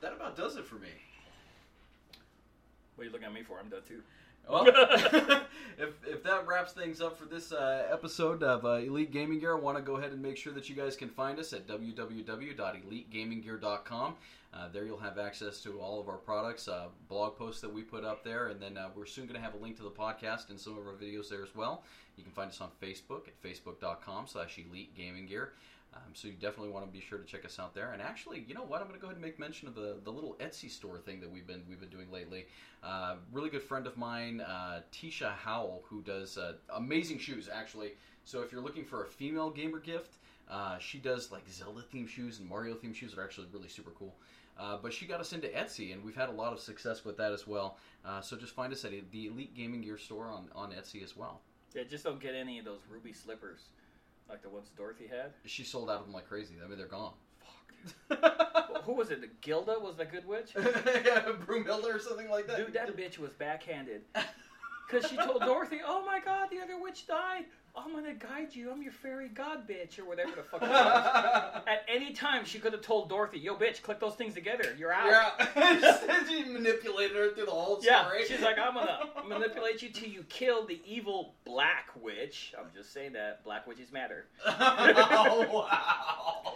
[0.00, 0.88] That about does it for me.
[2.94, 3.58] what are you looking at me for?
[3.58, 4.02] I'm done too.
[4.48, 4.66] Well,
[5.78, 9.56] if, if that wraps things up for this uh, episode of uh, Elite Gaming Gear,
[9.56, 11.66] I want to go ahead and make sure that you guys can find us at
[11.66, 14.14] www.elitegaminggear.com.
[14.54, 17.82] Uh, there you'll have access to all of our products, uh, blog posts that we
[17.82, 19.90] put up there, and then uh, we're soon going to have a link to the
[19.90, 21.84] podcast and some of our videos there as well.
[22.16, 25.52] You can find us on Facebook at facebook.com slash Elite Gaming Gear.
[25.94, 27.92] Um, so you definitely want to be sure to check us out there.
[27.92, 28.80] And actually, you know what?
[28.80, 31.20] I'm going to go ahead and make mention of the, the little Etsy store thing
[31.20, 32.46] that we've been we've been doing lately.
[32.82, 37.48] Uh, really good friend of mine, uh, Tisha Howell, who does uh, amazing shoes.
[37.52, 37.92] Actually,
[38.24, 40.16] so if you're looking for a female gamer gift,
[40.50, 43.68] uh, she does like Zelda themed shoes and Mario themed shoes that are actually really
[43.68, 44.14] super cool.
[44.58, 47.16] Uh, but she got us into Etsy, and we've had a lot of success with
[47.16, 47.76] that as well.
[48.04, 51.16] Uh, so just find us at the Elite Gaming Gear store on, on Etsy as
[51.16, 51.40] well.
[51.74, 53.60] Yeah, just don't get any of those ruby slippers
[54.28, 55.32] like the ones Dorothy had.
[55.46, 56.54] She sold out of them like crazy.
[56.64, 57.12] I mean, they're gone.
[58.08, 58.82] Fuck.
[58.84, 59.40] Who was it?
[59.40, 60.52] Gilda was the good witch?
[60.56, 62.56] yeah, Broomhilda or something like that.
[62.56, 64.02] Dude, that bitch was backhanded.
[64.86, 67.44] Because she told Dorothy, "Oh my God, the other witch died.
[67.84, 68.70] I'm gonna guide you.
[68.70, 71.62] I'm your fairy god bitch, or whatever the fuck." It was.
[71.66, 74.74] At any time, she could have told Dorothy, "Yo, bitch, click those things together.
[74.78, 75.06] You're out."
[75.56, 78.24] Yeah, she manipulated her through the whole Yeah, story.
[78.26, 78.98] she's like, I'm gonna
[79.28, 82.54] manipulate you till you kill the evil black witch.
[82.58, 84.26] I'm just saying that black witches matter.
[84.46, 86.54] oh, wow.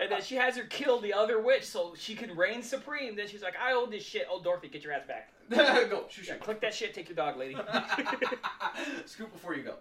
[0.00, 3.14] And then she has her kill the other witch so she can reign supreme.
[3.16, 4.26] Then she's like, I own this shit.
[4.30, 5.30] Oh, Dorothy, get your ass back.
[5.50, 6.40] go, shoot, Yeah, shoot.
[6.40, 6.94] click that shit.
[6.94, 7.56] Take your dog, lady.
[9.06, 9.74] Scoop before you go.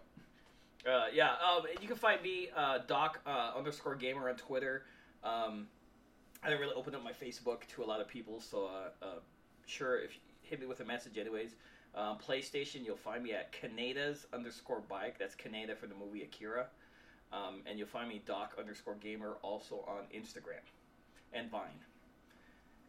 [0.87, 4.83] Uh, yeah, um, you can find me uh, Doc uh, underscore Gamer on Twitter.
[5.23, 5.67] Um,
[6.43, 9.19] I didn't really open up my Facebook to a lot of people, so uh, uh,
[9.67, 11.55] sure if hit me with a message, anyways.
[11.93, 15.17] Um, PlayStation, you'll find me at Kaneda's underscore bike.
[15.19, 16.67] That's Kaneda for the movie Akira.
[17.31, 20.63] Um, and you'll find me Doc underscore Gamer also on Instagram
[21.31, 21.79] and Vine.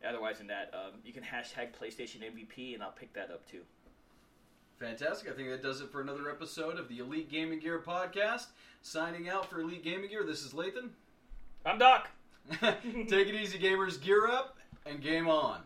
[0.06, 3.62] Otherwise, than that, um, you can hashtag PlayStation MVP, and I'll pick that up too.
[4.83, 5.31] Fantastic.
[5.31, 8.47] I think that does it for another episode of the Elite Gaming Gear podcast.
[8.81, 10.89] Signing out for Elite Gaming Gear, this is Lathan.
[11.65, 12.11] I'm Doc.
[12.61, 14.03] Take it easy, gamers.
[14.03, 15.61] Gear up and game on.